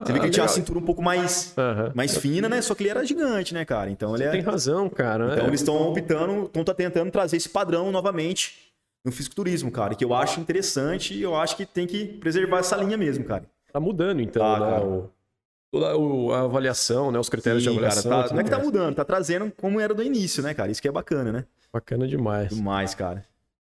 [0.00, 1.92] Você ah, vê que ele tinha a cintura um pouco mais, uhum.
[1.94, 2.62] mais fina, né?
[2.62, 3.90] Só que ele era gigante, né, cara?
[3.90, 4.32] Então ele Você é...
[4.32, 5.32] tem razão, cara.
[5.32, 5.48] Então é.
[5.48, 8.69] eles estão optando, estão tentando trazer esse padrão novamente
[9.04, 12.76] no fisiculturismo, cara, que eu acho interessante e eu acho que tem que preservar essa
[12.76, 13.44] linha mesmo, cara.
[13.72, 14.78] Tá mudando, então, ah, né?
[14.80, 15.10] O,
[15.70, 15.86] toda
[16.34, 17.18] a avaliação, né?
[17.18, 18.10] Os critérios Sim, de avaliação.
[18.10, 20.70] Cara, tá, não é que tá mudando, tá trazendo como era do início, né, cara?
[20.70, 21.44] Isso que é bacana, né?
[21.72, 22.54] Bacana demais.
[22.54, 23.24] Demais, cara.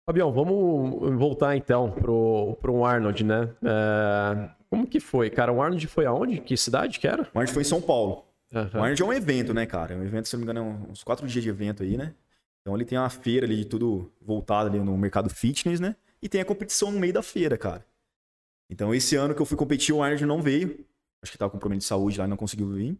[0.05, 3.49] Fabião, vamos voltar então pro, pro Arnold, né?
[3.63, 4.49] É...
[4.69, 5.51] Como que foi, cara?
[5.51, 6.39] O Arnold foi aonde?
[6.39, 7.23] Que cidade que era?
[7.23, 8.23] O Arnold foi em São Paulo.
[8.53, 8.61] Uhum.
[8.61, 9.93] O Arnold é um evento, né, cara?
[9.93, 12.13] É um evento, se não me engano, é uns quatro dias de evento aí, né?
[12.67, 15.95] Então ele tem uma feira ali de tudo voltado ali no mercado fitness, né?
[16.21, 17.85] E tem a competição no meio da feira, cara.
[18.69, 20.85] Então esse ano que eu fui competir, o Arnold não veio.
[21.23, 22.99] Acho que tava com problema de saúde lá e não conseguiu vir.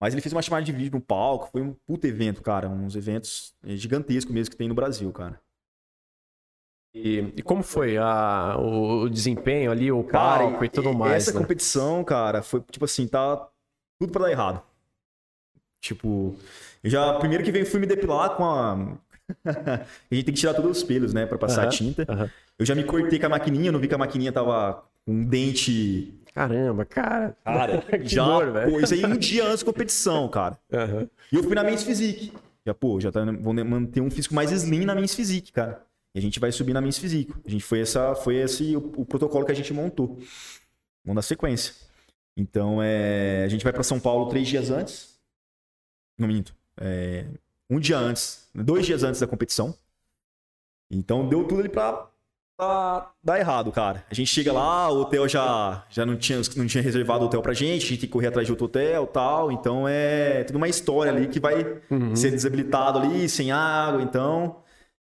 [0.00, 1.48] Mas ele fez uma chamada de vídeo no palco.
[1.52, 2.68] Foi um puta evento, cara.
[2.68, 5.40] Uns eventos gigantescos mesmo que tem no Brasil, cara.
[6.92, 11.28] E, e como foi a, o, desempenho ali, o palco cara, e tudo mais?
[11.28, 11.40] Essa né?
[11.40, 13.48] competição, cara, foi tipo assim, tá
[14.00, 14.62] tudo para dar errado.
[15.80, 16.36] Tipo,
[16.82, 18.98] eu já, primeiro que veio, fui me depilar com a.
[19.44, 22.06] a gente tem que tirar todos os pelos, né, pra passar uhum, a tinta.
[22.08, 22.28] Uhum.
[22.58, 25.24] Eu já me cortei com a maquininha, não vi que a maquininha tava com um
[25.24, 26.14] dente.
[26.34, 27.36] Caramba, cara.
[27.44, 28.24] Cara, já.
[28.24, 30.58] Dor, pô, isso aí um dia antes da competição, cara.
[30.72, 31.08] Uhum.
[31.32, 32.32] E eu fui na Men's Physique.
[32.66, 35.82] Já, pô, já tá, vou manter um físico mais slim na Men's Physique, cara.
[36.14, 37.32] E a gente vai subir na Men's Physique.
[37.46, 40.18] A gente foi essa, foi esse o, o protocolo que a gente montou.
[41.04, 41.74] Vamos dar sequência.
[42.36, 45.18] Então, é, a gente vai para São Paulo três dias antes.
[46.18, 46.54] Não minto.
[46.80, 47.24] É,
[47.70, 49.74] um dia antes, dois dias antes da competição.
[50.90, 52.08] Então deu tudo ali pra,
[52.56, 54.04] pra dar errado, cara.
[54.10, 57.42] A gente chega lá, o hotel já, já não, tinha, não tinha reservado o hotel
[57.42, 59.52] pra gente, a gente tem que correr atrás de outro hotel tal.
[59.52, 62.16] Então é tudo uma história ali que vai uhum.
[62.16, 64.56] ser desabilitado ali, sem água, então.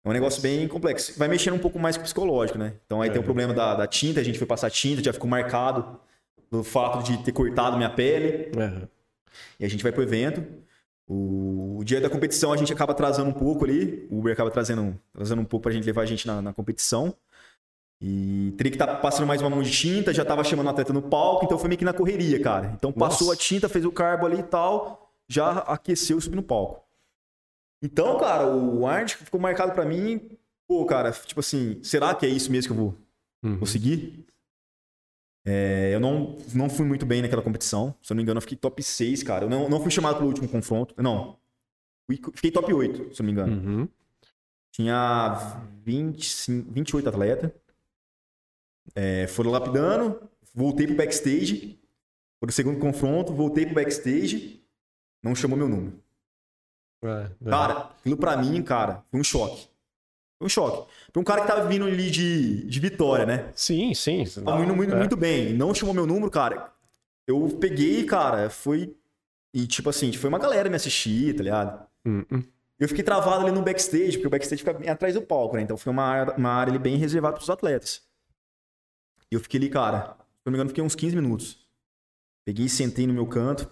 [0.03, 1.17] É um negócio bem complexo.
[1.17, 2.73] Vai mexendo um pouco mais com o psicológico, né?
[2.85, 3.11] Então aí é.
[3.11, 5.99] tem o problema da, da, tinta, a gente foi passar tinta, já ficou marcado
[6.49, 8.51] no fato de ter cortado minha pele.
[8.57, 8.87] Uhum.
[9.59, 10.43] E a gente vai pro evento.
[11.11, 14.07] O, o, dia da competição a gente acaba atrasando um pouco ali.
[14.09, 17.13] O Uber acaba trazendo, trazendo um pouco pra gente levar a gente na, na competição.
[18.01, 20.69] E teria que estar tá passando mais uma mão de tinta, já tava chamando o
[20.69, 22.71] atleta no palco, então foi meio que na correria, cara.
[22.77, 23.37] Então passou Nossa.
[23.37, 26.81] a tinta, fez o carbo ali e tal, já aqueceu e subiu no palco.
[27.83, 30.29] Então, cara, o Arnold ficou marcado para mim,
[30.65, 32.97] pô, cara, tipo assim, será que é isso mesmo que eu vou
[33.43, 33.59] uhum.
[33.59, 34.25] conseguir?
[35.43, 37.95] É, eu não, não fui muito bem naquela competição.
[38.01, 39.45] Se eu não me engano, eu fiquei top 6, cara.
[39.45, 40.93] Eu não, não fui chamado pro último confronto.
[40.97, 41.37] Não.
[42.33, 43.53] Fiquei top 8, se eu não me engano.
[43.53, 43.89] Uhum.
[44.71, 47.51] Tinha 20, 28 atletas.
[48.95, 50.29] É, foram lapidando.
[50.53, 51.79] Voltei pro backstage.
[52.39, 53.33] Foi o segundo confronto.
[53.33, 54.61] Voltei pro backstage.
[55.23, 56.01] Não chamou meu número.
[57.03, 57.49] É, é.
[57.49, 59.70] Cara, aquilo pra mim, cara, foi um choque.
[60.41, 60.91] Foi um choque.
[61.13, 63.51] Pra um cara que tava vindo ali de, de vitória, né?
[63.55, 64.23] Sim, sim.
[64.43, 64.97] Tava indo muito, é.
[64.97, 65.53] muito bem.
[65.53, 66.73] Não chamou meu número, cara.
[67.27, 68.95] Eu peguei, cara, foi.
[69.53, 71.85] E tipo assim, foi uma galera me assistir, tá ligado?
[72.03, 72.43] Uh -uh.
[72.79, 75.61] Eu fiquei travado ali no backstage, porque o backstage fica bem atrás do palco, né?
[75.61, 78.01] Então foi uma, uma área ali bem reservada pros atletas.
[79.31, 81.59] E eu fiquei ali, cara, se não me engano, fiquei uns 15 minutos.
[82.43, 83.69] Peguei e sentei no meu canto.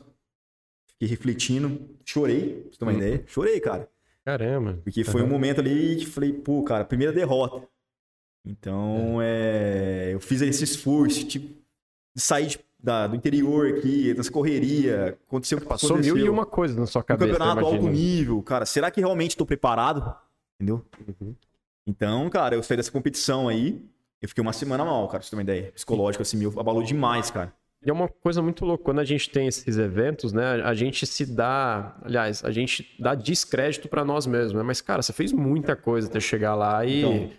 [0.86, 1.89] Fiquei refletindo.
[2.05, 2.97] Chorei, pra você ter uma Hum.
[2.97, 3.24] ideia.
[3.26, 3.89] Chorei, cara.
[4.30, 4.80] Caramba.
[4.84, 7.68] Porque foi um momento ali que falei, pô, cara, primeira derrota.
[8.46, 11.48] Então, é, eu fiz esse esforço, tipo,
[12.16, 15.18] de sair de- da- do interior aqui, dessa correria.
[15.28, 16.16] Aconteceu o que Passou aconteceu.
[16.16, 18.66] mil e uma coisa na sua Um cabeça, campeonato eu alto nível, cara.
[18.66, 20.16] Será que realmente estou preparado?
[20.56, 20.86] Entendeu?
[21.08, 21.36] Uhum.
[21.88, 23.82] Então, cara, eu saí dessa competição aí.
[24.22, 25.72] Eu fiquei uma semana mal, cara, pra você ter uma ideia.
[25.72, 27.54] Psicológico, assim, me abalou demais, cara.
[27.86, 28.84] E é uma coisa muito louca.
[28.84, 30.62] Quando a gente tem esses eventos, né?
[30.64, 31.96] A gente se dá.
[32.04, 34.64] Aliás, a gente dá descrédito pra nós mesmos, né?
[34.64, 37.00] Mas, cara, você fez muita coisa até chegar lá e.
[37.00, 37.30] Então.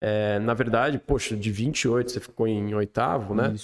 [0.00, 3.54] é, na verdade, poxa, de 28 você ficou em oitavo, né?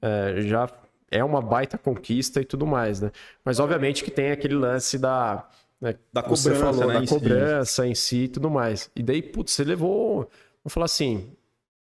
[0.00, 0.68] É, já
[1.10, 3.10] é uma baita conquista e tudo mais, né?
[3.44, 5.46] Mas obviamente que tem aquele lance da.
[5.78, 7.12] né, Da cobrança, falou, né, da em si.
[7.14, 8.90] cobrança em si e tudo mais.
[8.96, 10.20] E daí, putz, você levou.
[10.64, 11.32] Vamos falar assim.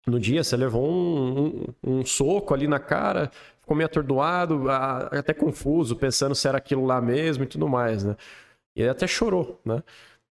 [0.06, 3.30] No dia você levou um, um- um soco ali na cara,
[3.68, 8.16] ficou meio atordoado, até confuso, pensando se era aquilo lá mesmo e tudo mais, né?
[8.74, 9.82] E ele até chorou, né?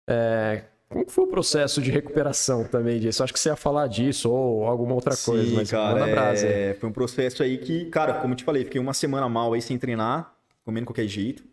[0.10, 3.24] É, como foi o processo de recuperação também disso?
[3.24, 6.48] Acho que você ia falar disso ou alguma outra coisa, Sim, mas cara, manda brasa
[6.48, 9.54] é, foi um processo aí que, cara, como eu te falei, fiquei uma semana mal
[9.54, 10.34] aí sem treinar,
[10.66, 11.44] comendo qualquer jeito.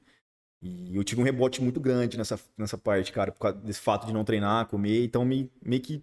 [0.63, 4.07] E eu tive um rebote muito grande nessa, nessa parte, cara, por causa desse fato
[4.07, 5.05] de não treinar, comer.
[5.05, 6.03] Então, me, meio que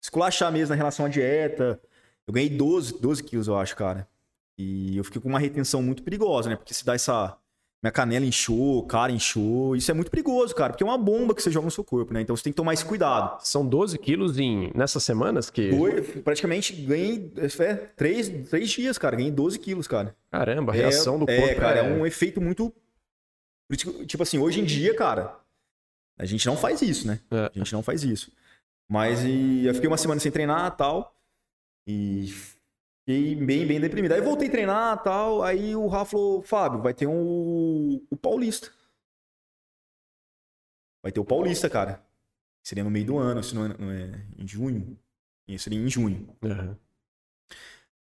[0.00, 1.80] esculachar mesmo na relação à dieta.
[2.24, 4.06] Eu ganhei 12, 12 quilos, eu acho, cara.
[4.58, 6.56] E eu fiquei com uma retenção muito perigosa, né?
[6.56, 7.36] Porque se dá essa.
[7.82, 9.74] Minha canela inchou, cara inchou.
[9.74, 12.14] Isso é muito perigoso, cara, porque é uma bomba que você joga no seu corpo,
[12.14, 12.20] né?
[12.20, 13.44] Então você tem que tomar esse cuidado.
[13.44, 15.70] São 12 quilos em, nessas semanas que.
[15.70, 19.16] Foi, praticamente ganhei é, três, três dias, cara.
[19.16, 20.14] Ganhei 12 quilos, cara.
[20.30, 21.42] Caramba, a reação é, do corpo.
[21.42, 22.72] É, cara, é um efeito muito.
[24.06, 25.40] Tipo assim, hoje em dia, cara,
[26.18, 27.18] a gente não faz isso, né?
[27.30, 27.50] É.
[27.52, 28.30] A gente não faz isso.
[28.88, 31.16] Mas e, eu fiquei uma semana sem treinar e tal.
[31.86, 32.34] E
[33.04, 34.12] fiquei bem, bem deprimido.
[34.12, 35.42] Aí voltei a treinar e tal.
[35.42, 38.70] Aí o Rafa falou: Fábio, vai ter um, o Paulista.
[41.02, 42.02] Vai ter o Paulista, cara.
[42.62, 44.96] Seria no meio do ano, se não é, não é em junho.
[45.48, 46.28] Isso seria em junho.
[46.44, 46.76] Aham.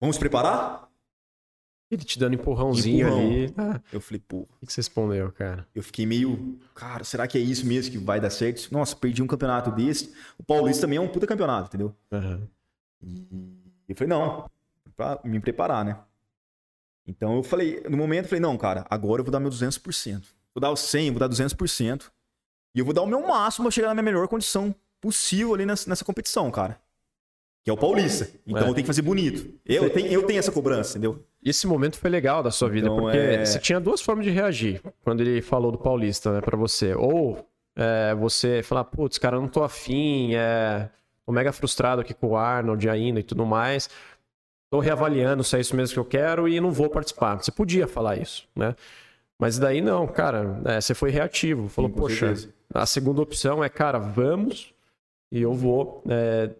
[0.01, 0.89] Vamos preparar?
[1.91, 3.27] Ele te dando empurrãozinho Empurrão.
[3.27, 3.55] ali.
[3.57, 5.67] Ah, Eu falei, pô, o que você respondeu, cara?
[5.75, 8.71] eu fiquei meio, cara, será que é isso mesmo que vai dar certo?
[8.71, 10.15] Nossa, perdi um campeonato desse.
[10.39, 11.95] O Paulista também é um puta campeonato, entendeu?
[12.13, 12.47] Aham.
[13.03, 13.27] E
[13.89, 14.51] eu falei, não,
[14.99, 15.97] pra me preparar, né?
[17.07, 20.25] Então eu falei, no momento eu falei, não, cara, agora eu vou dar meu 200%.
[20.55, 22.11] Vou dar o 100, vou dar 200%.
[22.75, 25.65] E eu vou dar o meu máximo pra chegar na minha melhor condição possível ali
[25.65, 26.79] nessa, nessa competição, cara.
[27.65, 28.29] Que é o Paulista.
[28.47, 28.69] Então É.
[28.69, 29.55] eu tenho que fazer bonito.
[29.65, 31.25] Eu tenho, eu tenho essa cobrança, entendeu?
[31.43, 34.31] Esse momento foi legal da sua vida, Então, porque é- você tinha duas formas de
[34.33, 36.95] reagir quando ele falou do Paulista, né, pra você.
[36.95, 37.47] Ou
[37.77, 40.91] é, você falar, putz, cara, eu não tô afim, é,
[41.25, 43.89] tô mega frustrado aqui com o Arnold ainda e tudo mais.
[44.71, 47.37] Tô reavaliando se é isso mesmo que eu quero e não vou participar.
[47.37, 48.75] Você podia falar isso, né?
[49.39, 51.69] Mas daí não, cara, é, você foi reativo.
[51.69, 52.35] Falou, Sim, poxa,
[52.75, 54.75] a segunda opção é, cara, vamos
[55.31, 56.51] e eu vou é,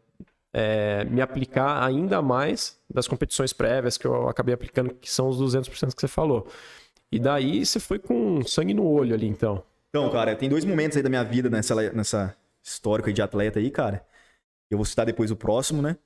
[0.53, 5.39] é, me aplicar ainda mais das competições prévias que eu acabei aplicando, que são os
[5.39, 6.47] 200% que você falou.
[7.11, 9.63] E daí você foi com sangue no olho ali, então.
[9.91, 13.59] Então, cara, tem dois momentos aí da minha vida nessa, nessa histórico aí de atleta
[13.59, 14.05] aí, cara.
[14.71, 15.97] Eu vou citar depois o próximo, né?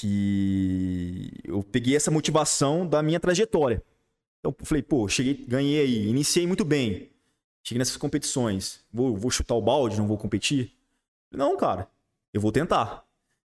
[0.00, 3.82] Que eu peguei essa motivação da minha trajetória.
[4.38, 7.10] Então, falei, pô, cheguei, ganhei aí, iniciei muito bem.
[7.64, 8.80] Cheguei nessas competições.
[8.92, 10.72] Vou, vou chutar o balde, não vou competir?
[11.32, 11.88] Não, cara,
[12.32, 13.04] eu vou tentar.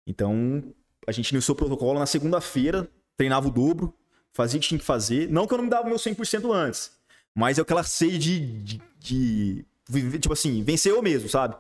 [0.07, 0.65] Então,
[1.07, 3.95] a gente iniciou o protocolo na segunda-feira, treinava o dobro,
[4.33, 5.29] fazia o que tinha que fazer.
[5.31, 6.93] Não que eu não me dava meu 100% antes,
[7.33, 11.55] mas é aquela sede de, de, de tipo assim, vencer eu mesmo, sabe?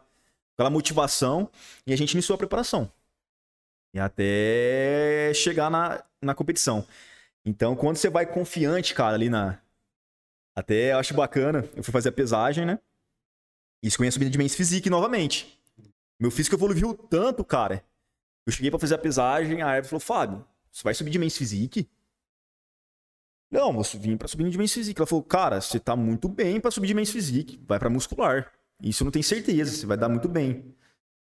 [0.55, 1.49] Aquela motivação.
[1.86, 2.91] E a gente iniciou a preparação.
[3.93, 6.86] E até chegar na, na competição.
[7.45, 9.61] Então, quando você vai confiante, cara, ali na.
[10.57, 11.68] Até eu acho bacana.
[11.75, 12.79] Eu fui fazer a pesagem, né?
[13.83, 15.58] Isso com a subida de mens física novamente.
[16.21, 17.84] Meu físico evoluiu tanto, cara.
[18.46, 21.37] Eu cheguei pra fazer a pesagem, a Herb falou: Fábio, você vai subir de mens
[21.37, 21.84] física?
[23.50, 25.00] Não, vou vim pra subir de mens física.
[25.00, 27.54] Ela falou: Cara, você tá muito bem pra subir de mens física.
[27.67, 28.53] Vai pra muscular.
[28.83, 30.75] Isso eu não tenho certeza, você vai dar muito bem.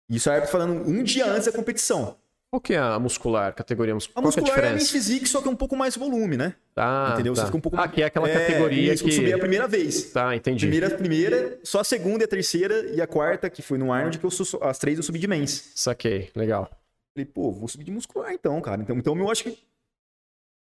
[0.09, 2.19] Isso a Herb falando um dia antes da competição.
[2.51, 4.19] Qual que é a muscular, categoria muscular?
[4.19, 5.09] A Qual é a muscular é a mens diferença?
[5.09, 6.55] física, só que é um pouco mais volume, né?
[6.77, 7.35] Ah, Entendeu?
[7.35, 7.41] tá.
[7.41, 9.11] Você fica um pouco Ah, que é aquela É, categoria isso, que...
[9.11, 10.13] Eu subi a primeira vez.
[10.13, 10.61] Tá, entendi.
[10.67, 14.25] Primeira, primeira, só a segunda, a terceira e a quarta, que foi no Arnold, que
[14.25, 15.73] eu sou, as três eu subi de mens.
[15.75, 16.71] Saquei, legal.
[17.15, 18.81] Falei, pô, vou subir de muscular então, cara.
[18.81, 19.59] Então, então eu acho que.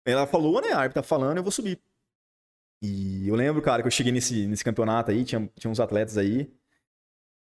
[0.06, 0.69] Ela falou, né?
[0.73, 1.78] A Arp tá falando, eu vou subir.
[2.82, 6.16] E eu lembro, cara, que eu cheguei nesse, nesse campeonato aí, tinha, tinha uns atletas
[6.19, 6.51] aí.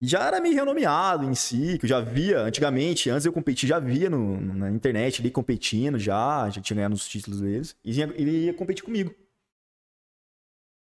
[0.02, 3.78] Já era meio renomeado em si, que eu já via antigamente, antes eu competir, já
[3.78, 7.76] via no, na internet ali competindo, já, já tinha ganhado os títulos deles.
[7.82, 9.14] E ia- ele ia competir comigo.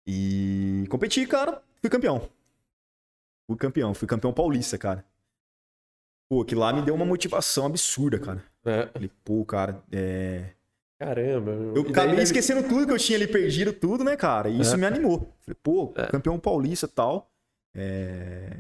[0.06, 2.28] E competi, cara, fui campeão.
[3.46, 5.04] Fui campeão, fui campeão paulista, cara.
[6.28, 8.42] Pô, que lá me deu uma motivação absurda, cara.
[8.64, 8.86] É.
[8.86, 10.52] Falei, pô, cara, é.
[10.98, 11.52] Caramba.
[11.56, 11.74] meu.
[11.76, 14.48] Eu daí acabei deve- esquecendo tudo que eu tinha ali perdido, tudo, né, cara?
[14.48, 14.76] E isso É.
[14.76, 15.34] me animou.
[15.40, 16.06] Falei, pô, É.
[16.06, 17.30] campeão paulista e tal.
[17.74, 18.56] É...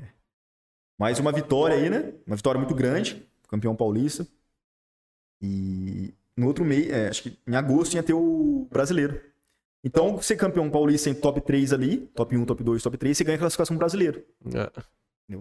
[1.00, 2.12] Mais uma vitória aí, né?
[2.26, 3.26] Uma vitória muito grande.
[3.48, 4.26] Campeão paulista.
[5.40, 9.18] E no outro mês, é, acho que em agosto ia ter o brasileiro.
[9.82, 13.24] Então, ser campeão paulista em top 3 ali, top 1, top 2, top 3, você
[13.24, 14.22] ganha a classificação brasileiro.
[14.54, 15.40] É.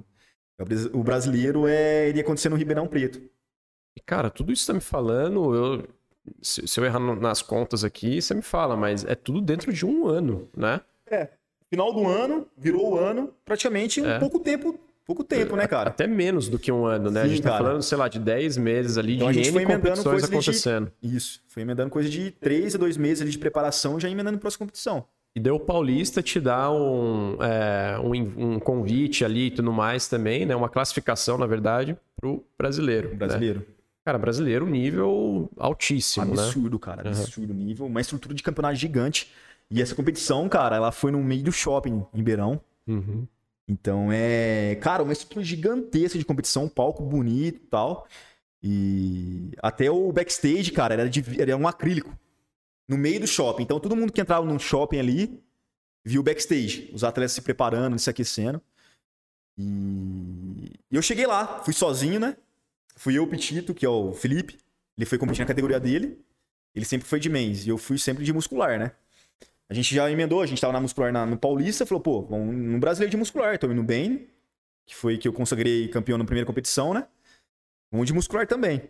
[0.94, 3.20] O brasileiro é, iria acontecer no Ribeirão Preto.
[3.98, 5.88] E, Cara, tudo isso que você tá me falando, eu,
[6.42, 9.86] se, se eu errar nas contas aqui, você me fala, mas é tudo dentro de
[9.86, 10.80] um ano, né?
[11.70, 14.20] Final do ano, virou o ano, praticamente um É.
[14.20, 14.80] pouco tempo,
[15.10, 15.90] pouco tempo, né, cara?
[15.90, 17.22] Até menos do que um ano, né?
[17.22, 17.64] a Sim, gente tá cara.
[17.64, 20.38] falando, sei lá, de 10 meses ali Então a de gente N competições ali de-
[20.38, 20.92] acontecendo.
[21.02, 21.42] Isso.
[21.48, 24.58] Foi emendando coisa de 3 a 2 meses ali de preparação, já emendando para essa
[24.58, 25.04] competição.
[25.36, 30.08] E deu o Paulista te dar um, é, um, um convite ali e tudo mais
[30.08, 30.56] também, né?
[30.56, 33.10] Uma classificação, na verdade, pro brasileiro.
[33.10, 33.16] Né?
[33.16, 33.66] brasileiro.
[34.06, 36.42] Cara, brasileiro, nível altíssimo, né?
[36.44, 37.08] absurdo, cara.
[37.08, 37.86] Absurdo nível.
[37.86, 39.30] Uma estrutura de campeonato gigante.
[39.72, 42.60] E essa competição, cara, ela foi no meio do shopping em Beirão.
[42.88, 43.28] Uhum.
[43.70, 48.08] Então é, cara, uma estrutura gigantesca de competição, um palco bonito e tal.
[48.62, 52.18] E até o backstage, cara, era, de, era um acrílico.
[52.88, 53.64] No meio do shopping.
[53.64, 55.44] Então todo mundo que entrava num shopping ali
[56.04, 56.90] viu o backstage.
[56.94, 58.62] Os atletas se preparando, se aquecendo.
[59.58, 60.50] E
[60.92, 62.36] e eu cheguei lá, fui sozinho, né?
[62.96, 64.58] Fui eu, o Petito, que é o Felipe.
[64.98, 66.20] Ele foi competir na categoria dele.
[66.74, 67.66] Ele sempre foi de mens.
[67.66, 68.92] E eu fui sempre de muscular, né?
[69.70, 72.56] A gente já emendou, a gente tava na muscular na- no Paulista, falou, pô, vamos
[72.56, 74.28] no brasileiro de muscular, tô indo bem,
[74.88, 77.08] que foi que eu consagrei campeão na primeira competição, né?
[77.92, 78.90] Vamos de muscular também.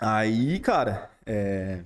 [0.00, 1.82] Aí, cara, é...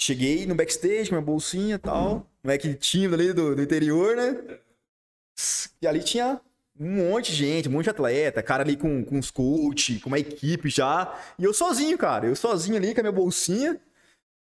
[0.00, 4.58] cheguei no backstage com minha bolsinha e tal, moleque tímido ali do, do interior, né?
[5.80, 6.40] E ali tinha
[6.78, 10.08] um monte de gente, um monte de atleta, cara ali com, com os coach, com
[10.08, 11.16] uma equipe já.
[11.38, 13.80] E eu sozinho, cara, eu sozinho ali com a minha bolsinha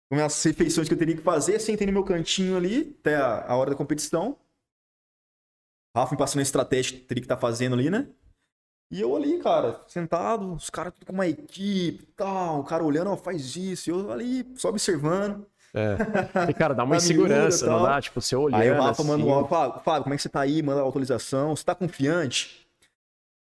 [0.09, 3.45] com as refeições que eu teria que fazer, sentei no meu cantinho ali, até a,
[3.47, 4.37] a hora da competição.
[5.95, 8.07] Rafa me passando a estratégia que teria que estar fazendo ali, né?
[8.91, 13.09] E eu ali, cara, sentado, os caras tudo com uma equipe tal, o cara olhando,
[13.09, 15.47] ó, faz isso, eu ali só observando.
[15.73, 15.97] É.
[16.49, 17.99] E, cara, dá uma insegurança, não dá?
[17.99, 19.07] Tipo, você olhando Aí o Rafa assim...
[19.07, 20.61] manda um áudio, Fábio, Fábio, como é que você tá aí?
[20.61, 22.67] Manda a autorização, você tá confiante?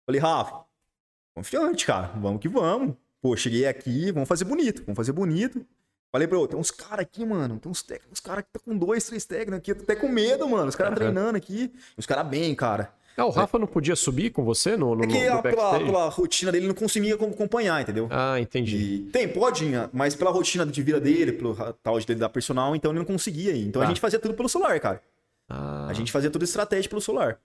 [0.05, 0.63] Falei, Rafa,
[1.35, 2.95] confiante, cara, vamos que vamos.
[3.21, 5.65] Pô, cheguei aqui, vamos fazer bonito, vamos fazer bonito.
[6.11, 8.59] Falei pra ele, tem uns caras aqui, mano, tem uns técnicos, uns caras que tá
[8.59, 10.99] com dois, três técnicos aqui, eu tô até com medo, mano, os caras Aham.
[10.99, 12.91] treinando aqui, os caras bem, cara.
[13.15, 16.09] Ah, o Rafa não podia subir com você no, no, É que no pela, pela
[16.09, 18.07] rotina dele ele não conseguia acom- acompanhar, entendeu?
[18.09, 18.77] Ah, entendi.
[18.77, 21.53] E tem, pode, mas pela rotina de vida dele, pelo
[21.83, 23.67] tal de ele dar personal, então ele não conseguia ir.
[23.67, 23.89] Então a Tá.
[23.89, 25.03] gente fazia tudo pelo celular, cara.
[25.49, 27.39] Ah, A gente fazia toda estratégia pelo celular.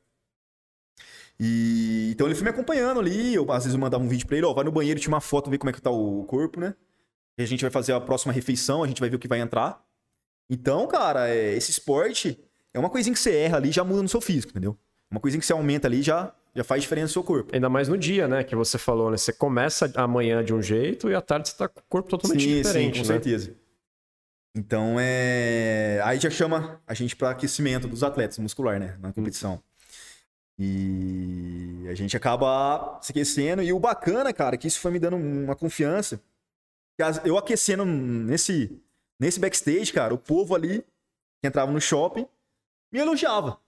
[1.40, 3.34] E então ele foi me acompanhando ali.
[3.34, 5.20] Eu, às vezes eu mandava um vídeo pra ele, ó, vai no banheiro, tira uma
[5.20, 6.74] foto, ver como é que tá o corpo, né?
[7.36, 9.84] A gente vai fazer a próxima refeição, a gente vai ver o que vai entrar.
[10.48, 12.38] Então, cara, é, esse esporte
[12.72, 14.76] é uma coisinha que você erra ali já muda no seu físico, entendeu?
[15.10, 17.54] Uma coisinha que você aumenta ali já, já faz diferença no seu corpo.
[17.54, 18.44] Ainda mais no dia, né?
[18.44, 19.16] Que você falou, né?
[19.16, 22.46] Você começa amanhã de um jeito e à tarde você tá com o corpo totalmente
[22.46, 23.14] diferente, com né?
[23.14, 23.54] certeza.
[24.56, 26.00] Então é.
[26.04, 28.96] Aí já chama a gente para aquecimento dos atletas muscular, né?
[29.00, 29.60] Na competição.
[30.58, 33.62] E a gente acaba se aquecendo.
[33.62, 36.20] E o bacana, cara, é que isso foi me dando uma confiança.
[37.24, 38.80] Eu aquecendo nesse,
[39.18, 40.80] nesse backstage, cara, o povo ali
[41.40, 42.26] que entrava no shopping
[42.92, 43.60] me elogiava.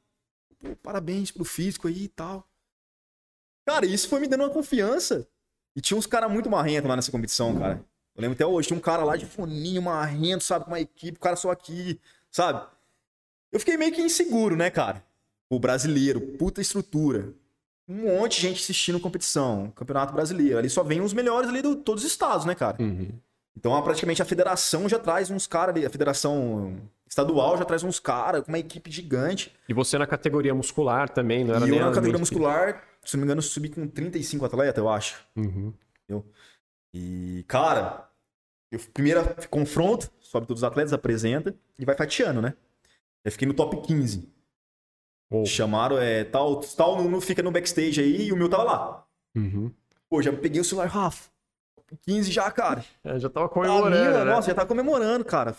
[0.59, 2.49] Pô, parabéns pelo físico aí e tal.
[3.67, 5.29] Cara, isso foi me dando uma confiança.
[5.75, 7.85] E tinha uns caras muito marrentos lá nessa competição, cara.
[8.15, 11.19] Eu lembro até hoje, tinha um cara lá de foninho, marrento, sabe, com uma equipe,
[11.19, 12.01] o cara só aqui,
[12.31, 12.67] sabe?
[13.53, 15.05] Eu fiquei meio que inseguro, né, cara?
[15.51, 17.35] O brasileiro, puta estrutura.
[17.89, 20.59] Um monte de gente assistindo competição, campeonato brasileiro.
[20.59, 22.77] Ali só vem os melhores ali de todos os estados, né, cara?
[22.81, 23.11] Uhum.
[23.57, 26.77] Então, praticamente a federação já traz uns caras ali, a federação
[27.09, 29.55] estadual já traz uns caras com uma equipe gigante.
[29.69, 33.23] E você na categoria muscular também, não era e eu na categoria muscular, se não
[33.23, 35.25] me engano, subi com 35 atletas, eu acho.
[35.37, 35.73] Uhum.
[36.93, 38.09] E, cara,
[38.71, 42.55] eu, primeiro confronto, sobe todos os atletas, apresenta e vai fatiando, né?
[43.25, 44.29] Eu fiquei no top 15.
[45.31, 49.07] Ou- Chamaram, é, tal, tal não fica no backstage aí e o meu tava lá.
[49.37, 49.73] Uhum.
[50.09, 51.31] Pô, já peguei o celular, Rafa.
[51.75, 52.85] Top 15 já, cara.
[53.05, 54.25] É, já tava mim, comemorando, né?
[54.25, 55.55] Nossa, já tá comemorando, cara.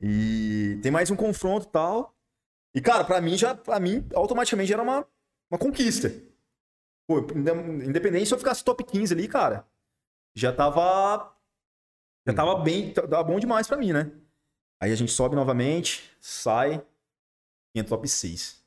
[0.00, 2.14] E tem mais um confronto e tal.
[2.74, 5.06] E, cara, pra mim, já, pra mim, automaticamente já era uma,
[5.50, 6.12] uma conquista.
[7.06, 9.66] Pô, inde- independente se eu ficasse top 15 ali, cara,
[10.34, 11.32] já tava.
[12.26, 14.10] Já tava bem, tava bom demais pra mim, né?
[14.80, 16.82] Aí a gente sobe novamente, sai,
[17.74, 18.62] entra top 6.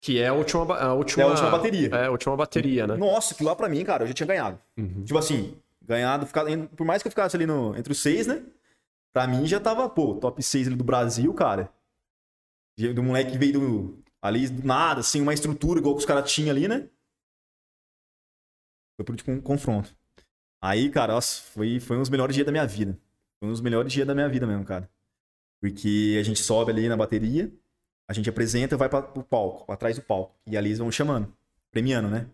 [0.00, 1.88] Que é a última, a última, É a última bateria.
[1.88, 2.96] É a última bateria, né?
[2.96, 4.60] Nossa, aquilo lá pra mim, cara, eu já tinha ganhado.
[4.76, 5.04] Uhum.
[5.04, 8.44] Tipo assim, ganhado, ficado, por mais que eu ficasse ali no, entre os seis, né?
[9.12, 11.72] Pra mim já tava, pô, top 6 ali do Brasil, cara.
[12.94, 16.30] Do moleque que veio do, ali do nada, assim, uma estrutura igual que os caras
[16.30, 16.88] tinham ali, né?
[18.96, 19.96] Foi pro último confronto.
[20.62, 22.98] Aí, cara, nossa, foi, foi um dos melhores dias da minha vida.
[23.38, 24.90] Foi um dos melhores dias da minha vida mesmo, cara.
[25.60, 27.50] Porque a gente sobe ali na bateria,
[28.08, 30.34] a gente apresenta e vai pra, pro palco, pra trás do palco.
[30.46, 31.32] E ali eles vão chamando,
[31.70, 32.26] premiando, né?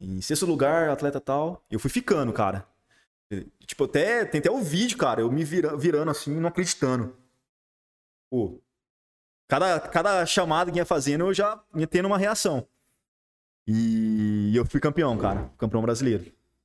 [0.00, 1.62] Em sexto lugar, atleta tal.
[1.70, 2.66] Eu fui ficando, cara.
[3.66, 7.14] Tipo, até, tem até o vídeo, cara, eu me vira- virando assim, não acreditando.
[8.30, 8.58] Pô,
[9.48, 12.66] cada, cada chamada que ia fazendo, eu já ia tendo uma reação.
[13.66, 15.50] E eu fui campeão, cara.
[15.58, 16.24] Campeão brasileiro.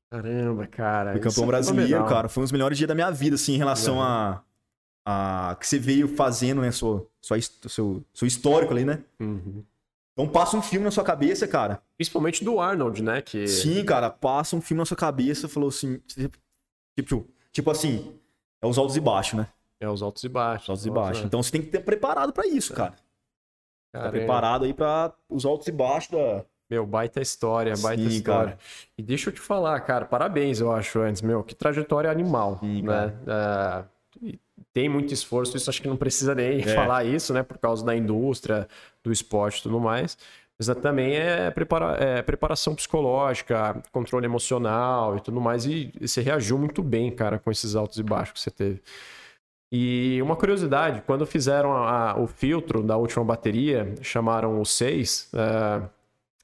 [0.10, 1.12] Caramba, cara.
[1.12, 2.10] Fui campeão é brasileiro, fenomenal.
[2.16, 2.30] cara.
[2.30, 4.02] Foi um dos melhores dias da minha vida, assim, em relação Uhum.
[4.02, 4.44] a.
[5.06, 6.72] a que você veio fazendo, né?
[6.72, 7.38] Sua, sua,
[7.68, 9.04] seu, seu histórico ali, né?
[9.20, 9.64] Uhum.
[10.14, 11.82] Então passa um filme na sua cabeça, cara.
[11.98, 13.22] Principalmente do Arnold, né?
[13.22, 13.48] Que...
[13.48, 16.02] Sim, cara, passa um filme na sua cabeça, falou assim.
[16.96, 18.18] Tipo, tipo assim,
[18.62, 19.48] é os altos e baixos, né?
[19.80, 20.64] É os altos e baixos.
[20.64, 21.26] Os altos e baixos.
[21.26, 22.96] Então você tem que ter preparado pra isso, cara.
[23.92, 26.46] Tá preparado aí pra os altos e baixos da.
[26.70, 28.52] Meu, baita história, baita Sim, história.
[28.54, 28.60] cara.
[28.98, 32.82] E deixa eu te falar, cara, parabéns, eu acho, antes, meu, que trajetória animal, Sim,
[32.82, 33.14] né?
[33.28, 33.84] É,
[34.74, 36.76] tem muito esforço, isso acho que não precisa nem É.
[36.76, 37.44] falar isso, né?
[37.44, 38.68] Por causa da indústria,
[39.04, 40.18] do esporte e tudo mais.
[40.58, 45.66] Mas é- também é, prepara- é preparação psicológica, controle emocional e tudo mais.
[45.66, 48.82] E, e você reagiu muito bem, cara, com esses altos e baixos que você teve.
[49.72, 55.30] E uma curiosidade, quando fizeram a- a- o filtro da última bateria, chamaram o 6,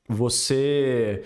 [0.07, 1.23] você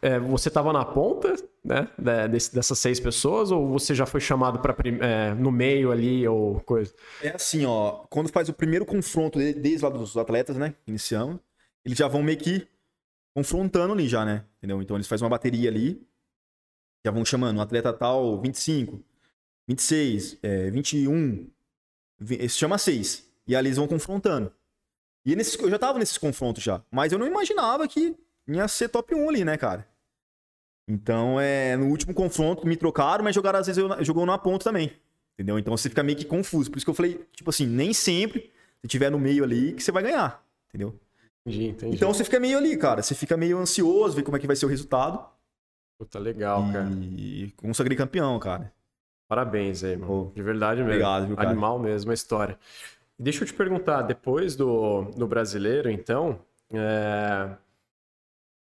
[0.00, 1.34] é, você estava na ponta,
[1.64, 1.88] né,
[2.28, 4.76] dessas seis pessoas, ou você já foi chamado para
[5.38, 6.94] no meio ali ou coisa?
[7.22, 8.04] É assim, ó.
[8.10, 10.74] Quando faz o primeiro confronto de- desde lá dos atletas, né?
[10.86, 11.38] Iniciamos,
[11.84, 12.66] eles já vão meio que
[13.34, 14.44] confrontando ali já, né?
[14.58, 14.82] Entendeu?
[14.82, 16.06] Então eles fazem uma bateria ali,
[17.04, 19.02] já vão chamando, um atleta tal, 25,
[19.66, 21.48] 26, é, 21,
[22.18, 23.26] vi- esse chama 6.
[23.46, 24.52] E ali eles vão confrontando.
[25.26, 28.14] E nesses, eu já tava nesses confrontos já, mas eu não imaginava que
[28.46, 29.88] ia ser top 1 ali, né, cara?
[30.86, 34.64] Então, é, no último confronto me trocaram, mas jogaram às vezes eu, jogou na ponta
[34.64, 34.92] também.
[35.34, 35.58] Entendeu?
[35.58, 36.70] Então você fica meio que confuso.
[36.70, 39.82] Por isso que eu falei, tipo assim, nem sempre, se tiver no meio ali, que
[39.82, 40.44] você vai ganhar.
[40.68, 40.94] Entendeu?
[41.46, 41.96] Entendi, entendi.
[41.96, 43.02] Então você fica meio ali, cara.
[43.02, 45.24] Você fica meio ansioso, ver como é que vai ser o resultado.
[45.98, 46.88] Puta, legal, cara.
[47.16, 48.72] e consagrei campeão, cara.
[49.28, 50.32] Parabéns aí, mano.
[50.34, 50.90] De verdade mesmo.
[50.90, 51.50] obrigado, viu, cara?
[51.50, 52.58] Animal mesmo a história.
[53.18, 56.38] E Deixa eu te perguntar, depois do, do brasileiro, então,
[56.72, 57.50] é,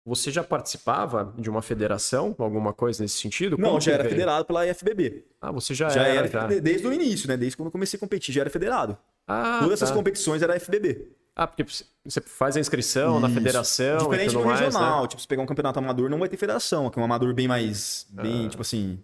[0.05, 3.57] você já participava de uma federação, alguma coisa nesse sentido?
[3.59, 4.15] Não, Como já era veio?
[4.15, 5.25] federado pela IFBB.
[5.41, 6.47] Ah, você já, Já era, era, já.
[6.47, 7.37] de- desde o início, né?
[7.37, 8.97] Desde quando eu comecei a competir, já era federado.
[9.27, 9.97] Ah, Todas essas tá.
[9.97, 11.09] competições era FBB.
[11.35, 11.65] Ah, porque
[12.05, 13.37] você faz a inscrição na Isso.
[13.39, 15.03] federação Diferente do mais, regional.
[15.03, 15.09] né?
[15.09, 16.93] Tipo, se pegar um campeonato amador, não vai ter federação.
[16.95, 18.07] É um amador bem mais.
[18.11, 18.49] Bem, Ah.
[18.51, 19.03] tipo assim.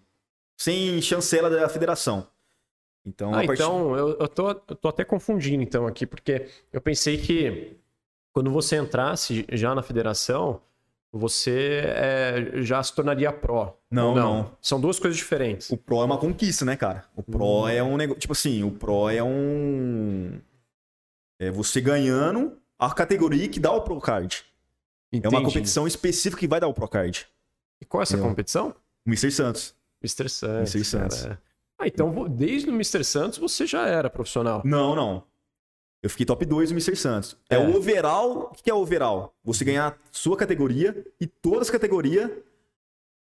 [0.57, 2.27] Sem chancela da federação.
[3.05, 3.53] Então, Ah, partir...
[3.63, 7.75] então eu, eu, tô, eu tô até confundindo então aqui, porque eu pensei que
[8.31, 10.61] quando você entrasse já na federação,
[11.11, 13.77] você é, já se tornaria pró.
[13.89, 14.51] Não, Ou não.
[14.61, 15.69] São duas coisas diferentes.
[15.69, 17.03] O Pro é uma conquista, né, cara?
[17.15, 17.67] O Pro Hum.
[17.67, 18.19] é um negócio.
[18.21, 20.39] Tipo assim, o Pro é um.
[21.39, 24.43] É você ganhando a categoria que dá o Pro Card.
[25.11, 25.43] É uma Entendi.
[25.45, 27.27] competição específica que vai dar o Pro Card.
[27.81, 28.29] E qual é essa Entendeu?
[28.29, 28.69] competição?
[29.05, 29.31] O Mr.
[29.31, 29.75] Santos.
[30.01, 30.29] Mr.
[30.29, 30.73] Santos.
[30.75, 30.85] Mr.
[30.85, 31.25] Santos.
[31.77, 33.03] Ah, então desde o Mr.
[33.03, 34.61] Santos você já era profissional.
[34.63, 35.23] Não, não.
[36.03, 36.95] Eu fiquei top 2 no Mr.
[36.95, 37.37] Santos.
[37.49, 37.59] É, É.
[37.59, 38.51] o overall.
[38.51, 39.33] O que é overall?
[39.43, 42.29] Você ganhar a sua categoria e todas as categorias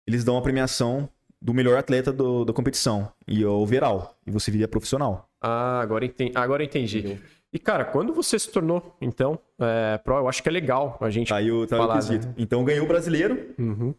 [0.07, 1.09] eles dão a premiação
[1.41, 3.11] do melhor atleta do- da competição.
[3.27, 4.15] E é o overall.
[4.27, 5.29] E você viria profissional.
[5.41, 6.31] Ah, agora entendi.
[6.35, 7.19] Agora entendi.
[7.53, 11.09] E cara, quando você se tornou, então, é, pró, eu acho que é legal a
[11.09, 11.29] gente.
[11.29, 12.27] Tá aí o, tá aí Falar, quesito.
[12.27, 12.33] né?
[12.37, 13.95] Então eu ganhei o brasileiro Uhum.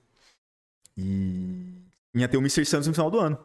[0.97, 1.73] e
[2.15, 2.65] ia ter o Mr.
[2.67, 3.39] Santos no final do ano.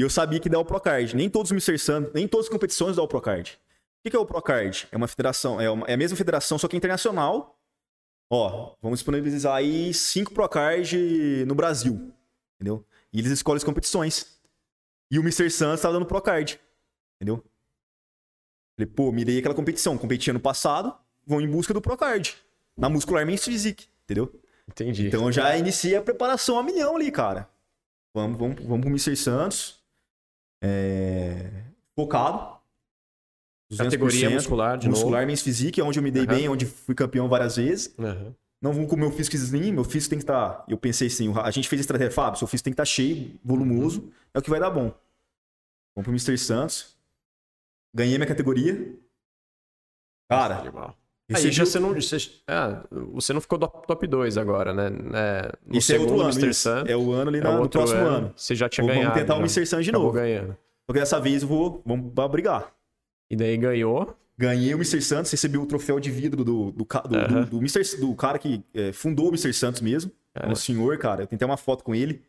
[0.00, 1.14] E eu sabia que dá o Procard.
[1.14, 1.78] Nem todos os Mr.
[1.78, 3.60] Santos, nem todas as competições dá o Procard.
[3.98, 4.88] O que que é o Procard?
[4.90, 7.60] É uma federação, é, uma- é a mesma federação, só que internacional.
[8.30, 10.96] Ó, vamos disponibilizar aí cinco Procard
[11.46, 12.14] no Brasil.
[12.54, 12.82] Entendeu?
[13.12, 14.40] E eles escolhem as competições.
[15.10, 15.50] E o Mr.
[15.50, 16.58] Santos tava dando Procard.
[17.16, 17.44] Entendeu?
[18.78, 19.98] Falei, pô, mirei aquela competição.
[19.98, 20.96] Competi ano passado,
[21.26, 22.38] vão em busca do Procard.
[22.74, 23.86] Na Muscular Men's Physique.
[24.04, 24.32] Entendeu?
[24.66, 25.08] Entendi.
[25.08, 27.50] Então eu já iniciei a preparação a milhão ali, cara.
[28.14, 29.14] Vamos, vamos, vamos pro Mr.
[29.14, 29.78] Santos.
[30.62, 31.64] É...
[31.96, 32.58] Focado.
[33.72, 33.84] 200%.
[33.84, 35.26] Categoria muscular de muscular novo.
[35.28, 36.34] Men's Physique, é onde eu me dei Aham.
[36.34, 37.94] bem, onde fui campeão várias vezes.
[37.98, 38.34] Aham.
[38.60, 40.64] Não vou com o meu físico slim, meu físico tem que estar.
[40.68, 44.12] Eu pensei assim, a gente fez estratégia, Fábio, seu físico tem que estar cheio, volumoso,
[44.34, 44.92] é o que vai dar bom.
[45.96, 46.36] Vamos pro Mr.
[46.36, 46.96] Santos.
[47.94, 48.94] Ganhei minha categoria.
[50.28, 50.94] Cara.
[51.36, 52.16] Aí já o- você não, você,
[52.48, 52.82] ah,
[53.12, 54.86] você não ficou top 2 agora, né?
[55.14, 56.54] É, no Isso é outro segundo ano, Mr.
[56.54, 58.32] Sun, É o ano ali é na- o no outro próximo ano.
[58.36, 59.18] Você já tinha Vamos ganhado.
[59.18, 59.38] tentar o.
[59.38, 59.64] Mr.
[59.66, 60.12] Sun de novo.
[60.12, 60.56] ganhando.
[60.86, 62.72] Porque dessa vez eu vou, vamos brigar.
[63.30, 64.16] E daí ganhou.
[64.36, 65.02] Ganhei o Mr.
[65.02, 66.86] Santos, recebi o troféu de vidro do, do, do,
[67.16, 67.42] Aham.
[67.42, 67.98] do, do Mr.
[68.00, 69.52] do cara que é, fundou o Mr.
[69.52, 70.10] Santos mesmo.
[70.34, 70.48] Cara.
[70.50, 71.22] Um senhor, cara.
[71.22, 72.22] Eu tentei uma foto com ele.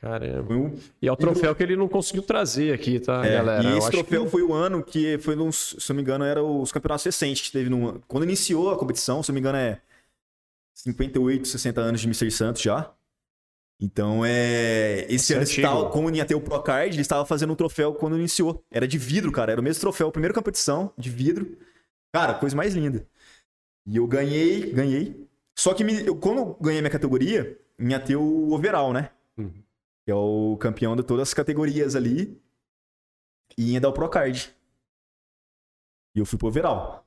[0.00, 0.54] Caramba.
[0.54, 3.62] Um- E é o troféu que ele não conseguiu trazer aqui, tá, É, galera?
[3.62, 5.96] e Eu esse acho troféu que- foi o ano que foi, nos, se eu não
[5.96, 8.00] me engano, era os campeonatos recentes que teve no.
[8.06, 9.80] Quando iniciou a competição, se eu não me engano, é
[10.74, 12.30] 58, 60 anos de Mr.
[12.30, 12.92] Santos já.
[13.80, 15.06] Então é.
[15.08, 18.16] Esse é ano, estavam- como ia ter o Procard, eles estavam fazendo um troféu quando
[18.18, 18.64] iniciou.
[18.70, 19.52] Era de vidro, cara.
[19.52, 21.56] Era o mesmo troféu, a primeira competição de vidro.
[22.12, 23.06] Cara, coisa mais linda.
[23.86, 25.26] E eu ganhei, ganhei.
[25.54, 29.10] Só que me- eu, quando eu ganhei minha categoria, ia ter o overall, né?
[29.36, 29.52] Uhum.
[30.06, 32.40] Que é o campeão de todas as categorias ali.
[33.58, 34.54] E ia dar o Procard.
[36.14, 37.04] E eu fui pro overall.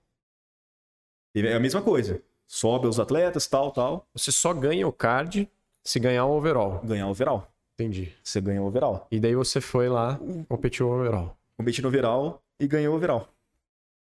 [1.36, 2.22] É a mesma coisa.
[2.46, 4.06] Sobe os atletas, tal, tal.
[4.14, 5.50] Você só ganha o card
[5.84, 6.82] se ganhar o overall.
[6.84, 7.48] Ganhar o overall.
[7.76, 8.14] Entendi.
[8.24, 9.08] Você ganha o overall.
[9.10, 10.20] E daí você foi lá,
[10.50, 11.38] competiu o overall.
[11.56, 13.28] Competi no overall e ganhei o overall.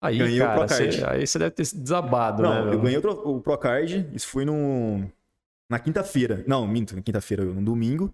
[0.02, 0.92] Aí, Ganhei o cara, Procard.
[0.98, 2.74] você, aí você deve ter se desabado, Não, né?
[2.74, 4.10] eu ganhei o, o Procard.
[4.14, 5.10] Isso foi no,
[5.70, 6.44] na quinta-feira.
[6.46, 8.14] Não, minto, na quinta-feira, no domingo.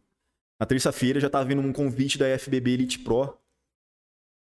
[0.60, 3.38] Na terça-feira já tava vindo um convite da FBB Elite Pro.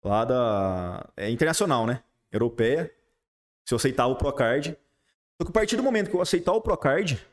[0.04, 1.08] Lá da.
[1.16, 2.02] É internacional, né?
[2.32, 2.92] Europeia.
[3.64, 4.76] Se eu aceitava o Procard.
[5.40, 7.24] Só que a partir do momento que eu aceitar o Procard,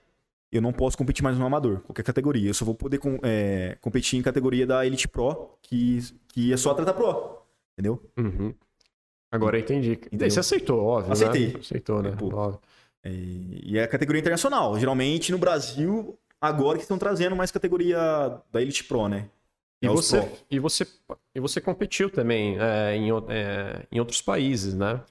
[0.51, 2.49] eu não posso competir mais no amador, qualquer categoria.
[2.49, 5.99] Eu só vou poder com- é, competir em categoria da Elite Pro, que,
[6.29, 7.41] que é só atleta pro.
[7.73, 8.01] Entendeu?
[8.17, 8.53] Uhum.
[9.31, 9.91] Agora eu entendi.
[9.93, 10.29] Entendeu?
[10.29, 11.47] você aceitou, óbvio, Aceitei.
[11.53, 11.59] né?
[11.59, 12.15] Aceitou, né?
[12.21, 12.59] Óbvio.
[13.05, 14.79] E, e é a categoria internacional.
[14.79, 17.97] Geralmente no Brasil, agora que estão trazendo mais categoria
[18.51, 19.29] da Elite Pro, né?
[19.81, 20.37] E É você, pro.
[20.49, 20.87] e, você,
[21.35, 25.01] e você competiu também é, em, é, em outros países, né?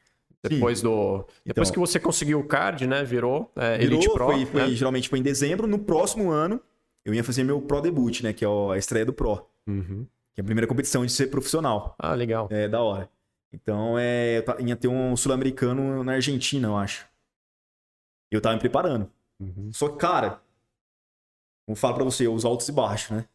[0.43, 1.25] Depois do.
[1.45, 3.03] Depois Então- que você conseguiu o card, né?
[3.05, 4.27] Virou, é, Virou, Elite Pro.
[4.27, 4.69] foi, foi- né?
[4.71, 5.67] geralmente foi em dezembro.
[5.67, 6.61] No próximo ano,
[7.05, 8.33] eu ia fazer meu Pro Debut, né?
[8.33, 9.45] Que é a estreia do Pro.
[9.67, 10.07] Uhum.
[10.35, 11.95] Que é a primeira competição de ser profissional.
[11.99, 12.47] Ah, legal.
[12.51, 13.09] É da hora.
[13.53, 17.07] Então, é, eu ia ter um sul-americano na Argentina, eu acho.
[18.31, 19.09] Eu tava me preparando.
[19.41, 19.71] Uhum.
[19.73, 20.41] Só que, cara,
[21.67, 23.29] vou falar pra você, os altos e baixos, né?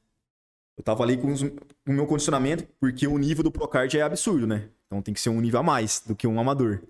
[0.77, 4.01] Eu tava ali com, os- com o meu condicionamento, porque o nível do Procard é
[4.01, 4.69] absurdo, né?
[4.87, 6.81] Então tem que ser um nível a mais do que um amador.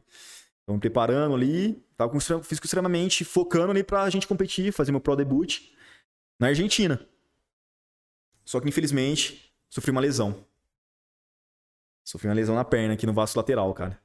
[0.63, 5.01] Então, me preparando ali, tava com físico extremamente focando ali pra gente competir, fazer meu
[5.01, 5.59] Pro Debut
[6.39, 7.05] na Argentina.
[8.45, 10.45] Só que, infelizmente, sofri uma lesão.
[12.03, 13.99] Sofri uma lesão na perna aqui no vaso lateral, cara.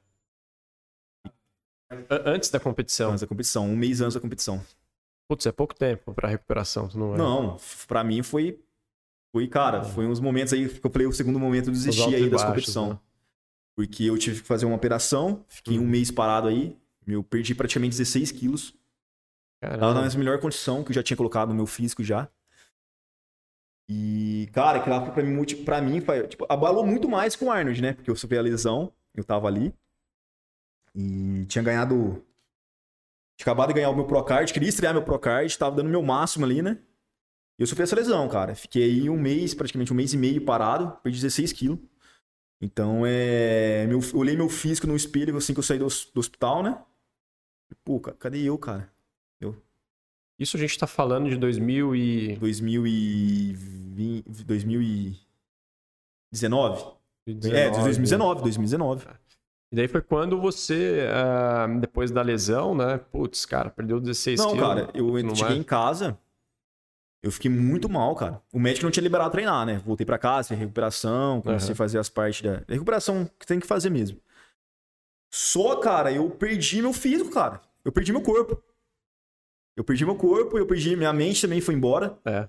[2.09, 3.11] Antes da competição.
[3.11, 4.63] Antes da competição, um mês antes da competição.
[5.27, 7.17] Putz, é pouco tempo pra recuperação, tu não é?
[7.17, 8.59] Não, pra mim foi.
[9.33, 12.29] Foi, cara, foi uns momentos aí que eu falei, o segundo momento eu desisti aí
[12.29, 12.91] das competição.
[12.93, 12.99] né?
[13.75, 15.87] Porque eu tive que fazer uma operação, fiquei um Uhum.
[15.87, 16.77] mês parado aí.
[17.05, 18.73] Eu perdi praticamente 16 quilos.
[19.61, 20.09] Tava Caramba.
[20.09, 22.29] na melhor condição que eu já tinha colocado no meu físico já.
[23.89, 27.45] E, cara, aquilo lá foi pra mim, pra mim foi, tipo, abalou muito mais com
[27.45, 27.93] o Arnold, né?
[27.93, 29.73] Porque eu sofri a lesão, eu tava ali.
[30.95, 32.25] E tinha ganhado.
[33.37, 36.43] Tinha acabado de ganhar o meu Procard, queria estrear meu Procard, tava dando meu máximo
[36.45, 36.79] ali, né?
[37.59, 38.55] E eu sofri essa lesão, cara.
[38.55, 41.79] Fiquei aí um mês, praticamente um mês e meio parado, perdi 16 quilos.
[42.59, 43.85] Então, é.
[43.87, 46.81] Meu, eu olhei meu físico no espelho assim que eu saí do, do hospital, né?
[47.83, 48.91] Pô, ca- cadê eu, cara?
[50.39, 52.35] Isso a gente tá falando de 2000 e...
[52.37, 56.83] 2020, 2019?
[57.27, 57.83] É, 19.
[57.83, 59.05] 2019, 2019.
[59.71, 62.97] E daí foi quando você, ah, depois da lesão, né?
[62.97, 64.67] Putz, cara, perdeu 16 Não, quilos.
[64.67, 66.17] cara, eu não cheguei em casa,
[67.21, 68.41] eu fiquei muito mal, cara.
[68.53, 69.81] O médico não tinha liberado treinar, né?
[69.85, 71.73] Voltei pra casa, fiz recuperação, comecei Aham.
[71.73, 74.19] a fazer as partes da da recuperação que tem que fazer mesmo.
[75.29, 77.61] Só, cara, eu perdi meu físico, cara.
[77.83, 78.61] Eu perdi meu corpo.
[79.75, 82.17] Eu perdi meu corpo, eu perdi minha mente também foi embora.
[82.25, 82.47] É.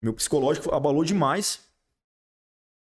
[0.00, 1.68] Meu psicológico abalou demais.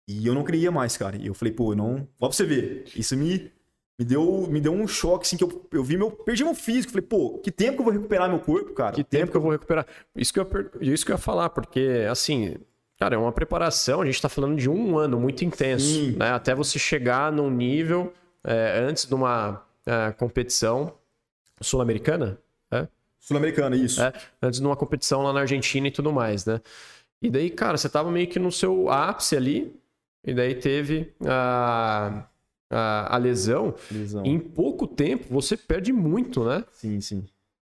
[0.09, 1.17] E eu não queria mais, cara.
[1.17, 2.09] E eu falei, pô, eu não.
[2.21, 2.85] Ó, pra você ver.
[2.97, 3.53] Isso me,
[3.99, 6.11] me, deu, me deu um choque, assim, que eu, eu vi meu.
[6.11, 6.93] Perdi meu físico.
[6.93, 8.95] Falei, pô, que tempo que eu vou recuperar meu corpo, cara?
[8.95, 9.87] Que tempo que eu vou recuperar?
[10.17, 10.47] Isso que eu,
[10.81, 12.57] isso que eu ia falar, porque, assim,
[12.99, 16.17] cara, é uma preparação, a gente tá falando de um ano muito intenso, Sim.
[16.17, 16.31] né?
[16.33, 18.13] Até você chegar num nível,
[18.45, 20.95] é, antes de uma é, competição
[21.61, 22.39] sul-americana,
[23.23, 24.03] Sul-americana, isso.
[24.03, 24.13] É.
[24.43, 26.61] antes de uma competição lá na Argentina e tudo mais, né?
[27.23, 29.73] E daí, cara, você tava meio que no seu ápice ali,
[30.25, 32.25] e daí teve a,
[32.73, 33.75] a, a lesão.
[33.91, 34.25] Lesão.
[34.25, 36.65] Em pouco tempo, você perde muito, né?
[36.73, 37.25] Sim, sim.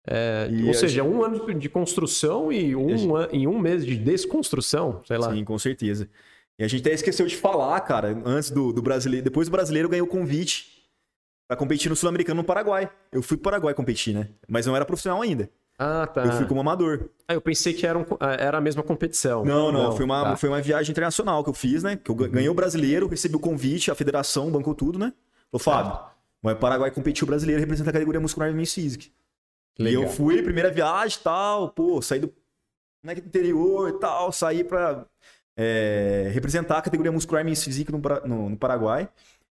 [0.08, 5.02] É, ou seja, um ano de construção e um, an- e um mês de desconstrução,
[5.06, 5.34] sei lá.
[5.34, 6.10] Sim, com certeza.
[6.58, 9.24] E a gente até esqueceu de falar, cara, antes do, do brasileiro.
[9.24, 10.84] Depois do brasileiro ganhou o convite
[11.48, 12.90] pra competir no Sul-Americano no Paraguai.
[13.12, 14.30] Eu fui pro Paraguai competir, né?
[14.48, 15.50] Mas não era profissional ainda.
[15.80, 16.26] Ah, tá.
[16.26, 17.10] Eu fui como amador.
[17.26, 19.46] Ah, eu pensei que era, um- ah, era a mesma competição.
[19.46, 20.36] Não, não, foi, uma, tá.
[20.36, 21.96] foi uma viagem internacional que eu fiz, né?
[21.96, 25.14] Que eu ga- ganhei o brasileiro, recebi o convite, a federação bancou tudo, né?
[25.52, 26.00] Falou, Fábio,
[26.44, 29.12] vai pro Paraguai competir o brasileiro representa a categoria muscular e physique.
[29.80, 32.34] E eu fui, primeira viagem e tal, pô, saí do
[33.02, 35.06] né, interior e tal, saí pra
[35.58, 39.08] é, representar a categoria muscular e physique no, Para- no- no Paraguai.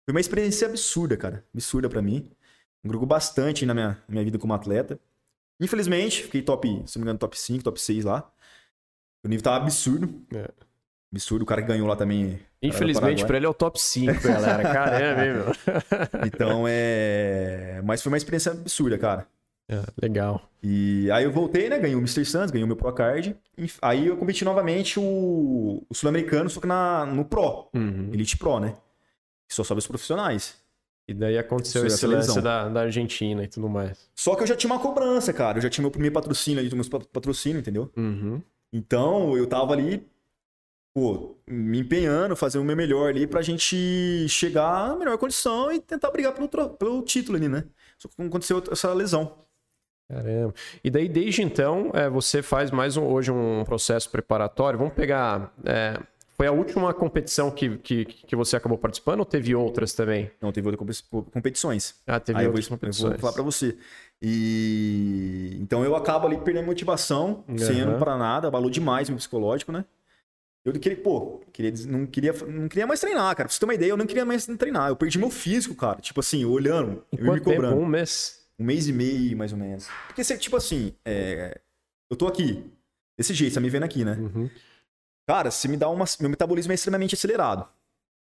[0.04, 1.44] Foi uma experiência absurda, cara.
[1.54, 2.28] Absurda pra mim.
[2.84, 4.98] Grupo bastante na minha, na minha vida como atleta.
[5.60, 8.30] Infelizmente, fiquei top, se não me engano, top 5, top 6 lá.
[9.24, 10.22] O nível tava absurdo.
[10.34, 10.50] É.
[11.12, 11.42] Absurdo.
[11.42, 12.38] O cara que ganhou lá também.
[12.62, 14.62] Infelizmente, pra ele é o top 5, galera.
[14.62, 15.46] Caramba, hein, meu?
[16.26, 17.80] Então é.
[17.84, 19.26] Mas foi uma experiência absurda, cara.
[19.68, 20.48] É, legal.
[20.62, 21.78] E aí eu voltei, né?
[21.78, 22.24] Ganhei o Mr.
[22.24, 23.36] Santos, ganhei o meu Pro Card.
[23.58, 28.10] E Aí eu competi novamente o, o Sul-Americano, só que na, no Pro, Uhum.
[28.12, 28.76] Elite Pro, né?
[29.48, 30.56] Que só sobe os profissionais.
[31.08, 32.34] E daí aconteceu seleção.
[32.34, 34.08] lance da, da Argentina e tudo mais.
[34.14, 35.58] Só que eu já tinha uma cobrança, cara.
[35.58, 37.90] Eu já tinha meu primeiro patrocínio ali, meus pat- patrocínio, entendeu?
[37.96, 38.42] Uhum.
[38.72, 40.04] Então eu tava ali,
[40.92, 45.78] pô, me empenhando, fazendo o meu melhor ali pra gente chegar na melhor condição e
[45.80, 47.64] tentar brigar pelo, pelo título ali, né?
[47.98, 49.32] Só que aconteceu essa lesão.
[50.08, 50.54] Caramba.
[50.84, 54.78] E daí, desde então, é, você faz mais um, hoje um processo preparatório.
[54.78, 55.52] Vamos pegar.
[55.64, 55.98] é,
[56.36, 60.30] foi a última competição que, que, que você acabou participando ou teve outras também?
[60.40, 61.94] Não, teve outras compe- competições.
[62.06, 63.20] Ah, teve Aí eu vou, outras eu vou competições.
[63.20, 63.76] falar pra você.
[64.22, 67.90] E então eu acabo ali perdendo motivação, sem Aham.
[67.92, 69.84] indo pra nada, abalou demais meu psicológico, né?
[70.64, 73.48] Eu queria, pô, queria, não, queria, não queria mais treinar, cara.
[73.48, 74.88] Pra você ter uma ideia, eu não queria mais treinar.
[74.88, 76.00] Eu perdi meu físico, cara.
[76.00, 77.54] Tipo assim, olhando, Em eu me quanto tempo?
[77.54, 77.80] cobrando.
[77.80, 78.40] Um mês?
[78.58, 79.86] Um mês e meio, mais ou menos.
[80.08, 81.60] Porque, tipo assim, é,
[82.10, 82.64] eu tô aqui,
[83.16, 84.14] desse jeito, você tá me vendo aqui, né?
[84.18, 84.50] Uhum.
[85.26, 86.04] Cara, se me dá uma.
[86.20, 87.68] Meu metabolismo é extremamente acelerado.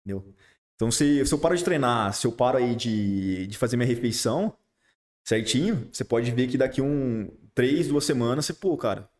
[0.04, 0.34] Entendeu?
[0.74, 3.86] Então, se, se eu paro de treinar, se eu paro aí de, de fazer minha
[3.86, 4.56] refeição
[5.24, 7.30] certinho, você pode ver que daqui um.
[7.54, 9.10] Três, duas semanas, você, pô, cara,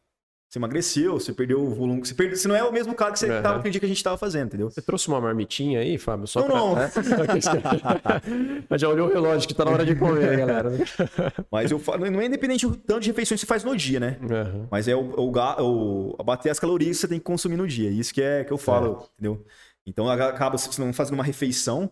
[0.53, 2.05] você emagreceu, você perdeu o volume.
[2.05, 3.43] Você, você não é o mesmo cara que você Aham.
[3.43, 4.69] tava aquele dia que a gente tava fazendo, entendeu?
[4.69, 6.27] Você trouxe uma marmitinha aí, Fábio?
[6.27, 6.57] Só Não, pra...
[6.59, 6.79] não.
[6.79, 6.91] É?
[8.69, 10.71] Mas já olhou o relógio que tá na hora de comer, galera.
[11.51, 13.99] Mas eu falo, não é independente do tanto de refeições que você faz no dia,
[13.99, 14.19] né?
[14.23, 14.69] Aham.
[14.71, 17.67] Mas é o, o, ga- o abater as calorias que você tem que consumir no
[17.67, 17.89] dia.
[17.89, 19.43] Isso que é que eu falo, entendeu?
[19.87, 21.91] Então acaba se você não fazendo uma refeição,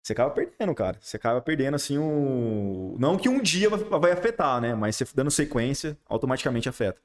[0.00, 0.96] você acaba perdendo, cara.
[1.00, 4.76] Você acaba perdendo assim o não que um dia vai afetar, né?
[4.76, 7.00] Mas você dando sequência, automaticamente afeta.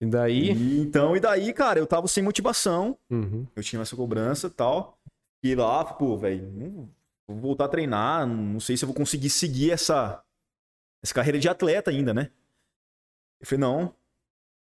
[0.00, 0.52] E daí.
[0.52, 3.46] E, então e daí, cara, eu tava sem motivação, Uhum.
[3.56, 4.98] eu tinha essa cobrança, e tal.
[5.42, 6.90] E lá, pô, velho,
[7.26, 10.22] vou voltar a treinar, não sei se eu vou conseguir seguir essa
[11.02, 12.30] essa carreira de atleta ainda, né?
[13.40, 13.94] Eu falei, não.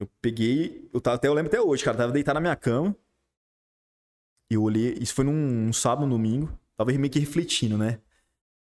[0.00, 2.56] Eu peguei, eu tava até eu lembro até hoje, cara, eu tava deitado na minha
[2.56, 2.96] cama.
[4.50, 8.00] E eu olhei, isso foi num, num sábado, um domingo, tava meio que refletindo, né?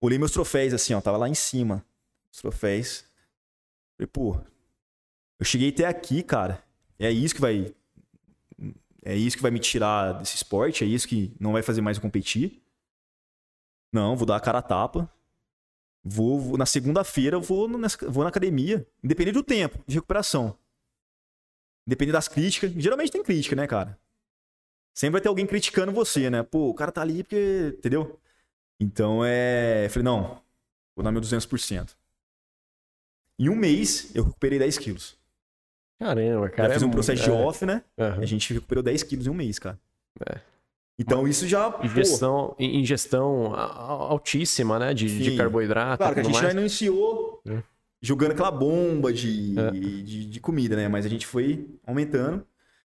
[0.00, 1.84] Olhei meus troféus assim, ó, tava lá em cima,
[2.30, 3.04] os troféus.
[3.96, 4.38] Falei, pô,
[5.38, 6.62] eu cheguei até aqui, cara.
[6.98, 7.74] É isso que vai
[9.04, 10.82] é isso que vai me tirar desse esporte?
[10.82, 12.62] É isso que não vai fazer mais eu competir?
[13.92, 15.10] Não, vou dar a cara a tapa.
[16.04, 20.56] Vou, vou- na segunda-feira vou, nessa- vou na academia, independente do tempo de recuperação.
[21.86, 22.72] Independente das críticas.
[22.72, 23.98] Geralmente tem crítica, né, cara?
[24.94, 26.42] Sempre vai ter alguém criticando você, né?
[26.42, 27.74] Pô, o cara tá ali porque.
[27.78, 28.18] Entendeu?
[28.80, 29.86] Então é.
[29.86, 30.42] eu Falei, não,
[30.96, 31.96] vou dar meu 200%.
[33.38, 35.16] Em um mês, eu recuperei 10 quilos.
[35.98, 36.68] Caramba, cara.
[36.68, 37.82] Já fiz é um processo de muito- off, né?
[37.98, 38.20] Aham.
[38.22, 39.78] A gente recuperou 10 quilos em um mês, cara.
[40.28, 40.38] É.
[40.98, 41.70] Então isso já.
[41.70, 44.94] pô, Ingestão, ingestão a- a- altíssima, né?
[44.94, 45.98] De, de carboidrato.
[45.98, 46.52] Claro que a gente mais.
[46.54, 47.62] já iniciou É.
[48.02, 49.70] jogando aquela bomba de, É.
[49.70, 50.88] de, de comida, né?
[50.88, 52.46] Mas a gente foi aumentando.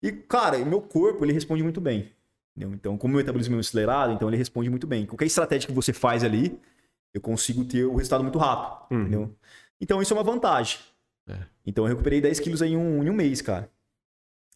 [0.02, 2.12] E, cara, o meu corpo, ele responde muito bem.
[2.56, 2.74] entendeu?
[2.74, 5.06] Então, como o meu metabolismo é acelerado, então ele responde muito bem.
[5.06, 6.58] Qualquer estratégia que você faz ali,
[7.14, 9.00] eu consigo ter o resultado muito rápido, Uhum.
[9.02, 9.34] entendeu?
[9.80, 10.78] Então, isso é uma vantagem.
[11.28, 11.38] É.
[11.66, 13.70] Então, eu recuperei 10 quilos em um, em um mês, cara.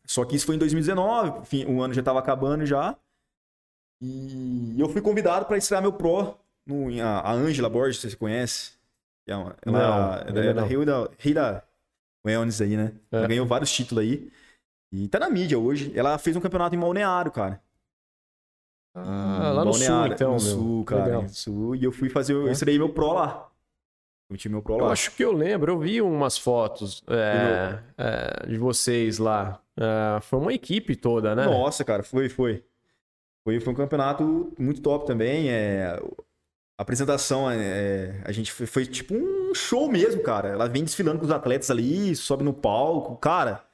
[0.07, 2.97] Só que isso foi em 2019, enfim, o ano já tava acabando já.
[4.01, 6.37] E eu fui convidado para estrear meu Pro
[6.67, 8.73] no, a a Ângela Borges, você conhece?
[9.29, 10.65] É Ela, Não, ela ainda é.
[10.67, 11.63] Rio da, Rei da
[12.27, 12.93] Wellness aí, né?
[13.13, 13.17] É.
[13.19, 14.31] Ela ganhou vários títulos aí.
[14.93, 15.93] E tá na mídia hoje.
[15.97, 17.63] Ela fez um campeonato em Balneário, cara.
[18.95, 20.53] Ah, lá no sul, então, No meu.
[20.55, 21.05] sul, cara.
[21.05, 21.29] Legal.
[21.29, 21.77] Sul.
[21.77, 22.35] E eu fui fazer.
[22.35, 22.53] Eu É.
[22.53, 23.51] estreiei meu Pro lá.
[24.35, 29.19] Eu Pro Eu acho que eu lembro, eu vi umas fotos é, é, de vocês
[29.19, 29.61] lá.
[29.77, 31.45] É, foi uma equipe toda, né?
[31.45, 32.65] Nossa, cara, foi, foi.
[33.45, 35.51] Foi, foi um campeonato muito top também.
[35.51, 36.01] É,
[36.79, 40.49] a apresentação, é, a gente foi, foi tipo um show mesmo, cara.
[40.49, 43.17] Ela vem desfilando com os atletas ali, sobe no palco.
[43.17, 43.65] Cara,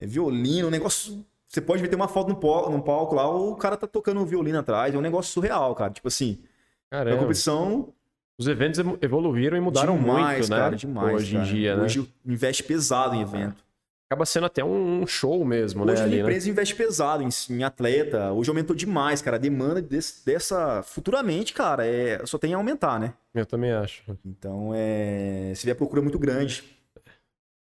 [0.00, 1.24] é violino, um negócio
[1.54, 4.20] você pode ver, tem uma foto no palco, no palco lá, o cara tá tocando
[4.20, 4.92] um violino atrás.
[4.92, 5.92] É um negócio surreal, cara.
[5.92, 6.42] Tipo assim,
[6.90, 7.22] é uma Caramba.
[7.22, 7.94] competição
[8.38, 10.56] Os eventos evoluíram e mudaram demais, muito, né?
[10.56, 11.14] cara, demais.
[11.14, 11.44] Hoje cara.
[11.46, 11.84] em dia, né?
[11.84, 13.62] Hoje investe pesado em evento.
[14.10, 16.00] Acaba sendo até um show mesmo, Hoje né?
[16.00, 16.22] a Ali, né?
[16.22, 18.32] empresa investe pesado em, em atleta.
[18.32, 19.36] Hoje aumentou demais, cara.
[19.36, 20.82] A demanda desse- dessa.
[20.82, 23.14] Futuramente, cara, é, só tem a aumentar, né?
[23.34, 24.02] Eu também acho.
[24.24, 25.52] Então, é.
[25.54, 26.62] Você vê a procura muito grande.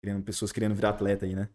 [0.02, 1.48] Querendo, pessoas querendo virar atleta aí, né?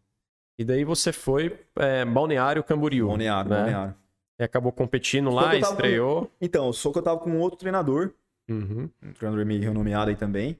[0.57, 3.07] E daí você foi é, Balneário Camboriú.
[3.07, 3.57] Balneário, né?
[3.57, 3.95] balneário.
[4.39, 6.31] E acabou competindo Só lá, tava estreou.
[6.39, 8.11] Então, só que eu tava com outro treinador,
[8.49, 8.89] Uhum.
[9.03, 10.59] um treinador meio renomeado aí também.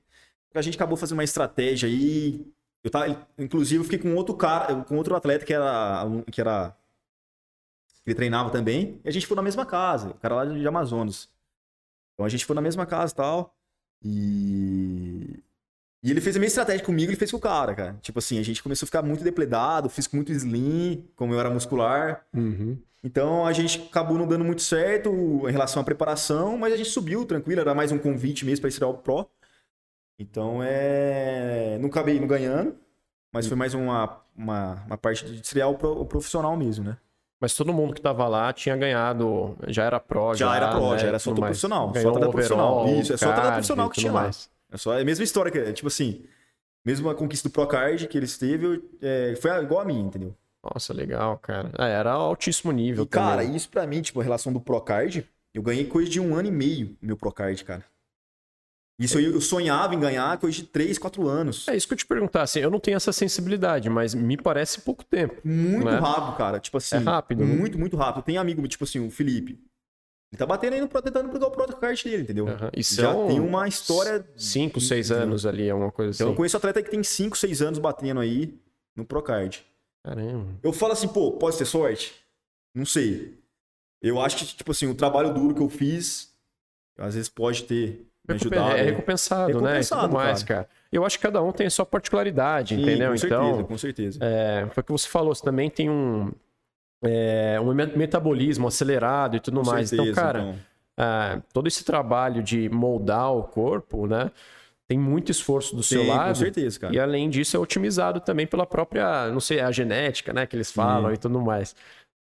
[0.54, 2.46] A gente acabou fazendo uma estratégia aí.
[2.84, 6.76] Eu tava, inclusive, eu fiquei com outro cara, com outro atleta que era, que era
[8.06, 9.00] ele treinava também.
[9.04, 11.30] E a gente foi na mesma casa, o cara lá de Amazonas.
[12.14, 13.56] Então a gente foi na mesma casa e tal.
[14.04, 15.44] E
[16.04, 17.98] e ele fez a mesma estratégia comigo, ele fez com o cara, cara.
[18.02, 21.40] Tipo assim, a gente começou a ficar muito depredado, fiz com muito slim, como eu
[21.40, 22.26] era muscular.
[22.34, 22.78] Uhum.
[23.04, 25.10] Então a gente acabou não dando muito certo
[25.48, 28.70] em relação à preparação, mas a gente subiu tranquilo, era mais um convite mesmo para
[28.70, 29.26] estrear o Pro.
[30.18, 31.78] Então é.
[31.80, 32.76] Não acabei não ganhando,
[33.34, 36.98] mas foi mais uma, uma, uma parte de estrear o, pro- o profissional mesmo, né?
[37.42, 41.08] Mas todo mundo que tava lá tinha ganhado, já era pró, Já era pró, já
[41.08, 41.40] era só mais.
[41.40, 42.80] profissional, só Ganhou um profissional.
[42.82, 44.30] overall, Isso, é só card profissional que tinha lá.
[44.72, 46.24] É só é a mesma história que, tipo assim,
[46.86, 50.36] mesmo a conquista do Pro Card que eles teve, é, foi igual a mim, entendeu?
[50.64, 51.72] Nossa, legal, cara.
[51.78, 55.62] É, era altíssimo nível E, cara, isso pra mim, tipo, a relação do Procard, eu
[55.64, 57.86] ganhei coisa de um ano e meio meu Procard, cara.
[59.00, 61.66] Isso eu, eu sonhava em ganhar coisa de 3, 4 anos.
[61.70, 64.82] É isso que eu te perguntar, assim, eu não tenho essa sensibilidade, mas me parece
[64.82, 65.40] pouco tempo.
[65.46, 65.98] Muito né?
[65.98, 66.60] rápido, cara.
[66.60, 66.98] Tipo assim.
[66.98, 67.56] É rápido, né?
[67.56, 68.24] Muito, muito rápido.
[68.24, 69.58] Tem amigo, tipo assim, o Felipe.
[70.32, 72.46] Ele tá batendo aí no Pro, tentando pegar o Procard dele, entendeu?
[72.76, 74.24] E Já tem uma história.
[74.36, 75.24] Cinco, seis entendeu?
[75.28, 76.38] anos ali, alguma coisa Então eu assim.
[76.38, 78.54] conheço atleta que tem 5, 6 anos batendo aí
[78.96, 79.66] no Procard.
[80.06, 80.48] Caramba.
[80.62, 82.14] Eu falo assim, pô, pode ter sorte?
[82.76, 83.38] Não sei.
[84.02, 86.32] Eu acho que, tipo assim, o trabalho duro que eu fiz,
[86.98, 88.78] às vezes pode ter me ajudado.
[88.78, 89.54] É recompensado, né?
[89.54, 90.70] E Recompensado, tudo mais, cara.
[90.92, 93.10] Eu acho que cada um tem a sua particularidade, Sim, entendeu?
[93.10, 94.20] Com certeza, então, com certeza.
[94.22, 96.32] é, foi o que você falou, você também tem um,
[97.04, 99.90] é, um me- metabolismo acelerado e tudo Com mais.
[99.90, 100.60] certeza, então, cara, então.
[100.98, 104.32] ah, todo esse trabalho de moldar o corpo, né?
[104.88, 106.30] Tem muito esforço do seu lado.
[106.30, 106.96] com certeza, cara.
[106.96, 110.48] E além disso, é otimizado também pela própria, não sei, a genética, né?
[110.48, 111.14] Que eles falam Sim.
[111.14, 111.76] e tudo mais.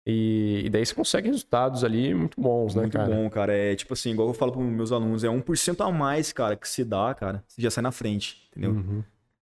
[0.07, 3.09] E, e daí você consegue resultados ali muito bons, né, Muito cara?
[3.13, 3.53] bom, cara.
[3.53, 6.67] É tipo assim, igual eu falo pros meus alunos, é 1% a mais, cara, que
[6.67, 8.71] se dá, cara, você já sai na frente, entendeu?
[8.71, 9.03] Uhum.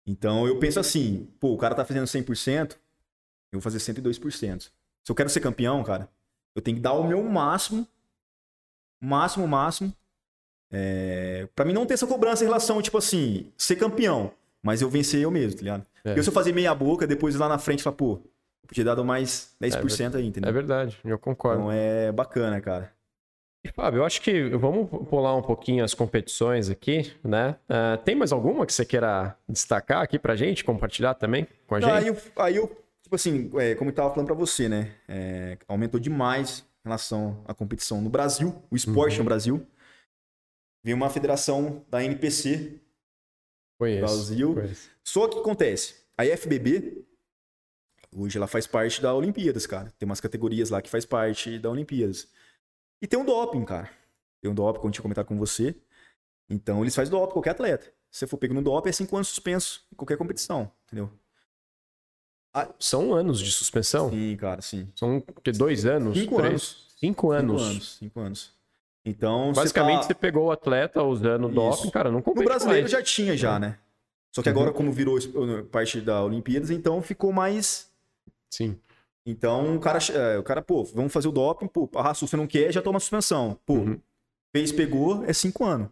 [0.06, 2.72] Então eu penso assim, pô, o cara tá fazendo 100%,
[3.52, 4.70] eu vou fazer 102%.
[5.08, 6.06] Se eu quero ser campeão, cara,
[6.54, 7.88] eu tenho que dar o meu máximo,
[9.02, 9.90] máximo, máximo,
[10.70, 11.48] é...
[11.56, 14.30] para mim não ter essa cobrança em relação, tipo assim, ser campeão,
[14.62, 15.86] mas eu vencer eu mesmo, tá ligado?
[16.04, 16.10] É.
[16.10, 18.20] Porque se eu fazer meia boca, depois lá na frente, falar, pô,
[18.62, 20.50] eu podia dar mais 10% aí, entendeu?
[20.50, 21.62] É verdade, eu concordo.
[21.62, 22.92] Então é bacana, cara.
[23.64, 27.56] E, Fábio, eu acho que vamos pular um pouquinho as competições aqui, né?
[27.66, 31.80] Ah, tem mais alguma que você queira destacar aqui pra gente, compartilhar também com a
[31.80, 31.98] Não, gente?
[31.98, 34.94] aí, eu, aí eu, tipo assim, é, como eu tava falando pra você, né?
[35.08, 39.18] é, aumentou demais em relação à competição no Brasil, o esporte Uhum.
[39.20, 39.66] no Brasil.
[40.84, 42.80] Veio uma federação da NPC.
[43.80, 44.00] Conheço.
[44.00, 44.54] Brasil.
[44.54, 44.90] conheço.
[45.02, 46.04] Só que o que acontece?
[46.18, 47.04] A IFBB,
[48.14, 49.90] hoje ela faz parte da Olimpíadas, cara.
[49.98, 52.28] Tem umas categorias lá que faz parte da Olimpíadas.
[53.00, 53.90] E tem um doping, cara.
[54.40, 55.74] Tem um doping, como eu tinha comentado com você.
[56.50, 57.86] Então eles fazem doping, qualquer atleta.
[58.10, 61.10] Se você for pego no doping, é cinco anos suspenso em qualquer competição, entendeu?
[62.78, 64.10] São anos de suspensão?
[64.10, 64.88] Sim, cara, sim.
[64.94, 66.16] São que, dois anos?
[66.18, 66.50] Cinco três?
[66.50, 66.86] anos.
[66.98, 67.60] Cinco anos.
[67.60, 67.96] Cinco anos.
[67.98, 68.58] Cinco anos.
[69.04, 70.20] Então, Basicamente, você você tá...
[70.20, 72.90] pegou o atleta usando doping, cara, não No compete brasileiro mais.
[72.90, 73.78] já tinha, já, né?
[74.34, 74.54] Só que Uhum.
[74.56, 75.28] agora, como virou es-
[75.70, 77.90] parte da Olimpíadas, então ficou mais.
[78.50, 78.78] Sim.
[79.24, 82.36] Então, o cara, é, o cara, pô, vamos fazer o doping, pô, a raça, você
[82.36, 83.58] não quer, já toma suspensão.
[83.64, 84.00] Pô, Uhum.
[84.54, 85.88] fez, pegou, é cinco anos.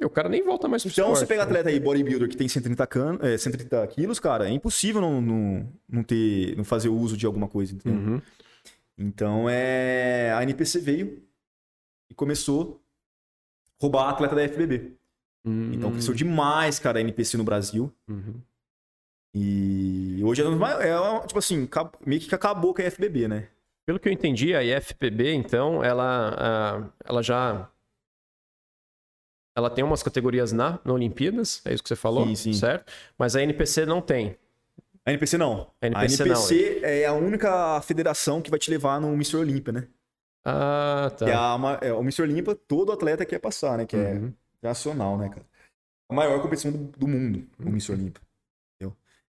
[0.00, 2.36] E o cara nem volta mais pro Então, esporte, você pega atleta aí, bodybuilder, que
[2.36, 3.18] tem 130, can...
[3.20, 7.46] é, 130 quilos, cara, é impossível não, não, não ter, não fazer uso de alguma
[7.48, 7.98] coisa, entendeu?
[8.00, 8.22] Uhum.
[8.96, 10.32] Então, é...
[10.34, 11.22] a NPC veio
[12.10, 12.80] e começou
[13.78, 14.92] a roubar atleta da FBB.
[15.72, 15.92] Então, Hum.
[15.92, 17.90] cresceu demais, cara, a NPC no Brasil.
[18.08, 18.34] Uhum.
[19.34, 21.68] E hoje é, maiores- é uma- tipo assim,
[22.04, 23.48] meio que acabou com a FBB, né?
[23.86, 27.68] Pelo que eu entendi, a IFPB, então, ela, ela já.
[29.54, 32.26] Ela tem umas categorias na, na Olimpíadas, é isso que você falou?
[32.26, 32.52] Sim, sim.
[32.52, 32.90] Certo?
[33.18, 34.36] Mas a NPC não tem.
[35.04, 35.70] A NPC não.
[35.80, 39.36] A A NPC NPC, é a única federação que vai te levar no Mr.
[39.36, 39.88] Olímpia, né?
[40.44, 41.24] Ah, tá.
[41.24, 42.22] Que é, a, é, o Mr.
[42.22, 43.86] Olímpia, todo atleta quer passar, né?
[43.86, 44.32] Que é Uhum.
[44.62, 45.44] nacional, né, cara?
[46.08, 47.92] A maior competição do, do mundo, o Mr.
[47.92, 48.22] Olímpia.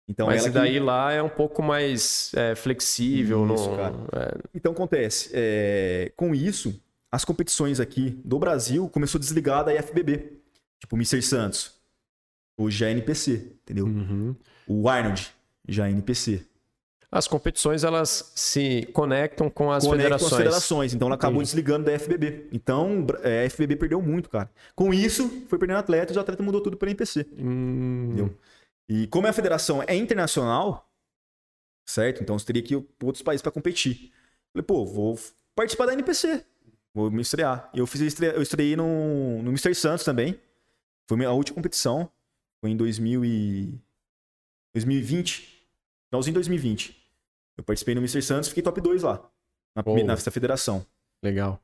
[0.07, 0.49] Então, Mas que...
[0.49, 3.45] daí lá é um pouco mais é, flexível.
[3.53, 3.77] Isso, no...
[3.77, 3.95] cara.
[4.14, 4.38] É...
[4.53, 6.11] Então acontece, é...
[6.15, 6.80] com isso,
[7.14, 10.34] as competições aqui do Brasil começou a desligar da IFBB.
[10.80, 11.22] Tipo o Mr.
[11.22, 11.76] Santos.
[12.57, 13.85] Hoje é NPC, entendeu?
[13.85, 14.35] Uhum.
[14.65, 15.31] O Arnold
[15.68, 16.44] já é NPC.
[17.11, 20.30] As competições elas se conectam com as conectam federações.
[20.30, 22.48] Com as federações, então ela acabou desligando da FBB.
[22.52, 24.49] Então é, a FBB perdeu muito, cara.
[24.73, 27.27] Com isso, foi perdendo atletas e o atleta mudou tudo para NPC.
[27.38, 28.06] Hum.
[28.07, 28.35] Entendeu?
[28.90, 30.90] E como a federação é internacional,
[31.85, 32.23] certo?
[32.23, 34.11] Então você teria que ir para outros países para competir.
[34.52, 35.19] Falei, pô, vou
[35.56, 36.44] participar da NPC.
[36.93, 37.69] Vou me estrear.
[37.73, 39.73] Eu fiz estreia, eu estreiei no, no Mr.
[39.73, 40.39] Santos também.
[41.07, 42.09] Foi a minha última competição.
[42.61, 43.79] Foi em 2000 e...
[44.73, 45.67] 2020.
[46.09, 46.95] Finalzinho em 2020.
[47.57, 48.21] Eu participei no Mr.
[48.21, 49.27] Santos fiquei top 2 lá.
[49.75, 49.95] Na, oh.
[49.95, 50.85] nessa federação.
[51.21, 51.59] Legal.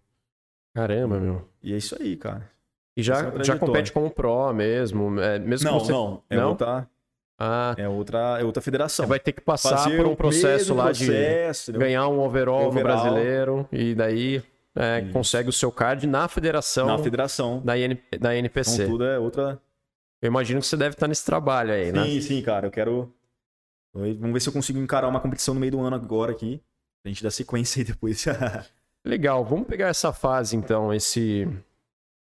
[0.74, 1.48] Caramba, meu.
[1.62, 2.50] E é isso aí, cara.
[2.96, 5.20] E já, é já compete como pro mesmo?
[5.20, 5.92] É, mesmo não, você...
[5.92, 6.24] não.
[6.30, 6.50] É não?
[6.50, 6.90] outra.
[7.38, 9.06] Ah, é outra, é outra federação.
[9.06, 12.68] Você vai ter que passar Fazer por um processo lá processo, de ganhar um overall,
[12.68, 14.44] overall, no brasileiro e daí
[14.80, 16.88] é, consegue o seu card na federação.
[16.88, 17.62] Na federação.
[17.62, 18.84] Da, IN, da NPC.
[18.84, 19.62] Então tudo é outra.
[20.22, 22.06] Eu imagino que você deve estar nesse trabalho aí, sim, né?
[22.06, 22.68] Sim, sim, cara.
[22.68, 23.14] Eu quero.
[23.94, 26.62] Vamos ver se eu consigo encarar uma competição no meio do ano agora aqui.
[27.04, 28.24] Pra gente dar sequência aí depois.
[29.06, 29.44] Legal.
[29.44, 31.46] Vamos pegar essa fase, então, esse,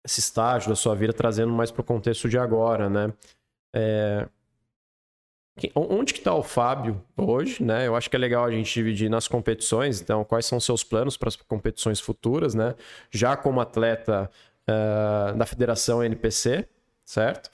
[0.05, 3.13] esse estágio da sua vida, trazendo mais para o contexto de agora, né?
[3.75, 4.29] É,
[5.75, 7.87] Onde que está o Fábio hoje, né?
[7.87, 10.03] Eu acho que é legal a gente dividir nas competições.
[10.03, 12.75] Então, quais são seus planos para as competições futuras, né?
[13.11, 14.31] Já como atleta
[14.69, 16.69] uh, da Federação NPC,
[17.05, 17.51] certo?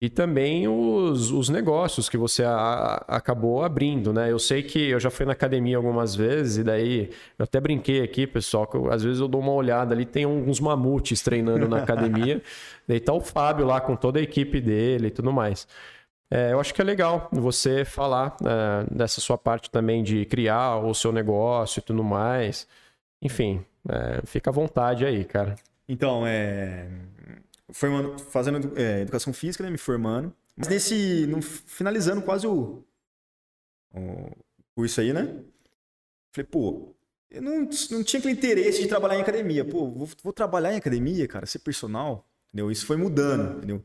[0.00, 4.30] E também os, os negócios que você a, acabou abrindo, né?
[4.30, 8.02] Eu sei que eu já fui na academia algumas vezes e daí eu até brinquei
[8.02, 11.68] aqui, pessoal, que eu, às vezes eu dou uma olhada ali, tem alguns mamutes treinando
[11.68, 12.42] na academia.
[12.86, 15.68] daí tá o Fábio lá com toda a equipe dele e tudo mais.
[16.34, 20.78] É, eu acho que é legal você falar é, dessa sua parte também de criar
[20.78, 22.66] o seu negócio e tudo mais.
[23.20, 25.56] Enfim, é, fica à vontade aí, cara.
[25.86, 26.88] Então, é,
[27.70, 30.32] formando, fazendo é, educação física, né, me formando.
[30.56, 32.82] Mas nesse, no, finalizando quase o,
[33.94, 34.30] o
[34.74, 35.36] curso aí, né?
[36.34, 36.94] Falei, pô,
[37.30, 39.66] eu não, não tinha aquele interesse de trabalhar em academia.
[39.66, 42.70] Pô, vou, vou trabalhar em academia, cara, ser personal, entendeu?
[42.70, 43.84] Isso foi mudando, entendeu?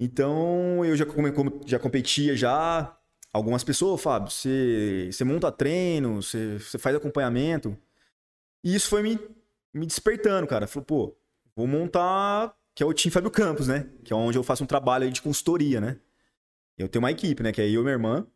[0.00, 1.04] Então, eu já,
[1.66, 2.94] já competia já.
[3.32, 7.76] Algumas pessoas, Fábio, você, você monta treino, você, você faz acompanhamento.
[8.64, 9.18] E isso foi me,
[9.74, 10.66] me despertando, cara.
[10.66, 11.16] Falou, pô,
[11.54, 13.90] vou montar, que é o Team Fábio Campos, né?
[14.04, 15.98] Que é onde eu faço um trabalho de consultoria, né?
[16.76, 17.52] Eu tenho uma equipe, né?
[17.52, 18.26] Que é eu e minha irmã.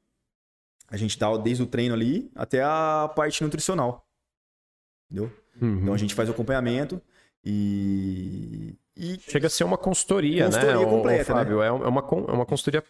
[0.89, 4.07] A gente dá desde o treino ali até a parte nutricional.
[5.11, 5.33] Entendeu?
[5.61, 5.79] Uhum.
[5.81, 7.01] Então a gente faz o acompanhamento
[7.45, 9.19] e, e...
[9.29, 11.59] Chega a ser uma consultoria, consultoria né, completa, o, Fábio?
[11.59, 11.67] Né?
[11.67, 12.83] É uma, é uma consultoria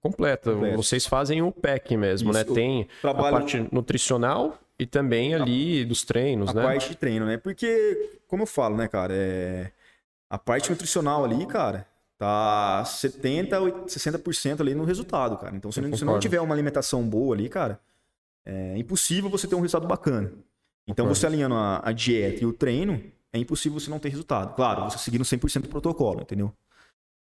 [0.00, 0.52] completa.
[0.52, 0.76] completa.
[0.76, 2.40] Vocês fazem o PEC mesmo, né?
[2.40, 2.50] Isso.
[2.50, 2.54] né?
[2.54, 3.26] Tem trabalho...
[3.28, 5.86] a parte nutricional e também ali a...
[5.86, 6.62] dos treinos, a né?
[6.62, 7.36] A parte de treino, né?
[7.36, 9.70] Porque, como eu falo, né, cara, é...
[10.30, 11.86] a parte nutricional ali, cara,
[12.16, 15.56] tá 70%, 60% ali no resultado, cara.
[15.56, 17.80] Então, se, se não tiver uma alimentação boa ali, cara,
[18.46, 20.32] é impossível você ter um resultado bacana.
[20.86, 21.14] Então, concordo.
[21.14, 23.02] você alinhando a, a dieta e o treino,
[23.32, 24.54] é impossível você não ter resultado.
[24.54, 26.52] Claro, você seguindo 100% do protocolo, entendeu?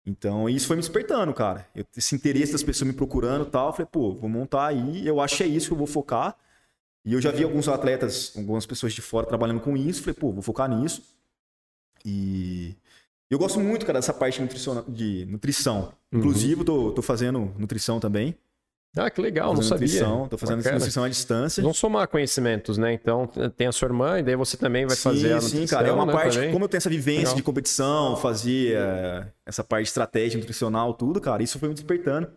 [0.04, 1.68] Então, isso foi me despertando, cara.
[1.74, 5.06] Eu, esse interesse das pessoas me procurando e tal, eu falei, pô, vou montar aí,
[5.06, 6.36] eu acho que é isso que eu vou focar.
[7.04, 10.32] E eu já vi alguns atletas, algumas pessoas de fora trabalhando com isso, falei, pô,
[10.32, 11.02] vou focar nisso.
[12.04, 12.76] E
[13.30, 14.40] eu gosto muito, cara, dessa parte
[14.88, 15.92] de nutrição.
[16.12, 16.18] Uhum.
[16.18, 18.36] Inclusive, tô, tô fazendo nutrição também.
[18.94, 19.86] Ah, que legal, não sabia.
[19.86, 20.76] Nutrição, tô fazendo Bacana.
[20.76, 21.62] nutrição à distância.
[21.62, 22.92] Vão somar conhecimentos, né?
[22.92, 25.60] Então, tem a sua irmã e daí você também vai sim, fazer a nutrição.
[25.60, 26.52] Sim, cara, é uma né, parte, também.
[26.52, 27.36] como eu tenho essa vivência legal.
[27.36, 32.30] de competição, fazia essa parte de estratégia nutricional, tudo, cara, isso foi me despertando.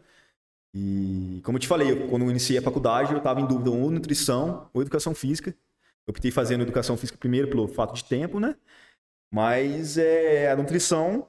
[0.73, 3.71] E, como eu te falei, eu, quando eu iniciei a faculdade, eu estava em dúvida
[3.71, 5.51] ou nutrição ou educação física.
[6.07, 8.55] Eu optei fazendo educação física primeiro pelo fato de tempo, né?
[9.33, 11.27] Mas é, a nutrição,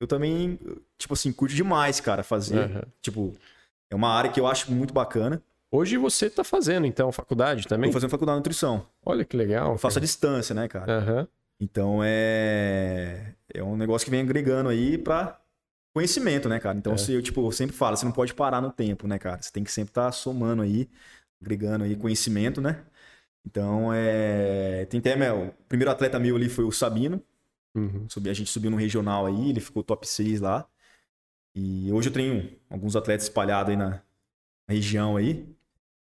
[0.00, 0.58] eu também,
[0.98, 2.58] tipo assim, curto demais, cara, fazer.
[2.58, 2.82] Uhum.
[3.00, 3.34] Tipo,
[3.90, 5.42] é uma área que eu acho muito bacana.
[5.70, 7.88] Hoje você está fazendo, então, faculdade também?
[7.88, 8.86] Estou fazendo faculdade de nutrição.
[9.04, 9.72] Olha que legal.
[9.72, 11.00] Eu faço a distância, né, cara?
[11.00, 11.26] Uhum.
[11.60, 13.34] Então é...
[13.52, 15.40] é um negócio que vem agregando aí para
[15.94, 16.76] conhecimento, né, cara?
[16.76, 16.96] Então, é.
[16.96, 19.40] se eu, tipo, eu sempre falo, você não pode parar no tempo, né, cara?
[19.40, 20.88] Você tem que sempre estar tá somando aí,
[21.40, 22.84] agregando aí conhecimento, né?
[23.44, 24.86] Então, é...
[24.86, 27.22] Tem até, meu, o primeiro atleta meu ali foi o Sabino.
[27.74, 28.06] Uhum.
[28.28, 30.66] A gente subiu no regional aí, ele ficou top 6 lá.
[31.58, 34.02] E hoje eu tenho alguns atletas espalhados aí na
[34.68, 35.46] região aí.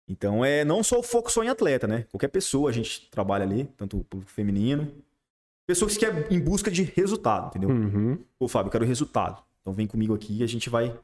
[0.07, 2.05] Então é não só o foco só em atleta, né?
[2.09, 4.89] Qualquer pessoa a gente trabalha ali, tanto pro feminino.
[5.67, 7.69] Pessoas que querem em busca de resultado, entendeu?
[7.69, 8.17] Uhum.
[8.39, 9.43] Pô, Fábio, eu quero resultado.
[9.61, 10.97] Então vem comigo aqui e a gente vai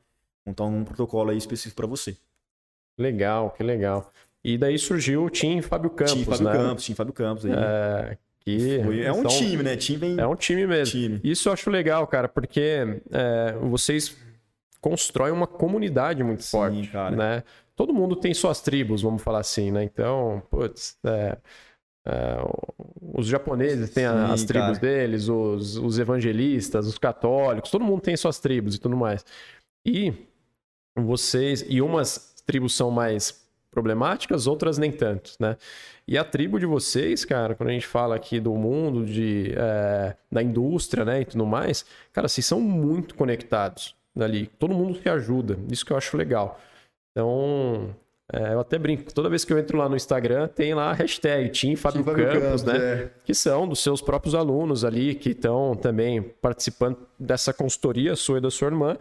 [0.46, 2.16] montar um protocolo aí específico para você.
[2.98, 4.12] Legal, que legal.
[4.44, 6.52] E daí surgiu o Team Fábio Campos, Tim Fábio né?
[6.54, 7.52] Campos, Tim Fábio Campos aí.
[7.54, 9.76] É, que Foi- é um time, né?
[9.76, 10.20] Time vem.
[10.20, 10.92] É um time mesmo.
[10.92, 11.20] time.
[11.24, 14.16] Isso eu acho legal, cara, porque é, vocês
[14.82, 17.16] constroem uma comunidade muito Sim, forte, cara.
[17.16, 17.44] né?
[17.76, 19.84] Todo mundo tem suas tribos, vamos falar assim, né?
[19.84, 21.38] Então, putz, é,
[22.06, 22.38] é,
[23.14, 24.80] os japoneses têm Sim, as tribos cara.
[24.80, 29.26] deles, os, os evangelistas, os católicos, todo mundo tem suas tribos e tudo mais.
[29.86, 30.14] E
[30.98, 35.56] vocês, e umas tribos são mais problemáticas, outras nem tanto, né?
[36.08, 40.16] E a tribo de vocês, cara, quando a gente fala aqui do mundo, de, é,
[40.32, 44.48] da indústria, né, e tudo mais, cara, vocês são muito conectados ali.
[44.60, 45.58] Todo mundo se ajuda.
[45.70, 46.60] Isso que eu acho legal.
[47.12, 47.96] Então,
[48.32, 49.12] é, eu até brinco.
[49.14, 52.06] Toda vez que eu entro lá no Instagram, tem lá a hashtag Team Fábio, Tim
[52.06, 52.78] Fábio Campos, né?
[52.78, 53.10] é.
[53.24, 58.42] Que são dos seus próprios alunos ali, que estão também participando dessa consultoria sua e
[58.42, 58.98] da sua irmã.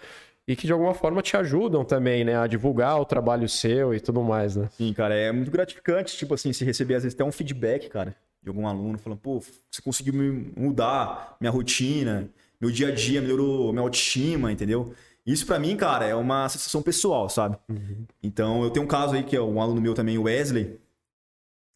[0.47, 2.39] E que de alguma forma te ajudam também, né?
[2.39, 4.71] A divulgar o trabalho seu e tudo mais, né?
[4.73, 8.17] Sim, cara, é muito gratificante, tipo assim, se receber às vezes até um feedback, cara,
[8.43, 13.21] de algum aluno falando, pô, você conseguiu me mudar minha rotina, meu dia a dia
[13.21, 14.95] melhorou minha autoestima, entendeu?
[15.29, 17.59] Isso pra mim, cara, é uma sensação pessoal, sabe?
[18.23, 20.81] Então, eu tenho um caso aí que é um aluno meu também, o Wesley.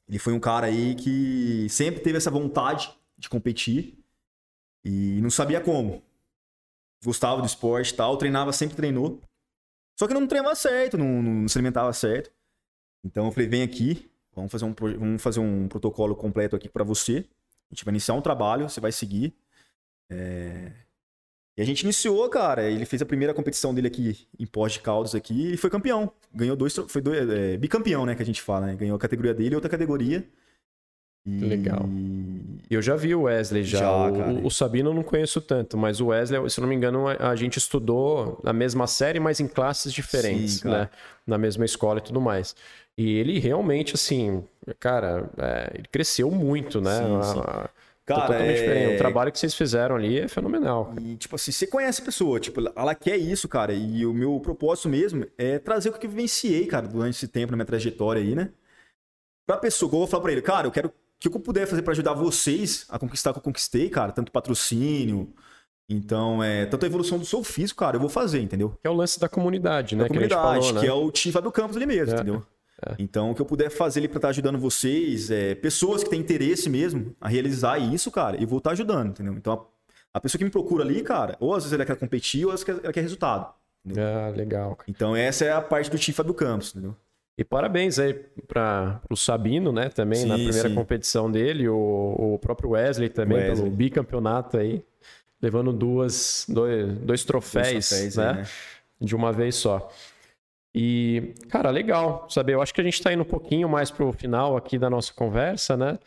[0.09, 4.03] Ele foi um cara aí que sempre teve essa vontade de competir
[4.83, 6.03] e não sabia como.
[7.05, 9.21] Gostava do esporte e tal, treinava, sempre treinou.
[9.99, 12.33] Só que não treinava certo, não, não se alimentava certo.
[13.05, 16.85] Então eu falei, vem aqui, vamos fazer um, vamos fazer um protocolo completo aqui pra
[16.85, 17.29] você.
[17.71, 19.37] A gente vai iniciar um trabalho, você vai seguir.
[20.09, 20.73] É,
[21.57, 22.69] E a gente iniciou, cara.
[22.69, 26.11] Ele fez a primeira competição dele aqui em Pós de Caldas aqui e foi campeão.
[26.35, 28.77] Ganhou dois, foi dois, é, bicampeão, né, que a gente fala, né?
[28.77, 30.27] Ganhou a categoria dele e outra categoria.
[31.25, 31.39] E...
[31.41, 31.89] Legal.
[32.69, 33.79] Eu já vi o Wesley já.
[33.79, 37.07] Já, o, o Sabino eu não conheço tanto, mas o Wesley, se não me engano,
[37.07, 40.89] a, a gente estudou na mesma série, mas em classes diferentes, Sim, né?
[41.27, 42.57] Na mesma escola e tudo mais.
[42.99, 44.43] E ele realmente, assim,
[44.81, 46.99] cara, é, ele cresceu muito, né?
[46.99, 47.41] Sim, sim.
[48.05, 48.95] Cara, totalmente é- diferente.
[48.95, 50.93] O trabalho que vocês fizeram ali é fenomenal.
[51.01, 53.73] E, tipo assim, você conhece a pessoa, tipo, ela quer isso, cara.
[53.73, 57.53] E o meu propósito mesmo é trazer o que eu vivenciei, cara, durante esse tempo,
[57.53, 58.51] na minha trajetória aí, né?
[59.47, 61.83] Pra pessoa, eu vou falar pra ele, cara, eu quero o que eu puder fazer
[61.83, 65.33] pra ajudar vocês a conquistar o que eu conquistei, cara, tanto patrocínio.
[65.89, 68.71] Então, é, tanto a evolução do seu físico, cara, eu vou fazer, entendeu?
[68.81, 70.03] Que é o lance da comunidade, né?
[70.05, 70.87] da que comunidade, falou, que né?
[70.87, 72.47] é o Team Fábio Campos ali mesmo, É, entendeu?
[72.99, 76.21] Então, o que eu puder fazer ali pra estar ajudando vocês, é, pessoas que têm
[76.21, 79.35] interesse mesmo a realizar isso, cara, eu vou estar ajudando, entendeu?
[79.35, 82.45] Então, a, a pessoa que me procura ali, cara, ou às vezes ela quer competir,
[82.45, 83.53] ou às vezes ela quer resultado.
[83.97, 84.79] Ah, legal.
[84.87, 86.97] Então, essa é a parte do Team Fábio Campos, entendeu?
[87.37, 88.13] E parabéns aí
[88.47, 89.89] para o Sabino, né?
[89.89, 90.75] Também na Sim, primeira sim.
[90.75, 93.57] competição dele, o, o próprio Wesley também, Wesley.
[93.57, 94.85] pelo bicampeonato aí,
[95.41, 98.29] levando duas, dois, dois troféus, troféus né?
[98.29, 98.47] aí, né?
[99.01, 99.91] De uma vez só.
[100.75, 102.55] E, cara, legal saber.
[102.55, 105.13] Eu acho que a gente está indo um pouquinho mais pro final aqui da nossa
[105.13, 105.99] conversa, né?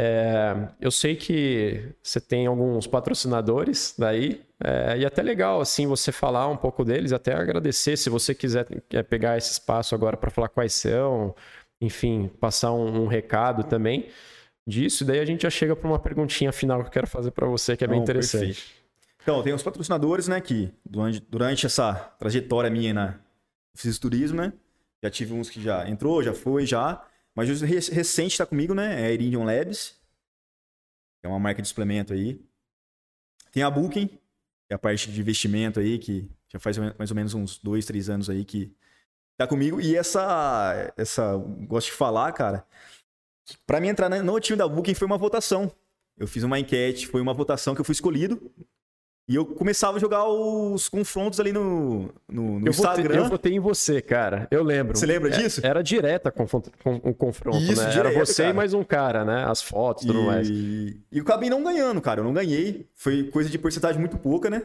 [0.00, 6.12] É, eu sei que você tem alguns patrocinadores daí, é, e até legal assim você
[6.12, 8.64] falar um pouco deles, até agradecer se você quiser
[9.08, 11.34] pegar esse espaço agora para falar quais são,
[11.80, 14.08] enfim, passar um, um recado também
[14.64, 15.02] disso.
[15.02, 17.48] E daí a gente já chega para uma perguntinha final que eu quero fazer para
[17.48, 18.46] você que é bem Não, interessante.
[18.46, 18.78] perfeito.
[19.20, 23.14] Então, tem os patrocinadores, né, que durante, durante essa trajetória minha na
[23.80, 24.52] fisiculturismo, né,
[25.02, 28.74] já tive uns que já entrou, já foi, já, mas o re- recente está comigo,
[28.74, 29.98] né, é a Iridium Labs,
[31.20, 32.40] que é uma marca de suplemento aí.
[33.52, 34.18] Tem a Booking, que
[34.70, 38.08] é a parte de investimento aí, que já faz mais ou menos uns dois, três
[38.10, 38.72] anos aí que
[39.36, 39.80] tá comigo.
[39.80, 41.36] E essa, essa,
[41.66, 42.66] gosto de falar, cara,
[43.66, 45.72] Pra mim entrar na- no time da Booking foi uma votação.
[46.18, 48.52] Eu fiz uma enquete, foi uma votação que eu fui escolhido.
[49.28, 53.14] E eu começava a jogar os confrontos ali no, no, no Eu votei, Instagram.
[53.16, 54.48] eu votei em você, cara.
[54.50, 54.96] Eu lembro.
[54.96, 55.60] Você lembra É- disso?
[55.62, 57.82] Era direta com, com, o confronto, Isso, né?
[57.92, 58.54] Era direto, você cara.
[58.54, 59.44] e mais um cara, né?
[59.44, 60.48] As fotos e tudo mais.
[60.48, 62.20] E, eu acabei não ganhando, cara.
[62.20, 62.88] Eu não ganhei.
[62.94, 64.62] Foi coisa de porcentagem muito pouca, né?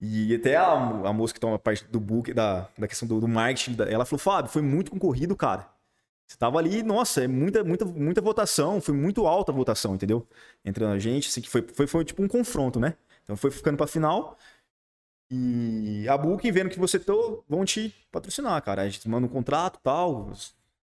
[0.00, 3.26] E até a, a moça que toma parte do book, da, da questão do, do
[3.26, 5.66] marketing, ela falou, Fábio, foi muito concorrido, cara.
[6.24, 10.24] Você tava ali, nossa, é muita, muita, muita votação, foi muito alta a votação, entendeu?
[10.64, 12.94] Entre a gente, assim, que foi, foi, foi tipo um confronto, né?
[13.28, 14.38] Então foi ficando pra final.
[15.30, 18.80] E a Booking, vendo que você tô, vão te patrocinar, cara.
[18.80, 20.32] A gente manda um contrato tal,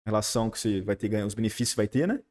[0.06, 2.22] relação que você vai ter ganho, os benefícios vai ter, né?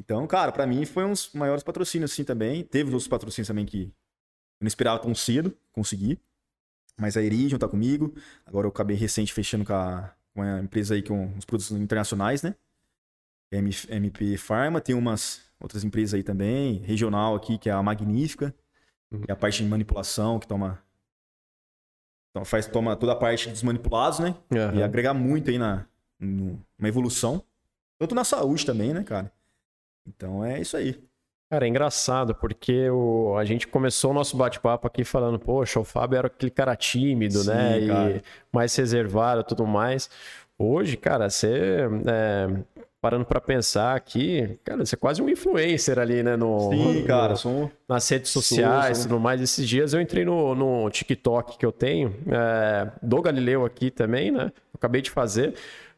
[0.00, 2.64] Então, cara, pra mim foi um dos maiores patrocínios assim também.
[2.64, 3.92] Teve outros patrocínios também que eu
[4.62, 6.18] não esperava tão cedo conseguir.
[6.98, 8.14] Mas a Iridium tá comigo.
[8.46, 12.42] Agora eu acabei recente fechando com a, com a empresa aí com os produtos internacionais,
[12.42, 12.54] né?
[13.52, 18.52] MP Pharma, tem umas outras empresas aí também, regional aqui, que é a Magnífica,
[19.12, 19.20] Uhum.
[19.20, 20.82] que é a parte de manipulação, que toma,
[22.30, 24.34] então faz, toma toda a parte dos manipulados, né?
[24.52, 24.74] Aham.
[24.74, 25.86] E agregar muito aí na,
[26.20, 27.42] uma evolução.
[27.96, 29.30] Tanto na saúde também, né, cara?
[30.06, 31.00] Então é isso aí.
[31.48, 35.84] Cara, é engraçado, porque o, a gente começou o nosso bate-papo aqui falando, poxa, o
[35.84, 37.86] Fábio era aquele cara tímido, Sim, né?
[37.86, 38.16] Cara.
[38.16, 38.22] E
[38.52, 40.10] mais reservado e tudo mais.
[40.58, 41.82] Hoje, cara, você.
[42.06, 42.64] É,
[43.04, 46.38] parando para pensar aqui, cara, você é quase um influencer ali, né?
[46.38, 47.70] No, Sim, no, cara, sou...
[47.86, 49.42] nas redes sociais e tudo mais.
[49.42, 54.30] Esses dias eu entrei no, no TikTok que eu tenho, é, do Galileu aqui também,
[54.30, 54.50] né?
[54.72, 55.52] acabei de fazer.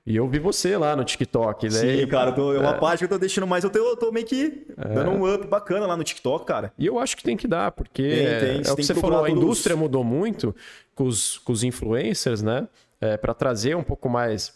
[0.05, 1.71] E eu vi você lá no TikTok, né?
[1.71, 2.79] Sim, cara, tô, é uma é.
[2.79, 4.89] parte que eu tô deixando mais, eu tô, eu tô meio que é.
[4.93, 6.73] dando um up bacana lá no TikTok, cara.
[6.77, 8.97] E eu acho que tem que dar, porque tem, tem, é, é o que você
[8.97, 10.53] falou, a indústria mudou muito
[10.93, 12.67] com os, com os influencers, né?
[13.01, 14.55] É, para trazer um pouco mais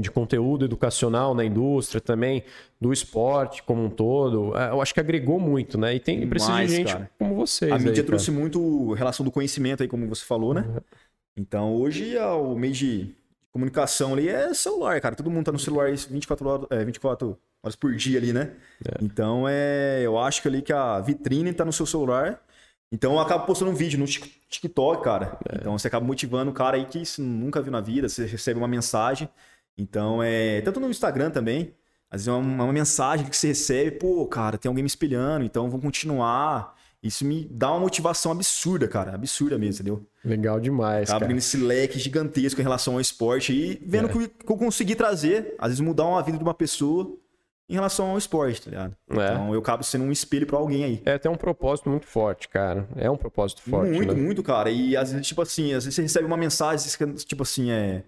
[0.00, 2.44] de conteúdo educacional na indústria também,
[2.80, 4.56] do esporte como um todo.
[4.56, 5.94] É, eu acho que agregou muito, né?
[5.94, 7.10] E tem precisa de gente cara.
[7.18, 7.70] como vocês.
[7.70, 10.62] A mídia aí, trouxe muito relação do conhecimento aí, como você falou, né?
[10.62, 10.80] Uhum.
[11.36, 13.14] Então, hoje, o meio de
[13.52, 15.14] comunicação ali é celular, cara.
[15.14, 18.52] Todo mundo tá no celular 24 horas, é, 24 horas por dia ali, né?
[18.84, 19.04] É.
[19.04, 22.42] Então, é, eu acho que ali que a vitrine tá no seu celular.
[22.90, 25.38] Então, eu acabo postando um vídeo no TikTok, cara.
[25.48, 25.56] É.
[25.60, 28.68] Então, você acaba motivando o cara aí que nunca viu na vida, você recebe uma
[28.68, 29.28] mensagem.
[29.76, 30.60] Então, é.
[30.60, 31.74] Tanto no Instagram também.
[32.10, 35.44] Às vezes é uma, uma mensagem que você recebe, pô, cara, tem alguém me espelhando,
[35.46, 36.76] então vamos continuar.
[37.02, 39.14] Isso me dá uma motivação absurda, cara.
[39.14, 40.06] Absurda mesmo, entendeu?
[40.24, 41.08] Legal demais.
[41.08, 44.12] Tá abrindo esse leque gigantesco em relação ao esporte e vendo é.
[44.12, 47.18] que eu consegui trazer, às vezes mudar uma vida de uma pessoa
[47.68, 48.96] em relação ao esporte, tá ligado?
[49.10, 49.14] É.
[49.14, 51.02] Então eu acabo sendo um espelho para alguém aí.
[51.04, 52.86] É até um propósito muito forte, cara.
[52.94, 53.90] É um propósito forte.
[53.90, 54.20] Muito, né?
[54.20, 54.70] muito, cara.
[54.70, 56.86] E às vezes, tipo assim, às vezes você recebe uma mensagem,
[57.24, 58.04] tipo assim, é.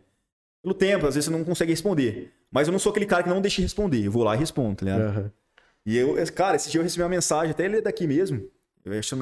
[0.65, 2.33] Pelo tempo, às vezes você não consegue responder.
[2.51, 4.07] Mas eu não sou aquele cara que não deixa de responder.
[4.07, 5.19] Eu vou lá e respondo, tá ligado?
[5.19, 5.31] Uhum.
[5.85, 8.49] E eu, cara, esse dia eu recebi uma mensagem, até ele é daqui mesmo.
[9.03, 9.13] Se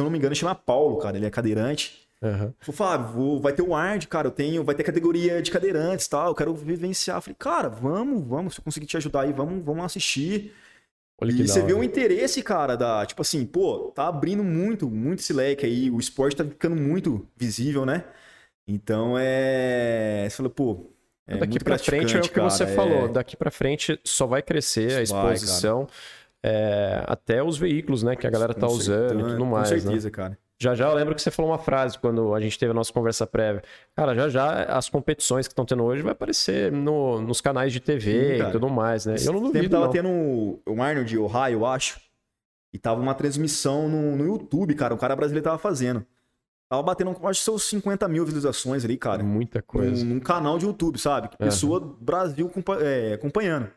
[0.00, 1.16] eu não me engano, chama Paulo, cara.
[1.16, 2.08] Ele é cadeirante.
[2.22, 2.52] Uhum.
[2.60, 4.28] Falei, Fábio, vai ter o Ward, cara.
[4.28, 6.28] Eu tenho, vai ter categoria de cadeirantes e tal.
[6.28, 7.20] Eu quero vivenciar.
[7.20, 8.54] falei, cara, vamos, vamos.
[8.54, 10.54] Se eu conseguir te ajudar aí, vamos, vamos assistir.
[11.20, 13.04] Olha e você vê o interesse, cara, da.
[13.04, 15.90] Tipo assim, pô, tá abrindo muito, muito esse leque aí.
[15.90, 18.04] O esporte tá ficando muito visível, né?
[18.68, 20.26] Então é.
[20.28, 20.90] Você falou, pô.
[21.26, 22.66] É daqui para frente é o que cara, você é...
[22.66, 23.08] falou.
[23.08, 25.80] Daqui para frente só vai crescer a exposição.
[25.80, 25.88] Vai,
[26.42, 29.68] é, até os veículos, né, que a galera tá com usando certeza, e tudo mais.
[29.68, 29.80] Com né?
[29.80, 30.12] certeza, né?
[30.12, 30.38] cara.
[30.60, 32.92] Já já eu lembro que você falou uma frase quando a gente teve a nossa
[32.92, 33.62] conversa prévia.
[33.94, 37.80] Cara, já já as competições que estão tendo hoje vai aparecer no, nos canais de
[37.80, 39.14] TV Sim, e tudo mais, né?
[39.24, 39.68] eu não duvido.
[39.68, 39.92] tava não.
[39.92, 40.08] tendo
[40.66, 42.00] o Arnold de Ohio, eu acho.
[42.72, 44.92] E tava uma transmissão no, no YouTube, cara.
[44.92, 46.04] O cara brasileiro tava fazendo.
[46.68, 49.22] Tava batendo, acho que seus 50 mil visualizações ali, cara.
[49.22, 50.04] Muita coisa.
[50.04, 51.30] Num, num canal de YouTube, sabe?
[51.38, 51.96] Pessoa uhum.
[51.98, 52.50] Brasil
[52.82, 53.70] é, acompanhando.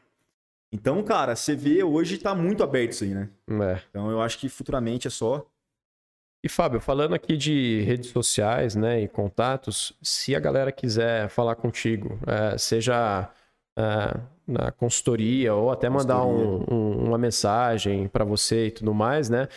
[0.73, 3.29] Então, cara, você vê hoje tá muito aberto isso aí, né?
[3.49, 3.81] É.
[3.89, 5.45] Então eu acho que futuramente é só.
[6.43, 11.55] E Fábio, falando aqui de redes sociais, né, e contatos, se a galera quiser falar
[11.55, 13.29] contigo, é, seja
[13.77, 19.29] é, na consultoria ou até mandar um, um, uma mensagem para você e tudo mais,
[19.29, 19.47] né?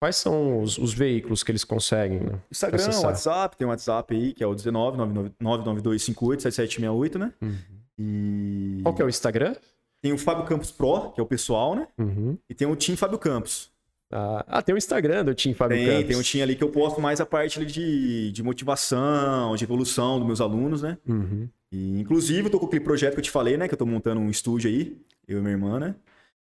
[0.00, 2.20] Quais são os, os veículos que eles conseguem?
[2.20, 7.32] Né, Instagram, WhatsApp, tem um WhatsApp aí que é o 19 99258 7768, né?
[7.42, 7.56] Uhum.
[7.98, 8.80] E...
[8.82, 9.54] Qual que é o Instagram?
[10.00, 11.86] Tem o Fábio Campos Pro, que é o pessoal, né?
[11.98, 12.38] Uhum.
[12.48, 13.70] E tem o Team Fábio Campos.
[14.10, 16.06] Ah, ah, tem o Instagram do Team Fábio tem, Campos.
[16.08, 20.18] Tem um Team ali que eu posto mais a parte de, de motivação, de evolução
[20.18, 20.96] dos meus alunos, né?
[21.06, 21.46] Uhum.
[21.70, 23.68] E, inclusive, eu tô com aquele projeto que eu te falei, né?
[23.68, 24.96] Que eu tô montando um estúdio aí,
[25.28, 25.94] eu e minha irmã, né?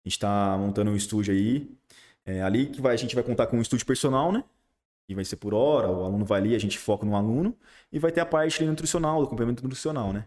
[0.05, 1.67] A gente tá montando um estúdio aí.
[2.29, 4.45] É, ali que vai, a gente vai contar com um estúdio personal, né?
[5.09, 7.57] E vai ser por hora, o aluno vai ali, a gente foca no aluno.
[7.91, 10.27] E vai ter a parte nutricional, do acompanhamento nutricional, né?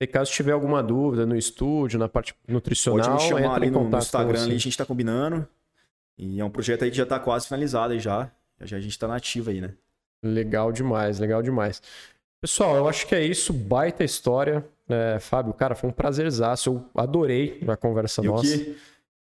[0.00, 3.86] E caso tiver alguma dúvida no estúdio, na parte nutricional, Pode me chamar ali no,
[3.86, 5.46] no Instagram, ali, a gente está combinando.
[6.16, 8.30] E é um projeto aí que já está quase finalizado aí já.
[8.62, 9.74] Já a gente está nativo aí, né?
[10.22, 11.82] Legal demais, legal demais.
[12.40, 13.52] Pessoal, eu acho que é isso.
[13.52, 14.66] Baita história.
[14.88, 16.70] É, Fábio, cara, foi um prazerzaço.
[16.70, 18.56] Eu adorei a conversa eu nossa.
[18.56, 18.76] Que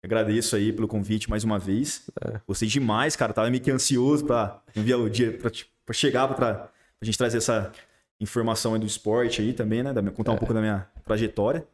[0.03, 2.11] agradeço aí pelo convite mais uma vez.
[2.25, 2.41] É.
[2.47, 3.33] Gostei demais, cara.
[3.33, 6.69] Tava meio que ansioso para enviar o dia, para chegar para
[7.01, 7.73] a gente trazer essa
[8.21, 9.93] informação do esporte aí também, né?
[10.15, 10.39] Contar um é.
[10.39, 11.67] pouco da minha trajetória.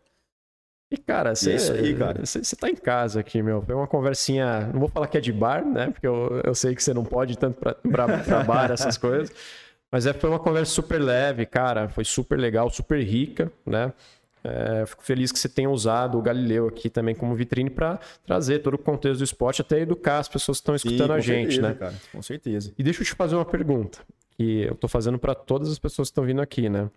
[0.90, 3.60] E, cara, você é tá em casa aqui, meu.
[3.60, 4.70] Foi uma conversinha.
[4.72, 5.90] Não vou falar que é de bar, né?
[5.90, 8.96] Porque eu, eu sei que você não pode ir tanto pra, pra, pra bar, essas
[8.96, 9.30] coisas.
[9.92, 11.90] Mas é, foi uma conversa super leve, cara.
[11.90, 13.92] Foi super legal, super rica, né?
[14.44, 18.60] É, fico feliz que você tenha usado o Galileu aqui também como vitrine para trazer
[18.60, 21.54] todo o contexto do esporte, até educar as pessoas que estão escutando Sim, a gente,
[21.54, 21.74] certeza, né?
[21.74, 22.72] Cara, com certeza.
[22.78, 23.98] E deixa eu te fazer uma pergunta
[24.30, 26.88] que eu estou fazendo para todas as pessoas que estão vindo aqui, né?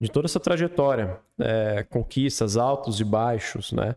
[0.00, 3.96] De toda essa trajetória, é, conquistas, altos e baixos, né?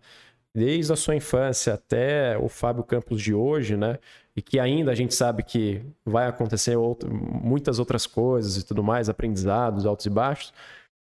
[0.54, 4.00] Desde a sua infância até o Fábio Campos de hoje, né?
[4.36, 8.84] E que ainda a gente sabe que vai acontecer outro, muitas outras coisas e tudo
[8.84, 10.54] mais, aprendizados, altos e baixos.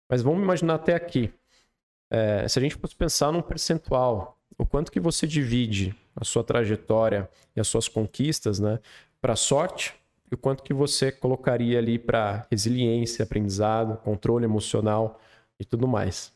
[0.08, 1.32] Mas vamos imaginar até aqui.
[2.10, 6.42] É, se a gente fosse pensar num percentual, o quanto que você divide a sua
[6.42, 8.80] trajetória e as suas conquistas, né,
[9.20, 9.94] para sorte
[10.30, 15.20] e o quanto que você colocaria ali para resiliência, aprendizado, controle emocional
[15.58, 16.32] e tudo mais.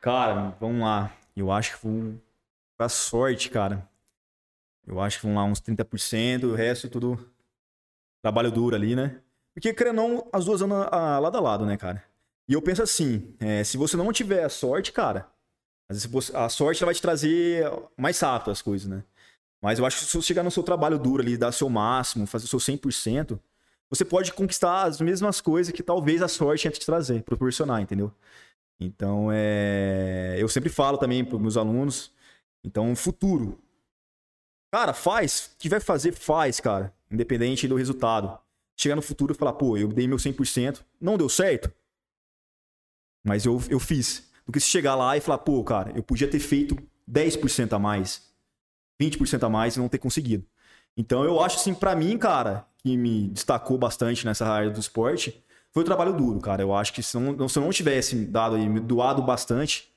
[0.00, 1.12] Cara, vamos lá.
[1.36, 2.18] Eu acho que
[2.76, 3.88] para sorte, cara.
[4.86, 7.18] Eu acho que vão lá uns 30%, o resto tudo
[8.22, 9.20] trabalho duro ali, né?
[9.52, 12.04] Porque, querendo ou não, as duas andam lado a lado, né, cara?
[12.48, 15.28] E eu penso assim, é, se você não tiver sorte, cara,
[15.88, 17.64] você, a sorte vai te trazer
[17.96, 19.04] mais rápido as coisas, né?
[19.62, 22.26] Mas eu acho que se você chegar no seu trabalho duro ali, dar seu máximo,
[22.26, 23.38] fazer o seu 100%,
[23.90, 28.12] você pode conquistar as mesmas coisas que talvez a sorte tente te trazer, proporcionar, entendeu?
[28.78, 30.36] Então, é...
[30.38, 32.12] eu sempre falo também para meus alunos,
[32.64, 33.58] então, futuro.
[34.72, 38.38] Cara, faz, o que vai fazer, faz, cara, independente do resultado.
[38.78, 41.72] Chegar no futuro e falar, pô, eu dei meu 100%, não deu certo,
[43.26, 44.24] mas eu, eu fiz.
[44.46, 46.76] Do que se chegar lá e falar, pô, cara, eu podia ter feito
[47.10, 48.22] 10% a mais,
[49.02, 50.46] 20% a mais e não ter conseguido.
[50.96, 55.44] Então eu acho assim, para mim, cara, que me destacou bastante nessa área do esporte,
[55.72, 56.62] foi o trabalho duro, cara.
[56.62, 59.92] Eu acho que se, não, se eu não tivesse dado aí, me doado bastante,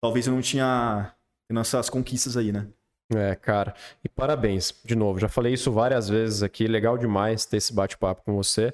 [0.00, 1.12] talvez eu não tinha
[1.50, 2.68] essas conquistas aí, né?
[3.14, 3.74] É, cara.
[4.04, 5.18] E parabéns, de novo.
[5.18, 6.66] Já falei isso várias vezes aqui.
[6.66, 8.72] Legal demais ter esse bate-papo com você.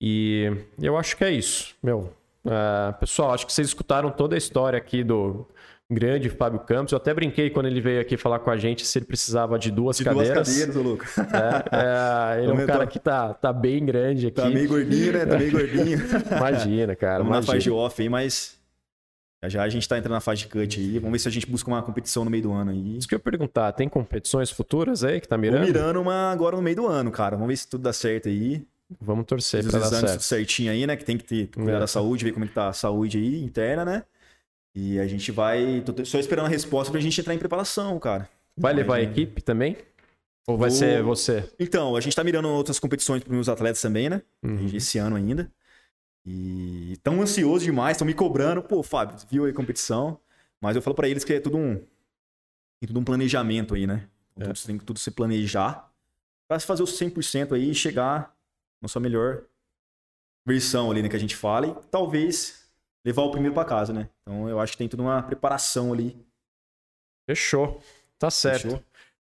[0.00, 0.50] E
[0.80, 2.12] eu acho que é isso, meu.
[2.44, 5.46] Uh, pessoal, acho que vocês escutaram toda a história aqui do
[5.90, 6.92] grande Fábio Campos.
[6.92, 9.70] Eu até brinquei quando ele veio aqui falar com a gente se ele precisava de
[9.70, 10.34] duas de cadeiras.
[10.34, 11.06] Duas cadeiras, ô Luca.
[11.18, 14.36] É, é, ele é um cara que tá, tá bem grande aqui.
[14.36, 15.26] Tá meio gordinho, né?
[15.26, 15.98] Tá meio gordinho.
[16.36, 17.18] imagina, cara.
[17.18, 17.40] Vamos imagina.
[17.40, 18.60] na fase de off aí, mas
[19.48, 20.98] já a gente tá entrando na fase de cut aí.
[20.98, 22.98] Vamos ver se a gente busca uma competição no meio do ano aí.
[22.98, 25.60] Isso que eu ia perguntar, tem competições futuras aí que tá mirando?
[25.60, 27.36] Tô mirando uma agora no meio do ano, cara.
[27.36, 28.62] Vamos ver se tudo dá certo aí.
[29.00, 30.12] Vamos torcer para dar certo.
[30.12, 30.96] tudo certinho aí, né?
[30.96, 31.80] Que tem que ter, cuidar é.
[31.80, 34.02] da saúde, ver como é que tá a saúde aí interna, né?
[34.74, 35.82] E a gente vai.
[35.82, 38.28] Tô só esperando a resposta pra gente entrar em preparação, cara.
[38.56, 39.76] Vai levar a equipe também?
[40.46, 41.48] Ou vai ser você?
[41.58, 44.22] Então, a gente tá mirando outras competições pros meus atletas também, né?
[44.42, 44.70] Uhum.
[44.72, 45.50] Esse ano ainda.
[46.26, 48.62] E tão ansioso demais, estão me cobrando.
[48.62, 50.18] Pô, Fábio, viu aí a competição?
[50.60, 51.76] Mas eu falo para eles que é tudo um.
[51.76, 54.08] Tem tudo um planejamento aí, né?
[54.36, 54.66] Então, é.
[54.66, 55.90] Tem que tudo se planejar
[56.48, 58.34] para se fazer os 100% aí e chegar
[58.80, 59.42] na sua melhor
[60.46, 61.08] versão ali, né?
[61.08, 61.66] Que a gente fala.
[61.66, 62.64] E talvez
[63.04, 64.08] levar o primeiro para casa, né?
[64.22, 66.16] Então eu acho que tem toda uma preparação ali.
[67.28, 67.80] Fechou.
[68.18, 68.62] Tá certo.
[68.62, 68.82] Fechou.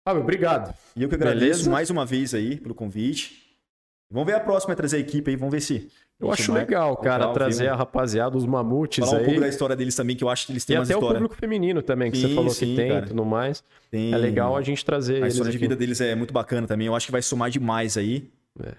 [0.07, 0.73] Fábio, obrigado.
[0.95, 1.69] E eu que agradeço Beleza?
[1.69, 3.47] mais uma vez aí pelo convite.
[4.11, 5.87] Vamos ver a próxima, é trazer a equipe aí, vamos ver se.
[6.19, 9.23] Eu acho legal, cara, legal, trazer a rapaziada, os mamutes Falar aí.
[9.23, 11.05] um pouco da história deles também, que eu acho que eles têm e uma história.
[11.05, 13.63] Até o público feminino também, que sim, você falou sim, que tem e tudo mais.
[13.89, 14.11] Tem...
[14.13, 16.87] É legal a gente trazer A história de vida deles é muito bacana também.
[16.87, 18.29] Eu acho que vai somar demais aí.
[18.61, 18.73] É.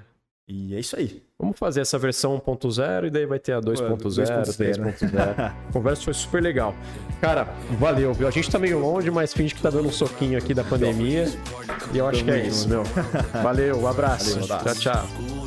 [0.52, 1.22] E é isso aí.
[1.38, 5.38] Vamos fazer essa versão 1.0 e daí vai ter a 2.0, 3.0.
[5.38, 6.74] A conversa foi super legal.
[7.20, 7.44] Cara,
[7.78, 8.26] valeu, viu?
[8.26, 11.26] A gente tá meio longe, mas finge que tá dando um soquinho aqui da pandemia.
[11.94, 12.82] E eu acho que é isso, meu.
[13.42, 14.40] Valeu, um abraço.
[14.40, 14.80] Valeu, um abraço.
[14.80, 15.39] Tchau, tchau.